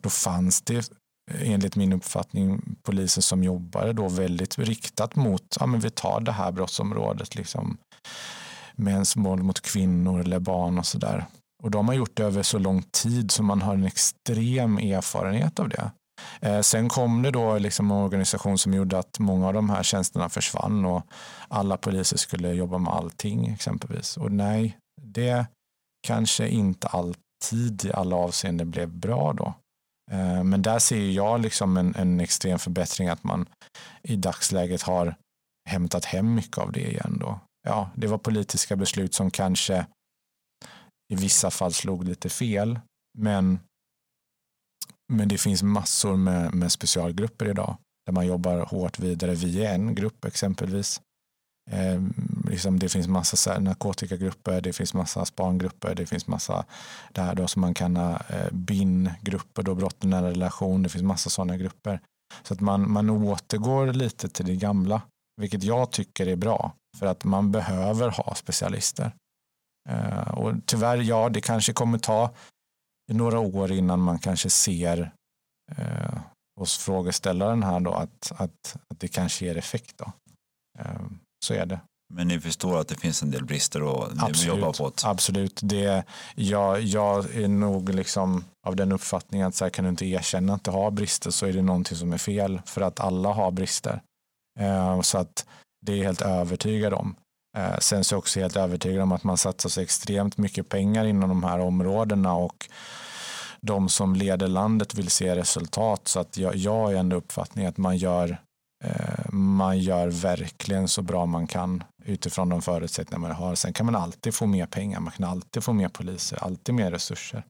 Då 0.00 0.08
fanns 0.10 0.62
det 0.62 0.92
enligt 1.30 1.76
min 1.76 1.92
uppfattning 1.92 2.76
poliser 2.82 3.22
som 3.22 3.44
jobbade 3.44 3.92
då 3.92 4.08
väldigt 4.08 4.58
riktat 4.58 5.16
mot, 5.16 5.56
ja 5.60 5.66
men 5.66 5.80
vi 5.80 5.90
tar 5.90 6.20
det 6.20 6.32
här 6.32 6.52
brottsområdet 6.52 7.34
liksom 7.34 7.78
mäns 8.74 9.16
våld 9.16 9.42
mot 9.42 9.60
kvinnor 9.60 10.20
eller 10.20 10.38
barn 10.38 10.78
och 10.78 10.86
sådär. 10.86 11.26
Och 11.62 11.70
de 11.70 11.88
har 11.88 11.94
gjort 11.94 12.16
det 12.16 12.22
över 12.22 12.42
så 12.42 12.58
lång 12.58 12.82
tid 12.82 13.30
så 13.30 13.42
man 13.42 13.62
har 13.62 13.74
en 13.74 13.84
extrem 13.84 14.78
erfarenhet 14.78 15.60
av 15.60 15.68
det. 15.68 15.90
Eh, 16.40 16.60
sen 16.60 16.88
kom 16.88 17.22
det 17.22 17.30
då 17.30 17.58
liksom 17.58 17.90
en 17.90 17.96
organisation 17.96 18.58
som 18.58 18.74
gjorde 18.74 18.98
att 18.98 19.18
många 19.18 19.46
av 19.46 19.54
de 19.54 19.70
här 19.70 19.82
tjänsterna 19.82 20.28
försvann 20.28 20.84
och 20.84 21.06
alla 21.48 21.76
poliser 21.76 22.16
skulle 22.16 22.52
jobba 22.52 22.78
med 22.78 22.92
allting 22.92 23.46
exempelvis. 23.46 24.16
Och 24.16 24.32
nej, 24.32 24.78
det 25.02 25.46
kanske 26.06 26.48
inte 26.48 26.86
alltid 26.86 27.84
i 27.84 27.92
alla 27.92 28.16
avseenden 28.16 28.70
blev 28.70 28.88
bra 28.88 29.32
då. 29.32 29.54
Eh, 30.10 30.44
men 30.44 30.62
där 30.62 30.78
ser 30.78 31.10
jag 31.10 31.40
liksom 31.40 31.76
en, 31.76 31.94
en 31.94 32.20
extrem 32.20 32.58
förbättring 32.58 33.08
att 33.08 33.24
man 33.24 33.46
i 34.02 34.16
dagsläget 34.16 34.82
har 34.82 35.14
hämtat 35.68 36.04
hem 36.04 36.34
mycket 36.34 36.58
av 36.58 36.72
det 36.72 36.90
igen 36.90 37.16
då. 37.20 37.40
Ja, 37.68 37.90
det 37.94 38.06
var 38.06 38.18
politiska 38.18 38.76
beslut 38.76 39.14
som 39.14 39.30
kanske 39.30 39.86
i 41.12 41.16
vissa 41.16 41.50
fall 41.50 41.72
slog 41.72 42.04
lite 42.04 42.28
fel. 42.28 42.80
Men, 43.18 43.58
men 45.12 45.28
det 45.28 45.38
finns 45.38 45.62
massor 45.62 46.16
med, 46.16 46.54
med 46.54 46.72
specialgrupper 46.72 47.48
idag 47.48 47.76
där 48.06 48.12
man 48.12 48.26
jobbar 48.26 48.58
hårt 48.58 48.98
vidare. 48.98 49.34
Vi 49.34 49.64
är 49.64 49.74
en 49.74 49.94
grupp 49.94 50.24
exempelvis. 50.24 51.00
Eh, 51.70 52.02
liksom 52.50 52.78
det 52.78 52.88
finns 52.88 53.08
massa 53.08 53.58
narkotikagrupper, 53.58 54.60
det 54.60 54.72
finns 54.72 54.94
massa 54.94 55.24
spangrupper, 55.24 55.94
det 55.94 56.06
finns 56.06 56.26
massa 56.26 56.64
det 57.12 57.20
här 57.20 57.34
då 57.34 57.48
som 57.48 57.60
man 57.60 57.74
kan 57.74 57.96
ha 57.96 58.20
eh, 58.28 58.50
BIN-grupper, 58.52 59.62
då 59.62 59.74
brott 59.74 60.04
i 60.04 60.06
nära 60.06 60.30
relation, 60.30 60.82
det 60.82 60.88
finns 60.88 61.04
massa 61.04 61.30
sådana 61.30 61.56
grupper. 61.56 62.00
Så 62.42 62.54
att 62.54 62.60
man, 62.60 62.90
man 62.90 63.10
återgår 63.10 63.86
lite 63.92 64.28
till 64.28 64.46
det 64.46 64.56
gamla, 64.56 65.02
vilket 65.40 65.62
jag 65.62 65.90
tycker 65.90 66.26
är 66.26 66.36
bra, 66.36 66.72
för 66.98 67.06
att 67.06 67.24
man 67.24 67.52
behöver 67.52 68.10
ha 68.10 68.34
specialister. 68.34 69.12
Eh, 69.88 70.28
och 70.28 70.52
tyvärr, 70.66 70.96
ja, 70.96 71.28
det 71.28 71.40
kanske 71.40 71.72
kommer 71.72 71.98
ta 71.98 72.30
några 73.14 73.38
år 73.38 73.72
innan 73.72 74.00
man 74.00 74.18
kanske 74.18 74.50
ser 74.50 75.12
eh, 75.76 76.18
hos 76.60 76.78
frågeställaren 76.78 77.62
här 77.62 77.80
då 77.80 77.92
att, 77.92 78.32
att, 78.36 78.76
att 78.88 79.00
det 79.00 79.08
kanske 79.08 79.44
ger 79.44 79.56
effekt. 79.56 79.98
Då. 79.98 80.12
Eh, 80.78 81.02
så 81.44 81.54
är 81.54 81.66
det. 81.66 81.80
Men 82.14 82.28
ni 82.28 82.40
förstår 82.40 82.78
att 82.78 82.88
det 82.88 82.94
finns 82.94 83.22
en 83.22 83.30
del 83.30 83.44
brister 83.44 83.82
och 83.82 84.16
ni 84.16 84.20
absolut, 84.22 84.56
jobbar 84.56 84.72
på 84.72 84.88
det? 84.88 85.08
Absolut. 85.08 85.60
Det, 85.62 86.04
jag, 86.34 86.80
jag 86.80 87.34
är 87.34 87.48
nog 87.48 87.94
liksom 87.94 88.44
av 88.66 88.76
den 88.76 88.92
uppfattningen 88.92 89.46
att 89.46 89.54
så 89.54 89.64
här, 89.64 89.70
kan 89.70 89.84
du 89.84 89.88
inte 89.90 90.06
erkänna 90.06 90.54
att 90.54 90.64
du 90.64 90.70
har 90.70 90.90
brister 90.90 91.30
så 91.30 91.46
är 91.46 91.52
det 91.52 91.62
någonting 91.62 91.96
som 91.96 92.12
är 92.12 92.18
fel 92.18 92.60
för 92.66 92.80
att 92.80 93.00
alla 93.00 93.32
har 93.32 93.50
brister. 93.50 94.02
Eh, 94.60 95.00
så 95.00 95.18
att 95.18 95.46
det 95.86 95.92
är 95.92 96.04
helt 96.04 96.22
övertygad 96.22 96.94
om. 96.94 97.16
Eh, 97.56 97.78
sen 97.78 98.04
så 98.04 98.14
är 98.14 98.16
jag 98.16 98.18
också 98.18 98.40
helt 98.40 98.56
övertygad 98.56 99.02
om 99.02 99.12
att 99.12 99.24
man 99.24 99.38
satsar 99.38 99.68
så 99.68 99.80
extremt 99.80 100.38
mycket 100.38 100.68
pengar 100.68 101.04
inom 101.04 101.28
de 101.28 101.44
här 101.44 101.58
områdena 101.58 102.34
och 102.34 102.68
de 103.60 103.88
som 103.88 104.14
leder 104.14 104.48
landet 104.48 104.94
vill 104.94 105.10
se 105.10 105.36
resultat. 105.36 106.08
Så 106.08 106.20
att 106.20 106.36
jag, 106.36 106.56
jag 106.56 106.92
är 106.92 106.96
ändå 106.96 107.16
uppfattning 107.16 107.66
att 107.66 107.76
man 107.76 107.96
gör, 107.96 108.40
eh, 108.84 109.32
man 109.32 109.78
gör 109.78 110.08
verkligen 110.08 110.88
så 110.88 111.02
bra 111.02 111.26
man 111.26 111.46
kan 111.46 111.84
utifrån 112.04 112.48
de 112.48 112.62
förutsättningar 112.62 113.20
man 113.20 113.36
har. 113.36 113.54
Sen 113.54 113.72
kan 113.72 113.86
man 113.86 113.96
alltid 113.96 114.34
få 114.34 114.46
mer 114.46 114.66
pengar, 114.66 115.00
man 115.00 115.12
kan 115.12 115.24
alltid 115.24 115.64
få 115.64 115.72
mer 115.72 115.88
poliser, 115.88 116.38
alltid 116.44 116.74
mer 116.74 116.90
resurser. 116.90 117.44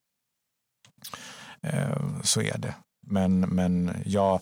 Eh, 1.63 2.23
så 2.23 2.43
är 2.43 2.59
det. 2.59 2.75
Men, 3.07 3.41
men 3.41 3.97
jag 4.05 4.41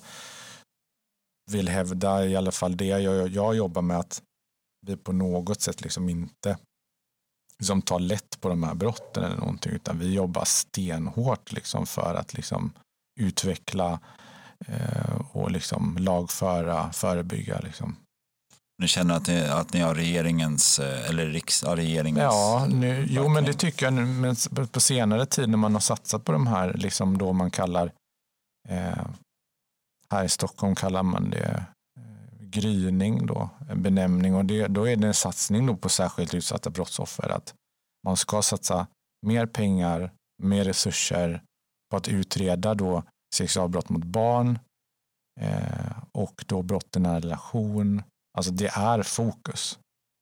vill 1.53 1.69
hävda 1.69 2.27
i 2.27 2.37
alla 2.37 2.53
fall 2.53 2.77
det 2.77 2.85
jag, 2.85 3.29
jag 3.29 3.57
jobbar 3.57 3.83
med 3.83 3.99
att 3.99 4.23
vi 4.87 4.97
på 4.97 5.13
något 5.13 5.61
sätt 5.61 5.81
liksom 5.81 6.09
inte 6.09 6.59
liksom 7.59 7.83
tar 7.83 7.99
lätt 7.99 8.41
på 8.41 8.49
de 8.49 8.63
här 8.63 8.75
brotten 8.75 9.25
eller 9.25 9.37
någonting 9.37 9.73
utan 9.73 9.99
vi 9.99 10.15
jobbar 10.15 10.45
stenhårt 10.45 11.53
liksom 11.53 11.87
för 11.87 12.15
att 12.15 12.35
liksom 12.35 12.73
utveckla 13.21 14.01
eh, 14.67 15.21
och 15.33 15.51
liksom 15.51 15.97
lagföra, 16.01 16.93
förebygga. 16.93 17.61
Liksom. 17.61 17.97
Ni 18.83 18.89
känner 18.89 19.17
att 19.17 19.27
ni, 19.27 19.41
att 19.41 19.73
ni 19.73 19.81
har 19.81 19.95
regeringens, 19.95 20.79
eh, 20.79 21.09
eller 21.09 21.27
riks, 21.27 21.63
ja, 21.63 21.77
regeringens... 21.77 22.23
Ja, 22.23 22.67
nu, 22.71 23.07
jo 23.11 23.29
men 23.29 23.45
det 23.45 23.53
tycker 23.53 23.87
jag 23.87 23.93
nu, 23.93 24.07
men 24.07 24.37
på 24.73 24.81
senare 24.81 25.27
tid 25.27 25.49
när 25.49 25.59
man 25.59 25.73
har 25.73 25.81
satsat 25.81 26.25
på 26.25 26.33
de 26.33 26.47
här, 26.47 26.75
liksom 26.75 27.19
då 27.19 27.33
man 27.33 27.51
kallar, 27.51 27.93
eh, 28.69 29.07
här 30.11 30.25
i 30.25 30.29
Stockholm 30.29 30.75
kallar 30.75 31.03
man 31.03 31.31
det 31.31 31.65
gryning 32.51 33.27
då, 33.27 33.51
en 33.71 33.83
benämning 33.83 34.35
och 34.35 34.45
det, 34.45 34.67
då 34.67 34.89
är 34.89 34.97
det 34.97 35.07
en 35.07 35.15
satsning 35.15 35.67
då 35.67 35.77
på 35.77 35.89
särskilt 35.89 36.35
utsatta 36.35 36.71
brottsoffer. 36.71 37.29
Att 37.29 37.55
Man 38.05 38.17
ska 38.17 38.43
satsa 38.43 38.87
mer 39.27 39.47
pengar, 39.47 40.13
mer 40.43 40.65
resurser 40.65 41.43
på 41.91 41.97
att 41.97 42.09
utreda 42.09 42.75
då 42.75 43.03
sexualbrott 43.35 43.89
mot 43.89 44.05
barn 44.05 44.59
eh, 45.41 45.97
och 46.13 46.45
då 46.47 46.63
brott 46.63 46.97
i 46.97 47.01
nära 47.01 47.21
relation. 47.21 48.03
Alltså 48.39 48.53
det 48.53 48.69
är 48.69 49.03
fokus. 49.03 49.79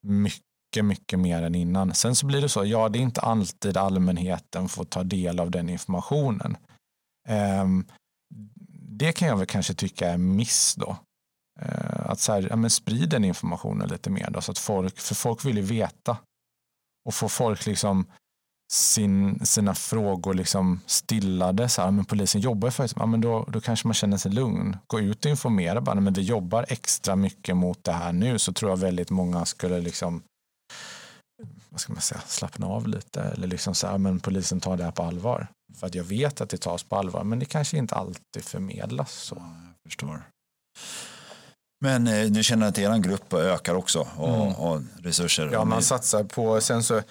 Mycket, 0.06 0.84
mycket 0.84 1.18
mer 1.18 1.42
än 1.42 1.54
innan. 1.54 1.94
Sen 1.94 2.16
så 2.16 2.26
blir 2.26 2.40
det 2.40 2.48
så, 2.48 2.64
ja 2.64 2.88
det 2.88 2.98
är 2.98 3.02
inte 3.02 3.20
alltid 3.20 3.76
allmänheten 3.76 4.68
får 4.68 4.84
ta 4.84 5.02
del 5.02 5.40
av 5.40 5.50
den 5.50 5.68
informationen. 5.68 6.56
Eh, 7.28 7.66
det 8.98 9.12
kan 9.12 9.28
jag 9.28 9.36
väl 9.36 9.46
kanske 9.46 9.74
tycka 9.74 10.08
är 10.08 10.18
miss 10.18 10.74
då. 10.74 10.96
Eh, 11.60 12.10
att 12.10 12.20
så 12.20 12.32
här, 12.32 12.46
ja, 12.50 12.56
men 12.56 12.70
sprid 12.70 13.08
den 13.08 13.24
informationen 13.24 13.88
lite 13.88 14.10
mer 14.10 14.30
då, 14.30 14.40
så 14.40 14.52
att 14.52 14.58
folk, 14.58 14.98
för 14.98 15.14
folk 15.14 15.44
vill 15.44 15.56
ju 15.56 15.62
veta. 15.62 16.16
Och 17.08 17.14
få 17.14 17.28
folk 17.28 17.66
liksom 17.66 18.06
sin, 18.72 19.46
sina 19.46 19.74
frågor 19.74 20.34
liksom 20.34 20.80
stillade. 20.86 21.68
Så 21.68 21.82
här, 21.82 21.90
men 21.90 22.04
polisen 22.04 22.40
jobbar 22.40 22.68
ju 22.68 22.72
faktiskt, 22.72 22.96
ja, 22.98 23.06
men 23.06 23.20
då, 23.20 23.44
då 23.48 23.60
kanske 23.60 23.88
man 23.88 23.94
känner 23.94 24.16
sig 24.16 24.32
lugn. 24.32 24.76
Gå 24.86 25.00
ut 25.00 25.24
och 25.24 25.30
informera 25.30 25.80
bara, 25.80 26.00
men 26.00 26.12
vi 26.12 26.22
jobbar 26.22 26.66
extra 26.68 27.16
mycket 27.16 27.56
mot 27.56 27.84
det 27.84 27.92
här 27.92 28.12
nu 28.12 28.38
så 28.38 28.52
tror 28.52 28.70
jag 28.70 28.76
väldigt 28.76 29.10
många 29.10 29.44
skulle 29.44 29.80
liksom 29.80 30.22
vad 31.70 31.80
ska 31.80 31.92
man 31.92 32.02
säga, 32.02 32.20
slappna 32.20 32.66
av 32.66 32.88
lite 32.88 33.22
eller 33.22 33.46
liksom 33.46 33.74
så 33.74 33.86
här, 33.86 33.98
men 33.98 34.20
polisen 34.20 34.60
tar 34.60 34.76
det 34.76 34.84
här 34.84 34.90
på 34.90 35.02
allvar. 35.02 35.46
För 35.74 35.86
att 35.86 35.94
jag 35.94 36.04
vet 36.04 36.40
att 36.40 36.48
det 36.48 36.56
tas 36.56 36.82
på 36.82 36.96
allvar, 36.96 37.24
men 37.24 37.38
det 37.38 37.44
kanske 37.44 37.78
inte 37.78 37.94
alltid 37.94 38.44
förmedlas 38.44 39.12
så. 39.12 39.34
Ja, 39.38 39.56
jag 39.66 39.90
förstår. 39.90 40.22
Men 41.84 42.06
eh, 42.06 42.26
du 42.26 42.42
känner 42.42 42.66
att 42.66 42.78
er 42.78 42.98
grupp 42.98 43.32
ökar 43.32 43.74
också 43.74 44.08
och, 44.16 44.34
mm. 44.34 44.54
och 44.54 44.80
resurser? 44.96 45.50
Ja, 45.52 45.64
man 45.64 45.82
satsar 45.82 46.24
på, 46.24 46.60
sen 46.60 46.82
så 46.82 47.02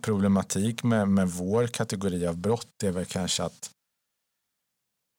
problematik 0.00 0.82
med, 0.82 1.08
med 1.08 1.28
vår 1.28 1.66
kategori 1.66 2.26
av 2.26 2.36
brott 2.36 2.82
är 2.84 2.90
väl 2.90 3.04
kanske 3.04 3.42
att 3.42 3.70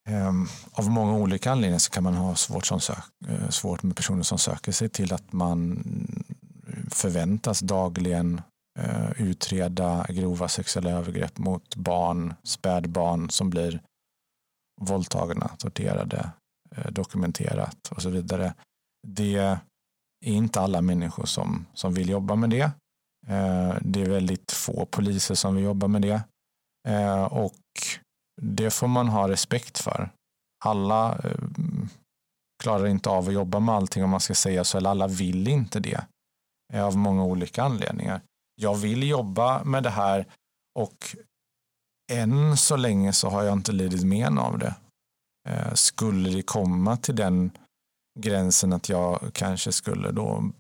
um, 0.10 0.48
av 0.72 0.90
många 0.90 1.14
olika 1.14 1.52
anledningar 1.52 1.80
så 1.80 1.92
kan 1.92 2.04
man 2.04 2.14
ha 2.14 2.36
svårt, 2.36 2.66
som 2.66 2.80
sök, 2.80 2.98
uh, 3.30 3.50
svårt 3.50 3.84
med 3.84 3.96
personer 3.96 4.24
som 4.24 4.38
söker 4.38 4.72
sig 4.72 4.90
till 4.90 5.14
att 5.14 5.34
man 5.34 5.84
förväntas 6.92 7.60
dagligen 7.60 8.42
uh, 8.80 9.22
utreda 9.22 10.06
grova 10.10 10.48
sexuella 10.48 10.92
övergrepp 10.92 11.38
mot 11.38 11.76
barn, 11.76 12.34
spädbarn 12.44 13.30
som 13.30 13.50
blir 13.50 13.82
våldtagna, 14.82 15.48
torterade, 15.58 16.30
dokumenterat 16.90 17.92
och 17.92 18.02
så 18.02 18.10
vidare 18.10 18.54
det 19.08 19.36
är 19.36 19.60
inte 20.24 20.62
alla 20.62 20.82
människor 20.82 21.26
som, 21.26 21.66
som 21.74 21.94
vill 21.94 22.10
jobba 22.10 22.36
med 22.36 22.50
det. 22.50 22.72
Eh, 23.28 23.78
det 23.82 24.02
är 24.02 24.10
väldigt 24.10 24.52
få 24.52 24.86
poliser 24.86 25.36
som 25.36 25.56
vill 25.56 25.64
jobba 25.64 25.88
med 25.88 26.02
det. 26.02 26.24
Eh, 26.88 27.24
och 27.24 27.62
det 28.42 28.70
får 28.70 28.88
man 28.88 29.08
ha 29.08 29.30
respekt 29.30 29.80
för. 29.80 30.10
Alla 30.66 31.20
eh, 31.24 31.40
klarar 32.64 32.88
inte 32.88 33.10
av 33.10 33.28
att 33.28 33.34
jobba 33.34 33.60
med 33.60 33.76
allting 33.76 34.04
om 34.04 34.10
man 34.10 34.20
ska 34.20 34.36
säga 34.36 34.64
så, 34.64 34.78
eller 34.78 34.90
alla 34.90 35.08
vill 35.08 35.48
inte 35.48 35.80
det 35.80 36.06
av 36.74 36.98
många 36.98 37.24
olika 37.24 37.64
anledningar. 37.64 38.22
Jag 38.62 38.76
vill 38.76 39.10
jobba 39.10 39.64
med 39.64 39.84
det 39.84 39.90
här 39.90 40.26
och 40.80 41.16
än 42.12 42.58
så 42.58 42.76
länge 42.76 43.14
så 43.14 43.30
har 43.30 43.44
jag 43.44 43.54
inte 43.54 43.72
lidit 43.72 44.04
men 44.04 44.38
av 44.38 44.60
det. 44.60 44.76
Skulle 45.74 46.30
det 46.30 46.42
komma 46.42 46.98
till 46.98 47.16
den 47.16 47.52
gränsen 48.20 48.74
att 48.74 48.90
jag 48.90 49.30
kanske 49.34 49.72
skulle 49.72 50.12
då 50.12 50.52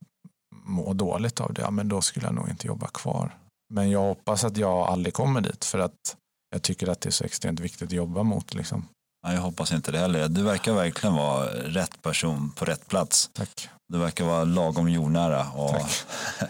må 0.65 0.93
dåligt 0.93 1.39
av 1.39 1.53
det, 1.53 1.61
ja, 1.61 1.71
men 1.71 1.87
då 1.87 2.01
skulle 2.01 2.25
jag 2.25 2.35
nog 2.35 2.49
inte 2.49 2.67
jobba 2.67 2.87
kvar. 2.87 3.37
Men 3.73 3.89
jag 3.89 3.99
hoppas 3.99 4.43
att 4.43 4.57
jag 4.57 4.77
aldrig 4.77 5.13
kommer 5.13 5.41
dit 5.41 5.65
för 5.65 5.79
att 5.79 6.15
jag 6.53 6.61
tycker 6.61 6.89
att 6.89 7.01
det 7.01 7.09
är 7.09 7.11
så 7.11 7.23
extremt 7.23 7.59
viktigt 7.59 7.87
att 7.87 7.91
jobba 7.91 8.23
mot. 8.23 8.53
Liksom. 8.53 8.87
Ja, 9.27 9.33
jag 9.33 9.41
hoppas 9.41 9.71
inte 9.71 9.91
det 9.91 9.99
heller. 9.99 10.27
Du 10.27 10.43
verkar 10.43 10.73
verkligen 10.73 11.15
vara 11.15 11.45
rätt 11.53 12.01
person 12.01 12.51
på 12.55 12.65
rätt 12.65 12.87
plats. 12.87 13.29
Tack. 13.33 13.69
Du 13.87 13.97
verkar 13.97 14.25
vara 14.25 14.43
lagom 14.43 14.89
jordnära. 14.89 15.49
Och... 15.49 15.69
Tack. 15.69 16.05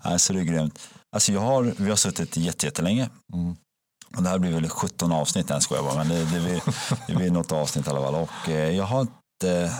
alltså, 0.00 0.32
det 0.32 0.40
är 0.40 0.44
grymt. 0.44 0.80
Alltså, 1.12 1.32
jag 1.32 1.40
har, 1.40 1.62
vi 1.62 1.88
har 1.90 1.96
suttit 1.96 2.36
jättelänge. 2.36 3.10
Mm. 3.32 3.56
Och 4.16 4.22
det 4.22 4.28
här 4.28 4.38
blir 4.38 4.52
väl 4.52 4.68
17 4.68 5.12
avsnitt, 5.12 5.50
jag 5.50 5.62
skojar 5.62 5.82
bara, 5.82 5.94
men 5.94 6.08
det, 6.08 6.24
det, 6.24 6.40
blir, 6.40 6.62
det 7.06 7.14
blir 7.14 7.30
något 7.30 7.52
avsnitt 7.52 7.86
i 7.86 7.90
alla 7.90 8.02
fall. 8.02 8.14
Och 8.14 8.48
eh, 8.48 8.76
jag 8.76 8.84
har 8.84 9.00
inte 9.00 9.72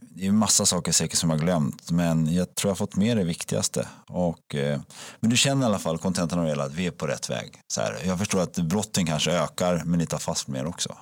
det 0.00 0.26
är 0.26 0.32
massa 0.32 0.66
saker 0.66 0.92
säkert 0.92 1.18
som 1.18 1.30
jag 1.30 1.40
glömt, 1.40 1.90
men 1.90 2.34
jag 2.34 2.54
tror 2.54 2.68
jag 2.68 2.70
har 2.70 2.76
fått 2.76 2.96
med 2.96 3.16
det 3.16 3.24
viktigaste. 3.24 3.88
Och, 4.06 4.54
eh, 4.54 4.80
men 5.20 5.30
du 5.30 5.36
känner 5.36 5.62
i 5.62 5.66
alla 5.66 5.78
fall 5.78 5.98
kontentan 5.98 6.38
av 6.38 6.44
det 6.44 6.50
hela, 6.50 6.64
att 6.64 6.74
vi 6.74 6.86
är 6.86 6.90
på 6.90 7.06
rätt 7.06 7.30
väg. 7.30 7.60
Så 7.72 7.80
här, 7.80 7.98
jag 8.04 8.18
förstår 8.18 8.40
att 8.40 8.56
brotten 8.56 9.06
kanske 9.06 9.32
ökar, 9.32 9.82
men 9.84 9.98
ni 9.98 10.06
tar 10.06 10.18
fast 10.18 10.48
mer 10.48 10.66
också. 10.66 10.96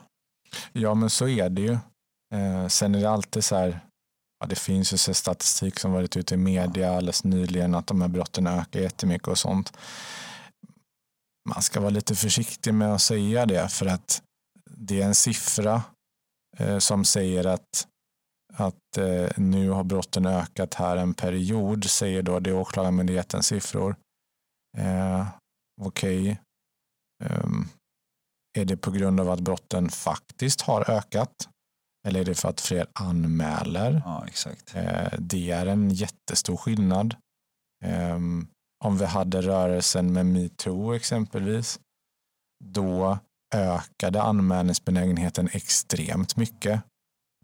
Ja, 0.73 0.95
men 0.95 1.11
så 1.11 1.29
är 1.29 1.51
det 1.51 1.63
ju. 1.63 1.73
Eh, 2.35 2.69
sen 2.69 2.95
är 2.95 3.01
det 3.01 3.11
alltid 3.11 3.45
så 3.45 3.57
här, 3.57 3.81
ja, 4.41 4.47
det 4.47 4.57
finns 4.57 4.93
ju 4.93 4.97
så 4.97 5.15
statistik 5.15 5.79
som 5.79 5.93
varit 5.93 6.17
ute 6.17 6.35
i 6.35 6.37
media 6.37 6.97
alldeles 6.97 7.25
nyligen 7.25 7.75
att 7.75 7.87
de 7.87 8.01
här 8.01 8.09
brotten 8.09 8.47
ökar 8.47 8.81
jättemycket 8.81 9.29
och 9.29 9.39
sånt. 9.39 9.73
Man 11.49 11.63
ska 11.63 11.81
vara 11.81 11.91
lite 11.91 12.15
försiktig 12.15 12.75
med 12.75 12.95
att 12.95 13.03
säga 13.03 13.47
det 13.47 13.69
för 13.69 13.87
att 13.87 14.23
det 14.71 15.01
är 15.01 15.07
en 15.07 15.15
siffra 15.15 15.83
eh, 16.59 16.79
som 16.79 17.05
säger 17.05 17.47
att 17.47 17.87
att 18.57 18.99
eh, 18.99 19.29
nu 19.37 19.71
har 19.71 19.85
brotten 19.85 20.27
ökat 20.27 20.75
här 20.75 20.97
en 20.97 21.15
period, 21.15 21.85
säger 21.85 22.23
då 22.23 22.41
det 22.41 22.53
åklagarmyndighetens 22.53 23.47
siffror. 23.47 23.97
Eh, 24.79 25.29
Okej, 25.83 26.21
okay. 26.21 26.37
eh, 27.25 27.49
är 28.59 28.65
det 28.65 28.77
på 28.77 28.91
grund 28.91 29.21
av 29.21 29.31
att 29.31 29.41
brotten 29.41 29.89
faktiskt 29.89 30.61
har 30.61 30.91
ökat? 30.91 31.49
Eller 32.07 32.21
är 32.21 32.25
det 32.25 32.35
för 32.35 32.49
att 32.49 32.61
fler 32.61 32.87
anmäler? 32.93 34.03
Ja, 34.05 34.27
exakt. 34.27 34.75
Eh, 34.75 35.13
det 35.19 35.51
är 35.51 35.67
en 35.67 35.91
jättestor 35.91 36.57
skillnad. 36.57 37.17
Ehm, 37.85 38.47
om 38.85 38.99
vi 38.99 39.05
hade 39.05 39.43
rörelsen 39.43 40.13
med 40.13 40.27
metoo 40.27 40.95
exempelvis, 40.95 41.81
då 42.65 43.19
ökade 43.55 44.23
anmälningsbenägenheten 44.23 45.49
extremt 45.53 46.37
mycket. 46.37 46.83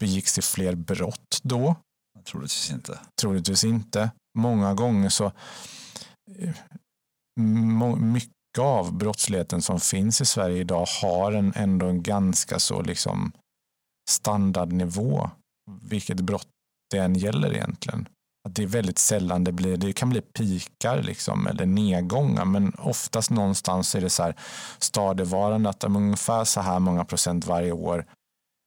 Begicks 0.00 0.34
det 0.34 0.42
fler 0.42 0.74
brott 0.74 1.38
då? 1.42 1.76
Troligtvis 2.24 2.70
inte. 2.70 2.98
Troligtvis 3.20 3.64
inte. 3.64 4.10
Många 4.38 4.74
gånger 4.74 5.08
så 5.08 5.32
eh, 6.38 6.54
mycket 7.96 8.58
av 8.58 8.92
brottsligheten 8.92 9.62
som 9.62 9.80
finns 9.80 10.20
i 10.20 10.26
Sverige 10.26 10.60
idag 10.60 10.86
har 11.02 11.32
en, 11.32 11.52
ändå 11.56 11.86
en 11.86 12.02
ganska 12.02 12.58
så 12.58 12.82
liksom 12.82 13.32
standardnivå, 14.10 15.30
vilket 15.82 16.20
brott 16.20 16.48
det 16.90 16.98
än 16.98 17.14
gäller 17.14 17.54
egentligen. 17.54 18.08
Att 18.48 18.54
det 18.54 18.62
är 18.62 18.66
väldigt 18.66 18.98
sällan 18.98 19.44
det 19.44 19.52
blir, 19.52 19.76
det 19.76 19.92
kan 19.92 20.10
bli 20.10 20.20
pikar 20.20 21.02
liksom, 21.02 21.46
eller 21.46 21.66
nedgångar, 21.66 22.44
men 22.44 22.74
oftast 22.78 23.30
någonstans 23.30 23.94
är 23.94 24.00
det 24.00 24.10
så 24.10 24.22
här 24.22 24.36
stadigvarande 24.78 25.70
att 25.70 25.84
ungefär 25.84 26.44
så 26.44 26.60
här 26.60 26.78
många 26.78 27.04
procent 27.04 27.46
varje 27.46 27.72
år 27.72 28.06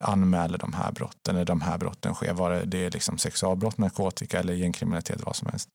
anmäler 0.04 0.58
de 0.58 0.72
här 0.72 0.92
brotten 0.92 1.36
eller 1.36 1.44
de 1.44 1.60
här 1.60 1.78
brotten 1.78 2.14
sker, 2.14 2.32
vare 2.32 2.64
det 2.64 2.86
är 2.86 2.90
liksom 2.90 3.18
sexualbrott, 3.18 3.78
narkotika 3.78 4.40
eller 4.40 4.54
gängkriminalitet, 4.54 5.22
vad 5.24 5.36
som 5.36 5.48
helst. 5.50 5.68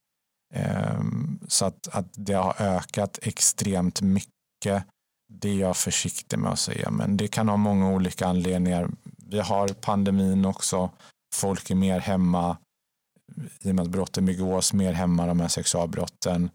Ehm, 0.53 1.39
så 1.47 1.65
att, 1.65 1.87
att 1.91 2.07
det 2.13 2.33
har 2.33 2.61
ökat 2.61 3.19
extremt 3.21 4.01
mycket, 4.01 4.83
det 5.33 5.49
är 5.49 5.55
jag 5.55 5.77
försiktig 5.77 6.39
med 6.39 6.51
att 6.51 6.59
säga, 6.59 6.91
men 6.91 7.17
det 7.17 7.27
kan 7.27 7.49
ha 7.49 7.57
många 7.57 7.89
olika 7.89 8.27
anledningar. 8.27 8.89
Vi 9.17 9.39
har 9.39 9.67
pandemin 9.67 10.45
också, 10.45 10.89
folk 11.35 11.69
är 11.69 11.75
mer 11.75 11.99
hemma, 11.99 12.57
i 13.59 13.71
och 13.71 13.75
med 13.75 13.83
att 13.83 13.91
brotten 13.91 14.25
begås 14.25 14.73
mer 14.73 14.93
hemma, 14.93 15.27
de 15.27 15.39
här 15.39 15.47
sexualbrotten. 15.47 16.49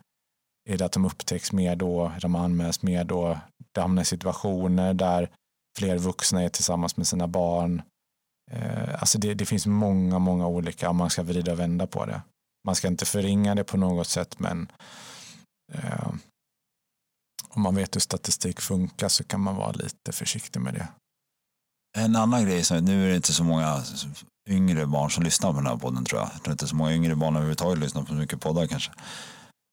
Är 0.71 0.79
det 0.79 0.85
att 0.85 0.93
de 0.93 1.05
upptäcks 1.05 1.53
mer 1.53 1.77
då, 1.77 2.13
de 2.21 2.35
anmäls 2.35 2.83
mer 2.83 3.05
då, 3.05 3.39
det 3.75 3.81
hamnar 3.81 4.03
i 4.03 4.05
situationer 4.05 4.95
där 4.95 5.31
fler 5.79 5.99
vuxna 5.99 6.43
är 6.43 6.49
tillsammans 6.49 6.97
med 6.97 7.07
sina 7.07 7.29
barn. 7.29 7.83
Eh, 8.51 8.95
alltså 8.95 9.19
det, 9.19 9.35
det, 9.35 9.47
finns 9.47 9.67
många, 9.67 10.19
många 10.19 10.47
olika 10.47 10.91
om 10.91 10.97
man 10.97 11.11
ska 11.11 11.23
vrida 11.23 11.53
och 11.53 11.61
vända 11.61 11.87
på 11.87 12.07
det. 12.07 12.23
Man 12.67 12.75
ska 12.75 12.89
inte 12.89 13.05
förringa 13.05 13.55
det 13.55 13.65
på 13.65 13.77
något 13.77 14.09
sätt, 14.09 14.39
men 14.39 14.73
eh, 15.73 16.09
om 17.49 17.63
man 17.63 17.75
vet 17.75 17.97
hur 17.97 18.01
statistik 18.01 18.61
funkar 18.61 19.09
så 19.09 19.25
kan 19.25 19.41
man 19.41 19.57
vara 19.57 19.73
lite 19.73 20.13
försiktig 20.13 20.61
med 20.61 20.75
det. 20.75 20.89
En 21.99 22.17
annan 22.17 22.45
grej, 22.45 22.65
som, 22.65 22.79
nu 22.79 23.05
är 23.05 23.11
det 23.11 23.17
inte 23.17 23.33
så 23.33 23.45
många 23.45 23.83
yngre 24.49 24.87
barn 24.87 25.11
som 25.11 25.25
lyssnar 25.25 25.53
på 25.53 25.57
den 25.57 25.67
här 25.67 25.77
podden 25.77 26.05
tror 26.05 26.21
jag. 26.21 26.31
Jag 26.35 26.43
tror 26.43 26.53
inte 26.53 26.67
så 26.67 26.77
många 26.77 26.93
yngre 26.93 27.17
barn 27.17 27.37
överhuvudtaget 27.37 27.79
lyssnar 27.79 28.03
på 28.03 28.09
så 28.09 28.15
mycket 28.15 28.41
poddar 28.41 28.67
kanske 28.67 28.93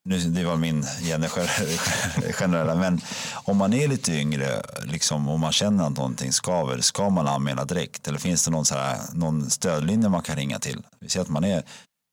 nu, 0.04 0.20
det 0.20 0.44
var 0.44 0.56
min 0.56 0.84
generella, 2.34 2.76
men 2.76 3.02
om 3.34 3.58
man 3.58 3.74
är 3.74 3.88
lite 3.88 4.14
yngre 4.14 4.62
liksom, 4.84 5.30
och 5.30 5.40
man 5.40 5.52
känner 5.52 5.88
att 5.88 5.98
någonting 5.98 6.34
skaver, 6.34 6.82
ska 6.82 7.10
man 7.10 7.28
anmäla 7.28 7.66
direkt? 7.66 8.08
Eller 8.08 8.20
finns 8.20 8.46
det 8.46 8.52
någon, 8.52 8.66
så 8.66 8.76
här, 8.76 9.00
någon 9.14 9.50
stödlinje 9.50 10.10
man 10.10 10.22
kan 10.22 10.36
ringa 10.36 10.60
till? 10.60 10.84
Vi 11.00 11.10
ser 11.10 11.22
att 11.22 11.30
man 11.30 11.44
är 11.44 11.64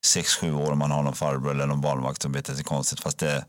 6-7 0.06 0.52
år 0.52 0.70
och 0.70 0.78
man 0.78 0.90
har 0.90 1.02
någon 1.02 1.14
farbror 1.14 1.50
eller 1.50 1.66
någon 1.66 1.80
barnvakt 1.80 2.22
som 2.22 2.32
beter 2.32 2.54
sig 2.54 2.64
konstigt, 2.64 3.00
fast 3.00 3.18
det, 3.18 3.44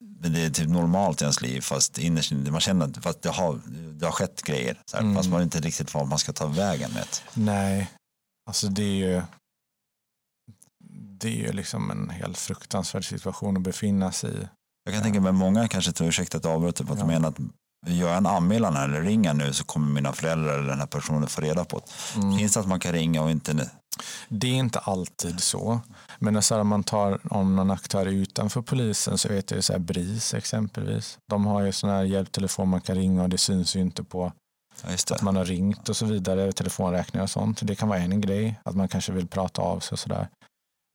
det 0.00 0.44
är 0.44 0.50
typ 0.50 0.68
normalt 0.68 1.20
i 1.20 1.24
ens 1.24 1.40
liv 1.40 1.60
fast 1.60 1.98
innerst 1.98 2.32
man 2.32 2.60
känner 2.60 2.86
att 2.86 3.02
fast 3.02 3.22
det, 3.22 3.30
har, 3.30 3.60
det 3.92 4.06
har 4.06 4.12
skett 4.12 4.42
grejer. 4.42 4.80
Så 4.86 4.96
här, 4.96 5.04
mm. 5.04 5.16
Fast 5.16 5.30
man 5.30 5.42
inte 5.42 5.60
riktigt 5.60 5.94
var 5.94 6.04
man 6.04 6.18
ska 6.18 6.32
ta 6.32 6.46
vägen 6.46 6.90
med. 6.92 7.06
Nej, 7.34 7.90
alltså 8.48 8.68
det 8.68 8.82
är 8.82 8.96
ju 8.96 9.22
det 11.20 11.28
är 11.28 11.46
ju 11.46 11.52
liksom 11.52 11.90
en 11.90 12.10
helt 12.10 12.38
fruktansvärd 12.38 13.04
situation 13.04 13.56
att 13.56 13.62
befinna 13.62 14.12
sig 14.12 14.30
i. 14.30 14.48
Jag 14.84 14.94
kan 14.94 15.02
tänka 15.02 15.20
mig 15.20 15.32
många 15.32 15.68
kanske 15.68 15.92
tror, 15.92 16.08
ursäkta 16.08 16.38
att 16.38 16.44
jag 16.44 16.52
avbryter, 16.52 16.84
för 16.84 16.92
att 16.92 16.98
ja. 16.98 17.04
de 17.04 17.12
menar 17.12 17.28
att 17.28 17.38
gör 17.86 18.08
jag 18.08 18.16
en 18.16 18.26
anmälan 18.26 18.76
här 18.76 18.88
eller 18.88 19.02
ringer 19.02 19.34
nu 19.34 19.52
så 19.52 19.64
kommer 19.64 19.86
mina 19.86 20.12
föräldrar 20.12 20.58
eller 20.58 20.68
den 20.68 20.78
här 20.78 20.86
personen 20.86 21.28
få 21.28 21.40
reda 21.40 21.64
på 21.64 21.78
det. 21.78 22.20
Mm. 22.20 22.38
Finns 22.38 22.54
det 22.54 22.60
att 22.60 22.68
man 22.68 22.80
kan 22.80 22.92
ringa 22.92 23.22
och 23.22 23.30
inte 23.30 23.70
det 24.28 24.46
är 24.46 24.54
inte 24.54 24.78
alltid 24.78 25.40
så. 25.40 25.80
Men 26.18 26.42
så 26.42 26.60
om 26.60 26.68
man 26.68 26.84
tar 26.84 27.20
om 27.32 27.56
någon 27.56 27.70
aktör 27.70 28.06
utanför 28.06 28.62
polisen 28.62 29.18
så 29.18 29.28
vet 29.28 29.50
jag 29.50 29.64
så 29.64 29.72
här 29.72 29.80
BRIS 29.80 30.34
exempelvis. 30.34 31.18
De 31.30 31.46
har 31.46 31.62
ju 31.62 31.72
sån 31.72 31.90
här 31.90 32.04
hjälptelefon 32.04 32.68
man 32.68 32.80
kan 32.80 32.96
ringa 32.96 33.22
och 33.22 33.28
det 33.28 33.38
syns 33.38 33.76
ju 33.76 33.80
inte 33.80 34.04
på 34.04 34.32
ja, 34.82 35.14
att 35.14 35.22
man 35.22 35.36
har 35.36 35.44
ringt 35.44 35.88
och 35.88 35.96
så 35.96 36.06
vidare, 36.06 36.52
telefonräkningar 36.52 37.22
och 37.24 37.30
sånt. 37.30 37.60
Det 37.62 37.74
kan 37.74 37.88
vara 37.88 37.98
en 37.98 38.20
grej, 38.20 38.60
att 38.62 38.76
man 38.76 38.88
kanske 38.88 39.12
vill 39.12 39.28
prata 39.28 39.62
av 39.62 39.80
sig 39.80 39.94
och 39.94 39.98
sådär. 39.98 40.28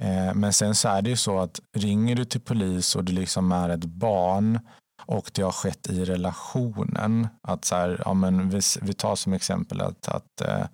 Eh, 0.01 0.33
men 0.33 0.53
sen 0.53 0.75
så 0.75 0.89
är 0.89 1.01
det 1.01 1.09
ju 1.09 1.17
så 1.17 1.39
att 1.39 1.59
ringer 1.75 2.15
du 2.15 2.25
till 2.25 2.41
polis 2.41 2.95
och 2.95 3.03
du 3.03 3.13
liksom 3.13 3.51
är 3.51 3.69
ett 3.69 3.85
barn 3.85 4.59
och 5.05 5.31
det 5.33 5.41
har 5.41 5.51
skett 5.51 5.89
i 5.89 6.05
relationen. 6.05 7.27
Att 7.41 7.65
så 7.65 7.75
här, 7.75 8.01
ja, 8.05 8.13
men 8.13 8.49
vi, 8.49 8.61
vi 8.81 8.93
tar 8.93 9.15
som 9.15 9.33
exempel 9.33 9.81
att, 9.81 10.07
att 10.07 10.41
eh, 10.41 10.67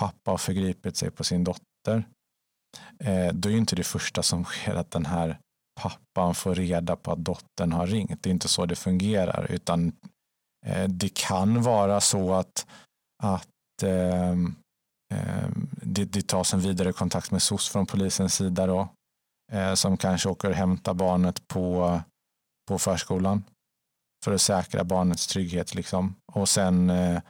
pappa 0.00 0.30
har 0.30 0.38
förgripit 0.38 0.96
sig 0.96 1.10
på 1.10 1.24
sin 1.24 1.44
dotter. 1.44 2.08
Eh, 2.98 3.32
då 3.32 3.48
är 3.48 3.52
ju 3.52 3.58
inte 3.58 3.76
det 3.76 3.84
första 3.84 4.22
som 4.22 4.44
sker 4.44 4.74
att 4.74 4.90
den 4.90 5.06
här 5.06 5.38
pappan 5.80 6.34
får 6.34 6.54
reda 6.54 6.96
på 6.96 7.12
att 7.12 7.24
dottern 7.24 7.72
har 7.72 7.86
ringt. 7.86 8.22
Det 8.22 8.30
är 8.30 8.34
inte 8.34 8.48
så 8.48 8.66
det 8.66 8.76
fungerar 8.76 9.46
utan 9.50 9.92
eh, 10.66 10.88
det 10.88 11.14
kan 11.14 11.62
vara 11.62 12.00
så 12.00 12.34
att, 12.34 12.66
att 13.22 13.82
eh 13.82 14.36
Ehm, 15.12 15.68
det, 15.82 16.04
det 16.04 16.26
tas 16.26 16.54
en 16.54 16.60
vidare 16.60 16.92
kontakt 16.92 17.30
med 17.30 17.42
SOS 17.42 17.68
från 17.68 17.86
polisens 17.86 18.34
sida 18.34 18.66
då, 18.66 18.88
eh, 19.52 19.74
som 19.74 19.96
kanske 19.96 20.28
åker 20.28 20.48
och 20.48 20.54
hämtar 20.54 20.94
barnet 20.94 21.48
på, 21.48 22.00
på 22.68 22.78
förskolan 22.78 23.44
för 24.24 24.34
att 24.34 24.40
säkra 24.40 24.84
barnets 24.84 25.26
trygghet. 25.26 25.74
Liksom. 25.74 26.14
Och 26.32 26.48
sen, 26.48 26.90
eh, 26.90 27.22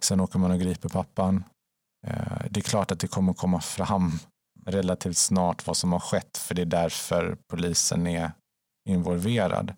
sen 0.00 0.20
åker 0.20 0.38
man 0.38 0.50
och 0.50 0.60
griper 0.60 0.88
pappan. 0.88 1.44
Eh, 2.06 2.42
det 2.50 2.60
är 2.60 2.64
klart 2.64 2.90
att 2.90 3.00
det 3.00 3.08
kommer 3.08 3.34
komma 3.34 3.60
fram 3.60 4.18
relativt 4.66 5.16
snart 5.16 5.66
vad 5.66 5.76
som 5.76 5.92
har 5.92 6.00
skett 6.00 6.36
för 6.38 6.54
det 6.54 6.62
är 6.62 6.66
därför 6.66 7.36
polisen 7.50 8.06
är 8.06 8.32
involverad. 8.88 9.74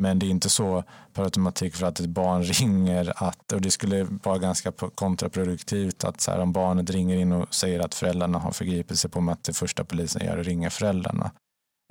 Men 0.00 0.18
det 0.18 0.26
är 0.26 0.30
inte 0.30 0.50
så 0.50 0.84
per 1.12 1.22
automatik 1.22 1.74
för 1.74 1.86
att 1.86 2.00
ett 2.00 2.06
barn 2.06 2.42
ringer 2.42 3.22
att, 3.22 3.52
och 3.52 3.60
det 3.60 3.70
skulle 3.70 4.04
vara 4.04 4.38
ganska 4.38 4.72
kontraproduktivt 4.94 6.04
att 6.04 6.20
så 6.20 6.30
här, 6.30 6.40
om 6.40 6.52
barnet 6.52 6.90
ringer 6.90 7.16
in 7.16 7.32
och 7.32 7.54
säger 7.54 7.80
att 7.80 7.94
föräldrarna 7.94 8.38
har 8.38 8.52
förgripit 8.52 8.98
sig 8.98 9.10
på 9.10 9.20
mig 9.20 9.32
att 9.32 9.44
det 9.44 9.52
första 9.52 9.84
polisen 9.84 10.26
gör 10.26 10.36
är 10.36 10.40
att 10.40 10.46
ringa 10.46 10.70
föräldrarna. 10.70 11.30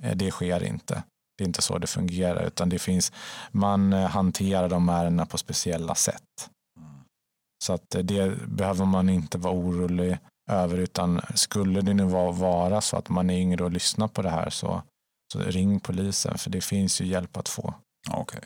Eh, 0.02 0.16
det 0.16 0.30
sker 0.30 0.64
inte. 0.64 1.02
Det 1.38 1.44
är 1.44 1.46
inte 1.46 1.62
så 1.62 1.78
det 1.78 1.86
fungerar 1.86 2.46
utan 2.46 2.68
det 2.68 2.78
finns, 2.78 3.12
man 3.50 3.92
eh, 3.92 4.08
hanterar 4.08 4.68
de 4.68 4.88
ärendena 4.88 5.26
på 5.26 5.38
speciella 5.38 5.94
sätt. 5.94 6.50
Så 7.64 7.72
att 7.72 7.94
eh, 7.94 8.02
det 8.02 8.48
behöver 8.48 8.84
man 8.84 9.08
inte 9.08 9.38
vara 9.38 9.54
orolig 9.54 10.18
över 10.50 10.78
utan 10.78 11.20
skulle 11.34 11.80
det 11.80 11.94
nu 11.94 12.04
vara 12.04 12.80
så 12.80 12.96
att 12.96 13.08
man 13.08 13.30
är 13.30 13.38
yngre 13.38 13.64
och 13.64 13.70
lyssnar 13.70 14.08
på 14.08 14.22
det 14.22 14.30
här 14.30 14.50
så, 14.50 14.82
så 15.32 15.38
ring 15.38 15.80
polisen 15.80 16.38
för 16.38 16.50
det 16.50 16.60
finns 16.60 17.00
ju 17.00 17.06
hjälp 17.06 17.36
att 17.36 17.48
få. 17.48 17.74
Okej, 18.10 18.40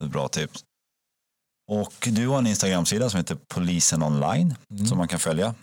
okay. 0.00 0.10
bra 0.10 0.28
tips. 0.28 0.64
Och 1.70 2.08
du 2.12 2.28
har 2.28 2.38
en 2.38 2.46
Instagram-sida 2.46 3.10
som 3.10 3.18
heter 3.18 3.38
Polisen 3.48 4.02
online 4.02 4.54
mm. 4.70 4.86
som 4.86 4.98
man 4.98 5.08
kan 5.08 5.18
följa. 5.18 5.54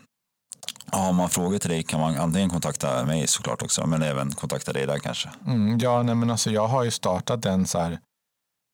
Har 0.92 1.14
man 1.14 1.30
frågor 1.30 1.58
till 1.58 1.70
dig 1.70 1.84
kan 1.84 2.00
man 2.00 2.16
antingen 2.16 2.50
kontakta 2.50 3.06
mig 3.06 3.28
såklart 3.28 3.62
också, 3.62 3.88
men 3.88 4.02
även 4.02 4.32
kontakta 4.32 4.74
dig 4.74 4.86
där 4.86 5.00
kanske. 5.00 5.30
Mm, 5.48 5.78
ja, 5.78 6.04
nej, 6.04 6.16
men 6.16 6.32
alltså 6.32 6.52
jag 6.52 6.68
har 6.68 6.84
ju 6.84 6.92
startat 6.92 7.42
den 7.42 7.68
så 7.68 7.80
här 7.80 8.00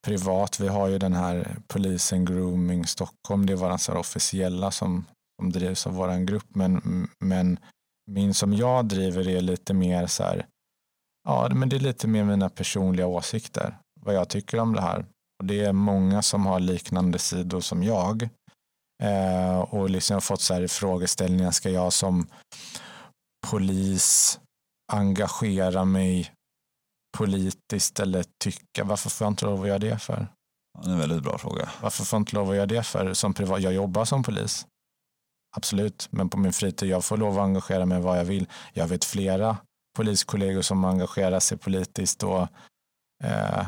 privat. 0.05 0.59
Vi 0.59 0.68
har 0.68 0.88
ju 0.88 0.97
den 0.97 1.13
här 1.13 1.57
polisen 1.68 2.26
Grooming 2.26 2.88
Stockholm. 2.88 3.45
Det 3.45 3.53
är 3.53 3.57
våran 3.57 3.80
så 3.80 3.91
här 3.91 3.99
officiella 3.99 4.72
som, 4.72 5.05
som 5.41 5.51
drivs 5.51 5.88
av 5.88 5.93
våran 5.93 6.26
grupp. 6.26 6.47
Men, 6.55 7.07
men 7.20 7.59
min 8.11 8.34
som 8.34 8.53
jag 8.53 8.86
driver 8.86 9.28
är 9.28 9.41
lite 9.41 9.74
mer 9.74 10.07
så 10.07 10.24
här. 10.24 10.45
Ja, 11.28 11.49
men 11.49 11.70
det 11.70 11.76
är 11.76 11.80
lite 11.80 12.07
mer 12.07 12.24
mina 12.24 12.49
personliga 12.49 13.07
åsikter. 13.07 13.78
Vad 14.05 14.15
jag 14.15 14.29
tycker 14.29 14.59
om 14.59 14.73
det 14.73 14.81
här. 14.81 15.05
Och 15.39 15.45
det 15.45 15.59
är 15.59 15.73
många 15.73 16.21
som 16.21 16.45
har 16.45 16.59
liknande 16.59 17.19
sidor 17.19 17.61
som 17.61 17.83
jag. 17.83 18.29
Eh, 19.03 19.59
och 19.59 19.89
liksom 19.89 20.21
fått 20.21 20.41
så 20.41 20.53
här 20.53 20.67
frågeställningar. 20.67 21.51
Ska 21.51 21.69
jag 21.69 21.93
som 21.93 22.27
polis 23.47 24.39
engagera 24.93 25.85
mig 25.85 26.31
politiskt 27.17 27.99
eller 27.99 28.25
tycka? 28.43 28.83
Varför 28.83 29.09
får 29.09 29.25
jag 29.25 29.31
inte 29.31 29.45
lov 29.45 29.61
att 29.61 29.67
göra 29.67 29.79
det 29.79 29.99
för? 29.99 30.27
Det 30.83 30.89
är 30.89 30.93
en 30.93 30.99
väldigt 30.99 31.23
bra 31.23 31.37
fråga. 31.37 31.69
Varför 31.81 32.03
får 32.03 32.17
jag 32.17 32.21
inte 32.21 32.35
lov 32.35 32.49
att 32.49 32.55
göra 32.55 32.65
det 32.65 32.83
för? 32.83 33.13
Som 33.13 33.33
privat, 33.33 33.61
jag 33.61 33.73
jobbar 33.73 34.05
som 34.05 34.23
polis. 34.23 34.67
Absolut, 35.57 36.07
men 36.11 36.29
på 36.29 36.37
min 36.37 36.53
fritid 36.53 36.89
jag 36.89 37.05
får 37.05 37.17
lov 37.17 37.39
att 37.39 37.43
engagera 37.43 37.85
mig 37.85 38.01
vad 38.01 38.19
jag 38.19 38.25
vill. 38.25 38.47
Jag 38.73 38.87
vet 38.87 39.05
flera 39.05 39.57
poliskollegor 39.97 40.61
som 40.61 40.85
engagerar 40.85 41.39
sig 41.39 41.57
politiskt 41.57 42.23
och 42.23 42.47
eh, 43.23 43.65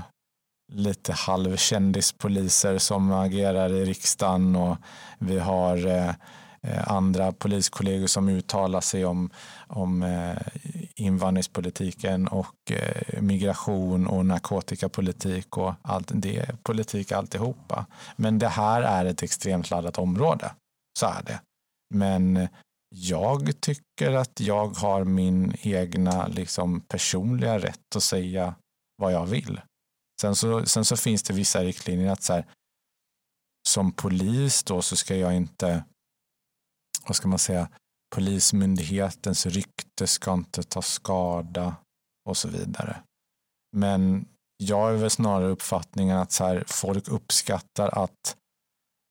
lite 0.73 1.13
halvkändispoliser 1.13 2.77
som 2.77 3.11
agerar 3.11 3.73
i 3.73 3.85
riksdagen 3.85 4.55
och 4.55 4.77
vi 5.19 5.39
har 5.39 5.87
eh, 5.87 6.09
eh, 6.61 6.91
andra 6.91 7.31
poliskollegor 7.31 8.07
som 8.07 8.29
uttalar 8.29 8.81
sig 8.81 9.05
om, 9.05 9.29
om 9.67 10.03
eh, 10.03 10.37
invandringspolitiken 10.95 12.27
och 12.27 12.71
eh, 12.71 13.21
migration 13.21 14.07
och 14.07 14.25
narkotikapolitik 14.25 15.57
och 15.57 15.73
allt 15.81 16.11
det 16.13 16.37
är 16.37 16.55
politik 16.63 17.11
alltihopa. 17.11 17.85
Men 18.15 18.39
det 18.39 18.47
här 18.47 18.81
är 18.81 19.05
ett 19.05 19.23
extremt 19.23 19.69
laddat 19.69 19.97
område. 19.97 20.51
Så 20.99 21.05
är 21.05 21.23
det. 21.23 21.39
Men 21.95 22.47
jag 22.89 23.61
tycker 23.61 24.11
att 24.11 24.39
jag 24.39 24.67
har 24.67 25.03
min 25.03 25.55
egna 25.61 26.27
liksom, 26.27 26.81
personliga 26.81 27.59
rätt 27.59 27.95
att 27.95 28.03
säga 28.03 28.55
vad 28.97 29.13
jag 29.13 29.25
vill. 29.25 29.59
Sen 30.21 30.35
så, 30.35 30.65
sen 30.65 30.85
så 30.85 30.97
finns 30.97 31.23
det 31.23 31.33
vissa 31.33 31.63
riktlinjer 31.63 32.11
att 32.11 32.23
så 32.23 32.33
här, 32.33 32.45
som 33.67 33.91
polis 33.91 34.63
då 34.63 34.81
så 34.81 34.95
ska 34.95 35.15
jag 35.15 35.35
inte 35.35 35.83
vad 37.07 37.15
ska 37.15 37.27
man 37.27 37.39
säga, 37.39 37.69
polismyndighetens 38.15 39.45
rykte 39.45 40.07
ska 40.07 40.33
inte 40.33 40.63
ta 40.63 40.81
skada 40.81 41.75
och 42.29 42.37
så 42.37 42.47
vidare. 42.47 43.03
Men 43.77 44.27
jag 44.57 44.93
är 44.93 44.97
väl 44.97 45.09
snarare 45.09 45.49
uppfattningen 45.49 46.17
att 46.17 46.31
så 46.31 46.45
här, 46.45 46.63
folk 46.67 47.07
uppskattar 47.07 48.03
att 48.03 48.37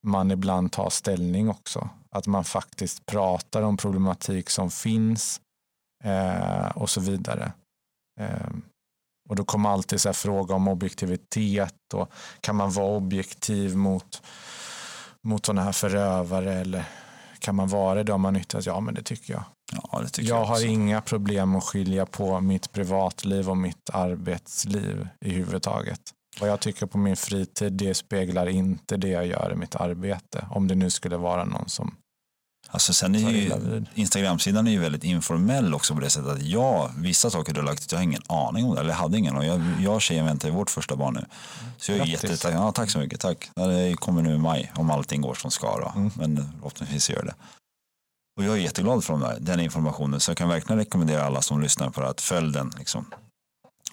man 0.07 0.31
ibland 0.31 0.73
tar 0.73 0.91
ställning 0.91 1.49
också. 1.51 1.89
Att 2.11 2.27
man 2.27 2.45
faktiskt 2.45 3.07
pratar 3.07 3.63
om 3.63 3.77
problematik 3.77 4.51
som 4.51 4.71
finns 4.71 5.41
eh, 6.05 6.69
och 6.69 6.91
så 6.91 7.01
vidare. 7.01 7.53
Eh, 8.21 8.51
och 9.27 9.37
då 9.37 9.45
kommer 9.45 9.71
alltid 9.71 10.01
så 10.01 10.13
fråga 10.13 10.55
om 10.55 10.69
objektivitet 10.69 11.95
och 11.95 12.11
kan 12.41 12.57
man 12.57 12.71
vara 12.71 12.97
objektiv 12.97 13.77
mot, 13.77 14.23
mot 15.23 15.47
sådana 15.47 15.63
här 15.63 15.73
förövare 15.73 16.55
eller 16.55 16.85
kan 17.39 17.55
man 17.55 17.69
vara 17.69 18.05
det 18.05 18.13
om 18.13 18.21
man 18.21 18.35
nyttjas? 18.35 18.67
Ja, 18.67 18.81
men 18.81 18.95
det 18.95 19.03
tycker 19.03 19.33
jag. 19.33 19.43
Ja, 19.73 20.01
det 20.03 20.09
tycker 20.09 20.29
jag, 20.29 20.41
jag 20.41 20.45
har 20.45 20.67
inga 20.67 21.01
problem 21.01 21.57
att 21.57 21.65
skilja 21.65 22.07
på 22.07 22.41
mitt 22.41 22.73
privatliv 22.73 23.51
och 23.51 23.57
mitt 23.57 23.91
arbetsliv 23.93 25.09
i 25.21 25.31
huvudtaget. 25.31 26.01
Vad 26.41 26.51
jag 26.51 26.61
tycker 26.61 26.87
på 26.87 26.99
min 26.99 27.17
fritid, 27.17 27.73
det 27.73 27.95
speglar 27.95 28.47
inte 28.47 28.97
det 28.97 29.09
jag 29.09 29.27
gör 29.27 29.53
i 29.53 29.57
mitt 29.57 29.77
arbete. 29.77 30.47
Om 30.51 30.69
det 30.69 30.75
nu 30.75 30.91
skulle 30.91 31.17
vara 31.17 31.45
någon 31.45 31.69
som 31.69 31.97
Alltså 32.71 32.93
sen 32.93 33.15
är 33.15 33.31
ju 33.31 33.85
Instagram-sidan 33.95 34.67
är 34.67 34.71
ju 34.71 34.79
väldigt 34.79 35.05
informell 35.05 35.75
också 35.75 35.95
på 35.95 36.01
det 36.01 36.11
sättet 36.11 36.31
att 36.31 36.43
jag, 36.43 36.91
vissa 36.97 37.31
saker 37.31 37.53
du 37.53 37.61
har 37.61 37.67
lagt 37.67 37.83
ut, 37.83 37.93
jag 37.93 37.99
har 37.99 38.05
ingen 38.05 38.23
aning 38.27 38.65
om 38.65 38.75
det, 38.75 38.81
eller 38.81 38.93
hade 38.93 39.19
ingen. 39.19 39.37
Och 39.37 39.45
jag, 39.45 39.63
jag 39.81 39.95
och 39.95 40.03
tjejen 40.03 40.25
väntar 40.25 40.51
vårt 40.51 40.71
första 40.71 40.97
barn 40.97 41.15
nu. 41.15 41.25
Så 41.79 41.93
jag 41.93 42.01
är 42.01 42.05
jättetacksam. 42.05 42.53
Ja, 42.53 42.73
tack 42.73 42.91
så 42.91 42.99
mycket, 42.99 43.21
tack. 43.21 43.51
Det 43.55 43.95
kommer 43.97 44.23
nu 44.23 44.35
i 44.35 44.39
maj 44.39 44.73
om 44.75 44.91
allting 44.91 45.21
går 45.21 45.35
som 45.35 45.51
ska 45.51 45.77
då. 45.77 45.93
Mm. 45.97 46.11
Men 46.15 46.49
förhoppningsvis 46.59 47.11
gör 47.11 47.23
det. 47.25 47.35
Och 48.37 48.45
jag 48.45 48.57
är 48.57 48.61
jätteglad 48.61 49.05
för 49.05 49.19
den, 49.19 49.45
den 49.45 49.61
informationen 49.61 50.21
så 50.21 50.31
jag 50.31 50.37
kan 50.37 50.49
verkligen 50.49 50.79
rekommendera 50.79 51.25
alla 51.25 51.43
som 51.43 51.63
lyssnar 51.63 51.91
på 51.91 52.01
det 52.01 52.09
att 52.09 52.21
följ 52.21 52.53
den. 52.53 52.73
Liksom. 52.79 53.07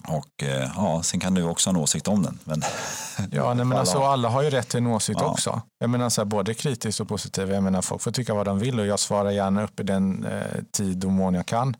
Och 0.08 0.42
eh, 0.42 0.70
ja, 0.76 1.02
sen 1.02 1.20
kan 1.20 1.34
du 1.34 1.42
också 1.42 1.70
ha 1.70 1.76
en 1.76 1.82
åsikt 1.82 2.08
om 2.08 2.22
den. 2.22 2.38
Men 2.44 2.62
ja, 3.30 3.54
nej, 3.54 3.64
men 3.64 3.78
alltså, 3.78 3.98
alla 3.98 4.28
har 4.28 4.42
ju 4.42 4.50
rätt 4.50 4.68
till 4.68 4.78
en 4.78 4.86
åsikt 4.86 5.20
ja. 5.20 5.26
också. 5.26 5.62
Jag 5.78 5.90
menar 5.90 6.08
så 6.08 6.20
här, 6.20 6.26
både 6.26 6.54
kritiskt 6.54 7.00
och 7.00 7.08
positivt. 7.08 7.48
Jag 7.48 7.62
menar 7.62 7.82
folk 7.82 8.02
får 8.02 8.10
tycka 8.10 8.34
vad 8.34 8.46
de 8.46 8.58
vill 8.58 8.80
och 8.80 8.86
jag 8.86 9.00
svarar 9.00 9.30
gärna 9.30 9.64
upp 9.64 9.80
i 9.80 9.82
den 9.82 10.24
eh, 10.24 10.62
tid 10.72 11.04
och 11.04 11.12
mån 11.12 11.34
jag 11.34 11.46
kan. 11.46 11.76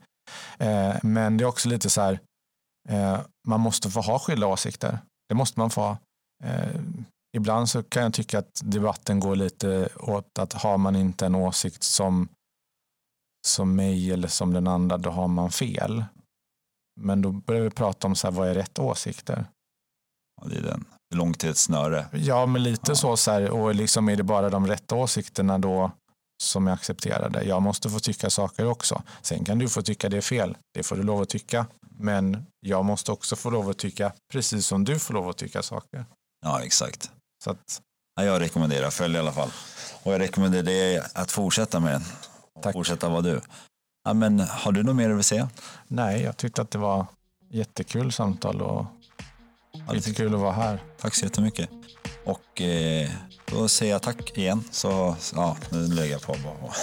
Eh, 0.59 0.95
men 1.03 1.37
det 1.37 1.45
är 1.45 1.49
också 1.49 1.68
lite 1.68 1.91
så 1.91 2.01
här, 2.01 2.18
Eh, 2.89 3.20
man 3.49 3.61
måste 3.61 3.91
få 3.91 4.01
ha 4.01 4.18
skilda 4.18 4.47
åsikter. 4.47 4.99
Det 5.29 5.35
måste 5.35 5.61
man 5.61 5.70
få 5.70 5.81
ha. 5.81 5.99
Eh, 6.45 6.81
ibland 7.37 7.68
så 7.68 7.83
kan 7.83 8.03
jag 8.03 8.14
tycka 8.14 8.39
att 8.39 8.61
debatten 8.64 9.20
går 9.20 9.37
lite 9.37 9.89
åt 9.97 10.39
att 10.39 10.53
har 10.53 10.79
man 10.79 10.97
inte 10.97 11.27
en 11.27 11.35
åsikt 11.35 11.83
som, 11.83 12.29
som 13.47 13.77
mig 13.77 14.12
eller 14.12 14.29
som 14.29 14.53
den 14.53 14.66
andra, 14.66 14.99
då 14.99 15.11
har 15.11 15.29
man 15.29 15.51
fel. 15.51 16.05
Men 17.01 17.22
då 17.22 17.32
börjar 17.32 17.62
vi 17.62 17.70
prata 17.70 18.07
om 18.07 18.16
så 18.16 18.26
här, 18.26 18.34
vad 18.34 18.49
är 18.49 18.55
rätt 18.55 18.78
åsikter? 18.78 19.47
Ja, 20.40 20.49
det 20.49 20.57
är 20.57 20.62
den. 20.62 20.84
Långt 21.14 21.40
till 21.40 21.51
ett 21.51 21.57
snöre. 21.57 22.07
Ja, 22.12 22.47
men 22.47 22.62
lite 22.62 22.90
ja. 22.90 22.95
så, 22.95 23.16
så 23.16 23.30
här, 23.30 23.51
och 23.51 23.74
liksom 23.74 24.09
är 24.09 24.16
det 24.16 24.22
bara 24.22 24.51
de 24.51 24.66
rätta 24.66 24.95
åsikterna 24.95 25.59
då 25.59 25.90
som 26.42 26.68
är 26.68 26.72
accepterade. 26.72 27.45
Jag 27.45 27.62
måste 27.62 27.90
få 27.90 27.99
tycka 27.99 28.30
saker 28.30 28.66
också. 28.66 29.03
Sen 29.22 29.45
kan 29.45 29.59
du 29.59 29.68
få 29.68 29.82
tycka 29.82 30.09
det 30.09 30.16
är 30.16 30.20
fel. 30.20 30.57
Det 30.74 30.82
får 30.82 30.97
du 30.97 31.03
lov 31.03 31.20
att 31.22 31.28
tycka. 31.28 31.66
Men 31.90 32.47
jag 32.61 32.84
måste 32.84 33.12
också 33.12 33.36
få 33.36 33.51
lov 33.51 33.68
att 33.68 33.78
tycka 33.78 34.12
precis 34.32 34.66
som 34.66 34.84
du 34.84 34.99
får 34.99 35.14
lov 35.14 35.28
att 35.28 35.36
tycka 35.36 35.62
saker. 35.62 36.05
Ja, 36.47 36.62
exakt. 36.62 37.11
Så 37.45 37.51
att... 37.51 37.80
ja, 38.16 38.24
jag 38.24 38.40
rekommenderar 38.40 38.90
följ 38.90 39.14
i 39.14 39.18
alla 39.18 39.32
fall. 39.32 39.51
Och 40.03 40.12
jag 40.12 40.20
rekommenderar 40.20 40.62
dig 40.62 41.03
att 41.14 41.30
fortsätta 41.30 41.80
med 41.80 41.92
den. 41.92 42.03
Tack. 42.62 42.72
Fortsätta 42.72 43.09
vara 43.09 43.20
du. 43.20 43.40
Ja, 44.07 44.14
men 44.14 44.40
har 44.40 44.72
du 44.72 44.82
något 44.82 44.96
mer 44.96 45.11
att 45.11 45.26
säga? 45.26 45.48
Nej, 45.88 46.22
jag 46.22 46.36
tyckte 46.36 46.62
att 46.62 46.70
det 46.70 46.78
var 46.78 47.07
jättekul 47.50 48.12
samtal 48.12 48.62
och 48.62 48.86
ja, 49.86 49.94
jättekul 49.94 50.34
att 50.34 50.40
vara 50.40 50.52
här. 50.52 50.82
Tack 51.00 51.14
så 51.14 51.24
jättemycket. 51.24 51.68
Och 52.24 52.61
eh, 52.61 53.11
då 53.50 53.68
säger 53.68 53.92
jag 53.92 54.02
tack 54.02 54.38
igen. 54.38 54.64
Så 54.70 55.16
ja, 55.34 55.57
nu 55.70 55.86
lägger 55.86 56.12
jag 56.12 56.22
på 56.22 56.32
bara. 56.44 56.72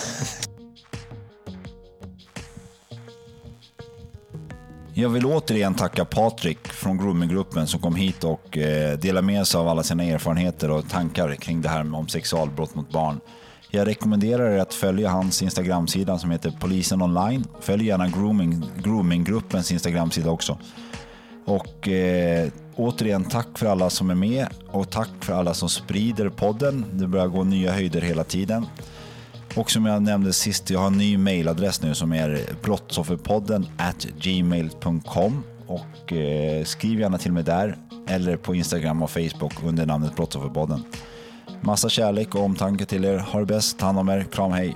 Jag 4.94 5.10
vill 5.10 5.26
återigen 5.26 5.76
tacka 5.76 6.06
Patrik 6.06 6.68
från 6.68 6.98
Groominggruppen 6.98 7.68
som 7.68 7.82
kom 7.82 7.96
hit 7.96 8.24
och 8.24 8.58
eh, 8.58 8.98
delade 8.98 9.28
med 9.28 9.48
sig 9.48 9.60
av 9.60 9.68
alla 9.68 9.84
sina 9.84 10.04
erfarenheter 10.04 10.72
och 10.72 10.90
tankar 10.90 11.36
kring 11.36 11.62
det 11.62 11.70
här 11.70 11.96
om 11.96 12.08
sexualbrott 12.08 12.76
mot 12.76 12.90
barn. 12.90 13.20
Jag 13.74 13.88
rekommenderar 13.88 14.52
er 14.52 14.60
att 14.60 14.74
följa 14.74 15.10
hans 15.10 15.42
Instagramsida 15.42 16.18
som 16.18 16.32
heter 16.32 16.54
Polisen 16.60 17.02
online. 17.02 17.46
Följ 17.60 17.86
gärna 17.86 18.08
grooming, 18.08 18.66
Groominggruppens 18.84 19.72
Instagramsida 19.72 20.32
också. 20.32 20.58
Och 21.46 21.88
eh, 21.88 22.50
återigen 22.76 23.24
tack 23.24 23.58
för 23.58 23.66
alla 23.66 23.90
som 23.90 24.10
är 24.10 24.16
med 24.16 24.48
och 24.68 24.90
tack 24.90 25.10
för 25.20 25.34
alla 25.34 25.54
som 25.54 25.70
sprider 25.70 26.30
podden. 26.30 26.86
Det 26.94 27.08
börjar 27.08 27.28
gå 27.28 27.44
nya 27.44 27.72
höjder 27.72 28.02
hela 28.02 28.24
tiden. 28.24 28.66
Och 29.56 29.72
som 29.72 29.86
jag 29.86 30.02
nämnde 30.02 30.34
sist, 30.34 30.70
jag 30.70 30.80
har 30.80 30.88
en 30.88 30.98
ny 30.98 31.18
mailadress 31.18 31.82
nu 31.82 31.96
som 31.96 32.14
är 32.14 32.42
brottsofferpodden 32.64 33.68
at 33.78 34.08
gmail.com 34.22 35.44
och 35.68 36.14
eh, 36.14 36.64
skriv 36.64 37.00
gärna 37.00 37.18
till 37.18 37.32
mig 37.32 37.44
där 37.44 37.78
eller 38.08 38.38
på 38.38 38.56
Instagram 38.56 39.04
och 39.04 39.10
Facebook 39.10 39.54
under 39.64 39.86
namnet 39.86 40.16
Brottsofferpodden. 40.16 40.84
Massa 41.62 41.90
kärlek 41.90 42.36
och 42.36 42.42
omtanke 42.42 42.86
till 42.86 43.06
er. 43.06 43.18
Ha 43.18 43.40
det 43.40 43.46
bäst, 43.46 43.80
ta 43.80 43.86
hand 43.86 44.00
om 44.00 44.10
er. 44.10 44.24
Kram, 44.32 44.52
hej! 44.52 44.76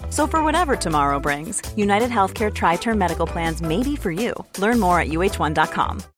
So 0.11 0.27
for 0.27 0.43
whatever 0.43 0.75
tomorrow 0.75 1.19
brings, 1.19 1.61
United 1.75 2.09
Healthcare 2.11 2.53
Tri-Term 2.53 2.97
Medical 2.97 3.25
Plans 3.25 3.61
may 3.61 3.81
be 3.81 3.95
for 3.95 4.11
you. 4.11 4.33
Learn 4.59 4.79
more 4.79 4.99
at 4.99 5.07
uh1.com. 5.07 6.03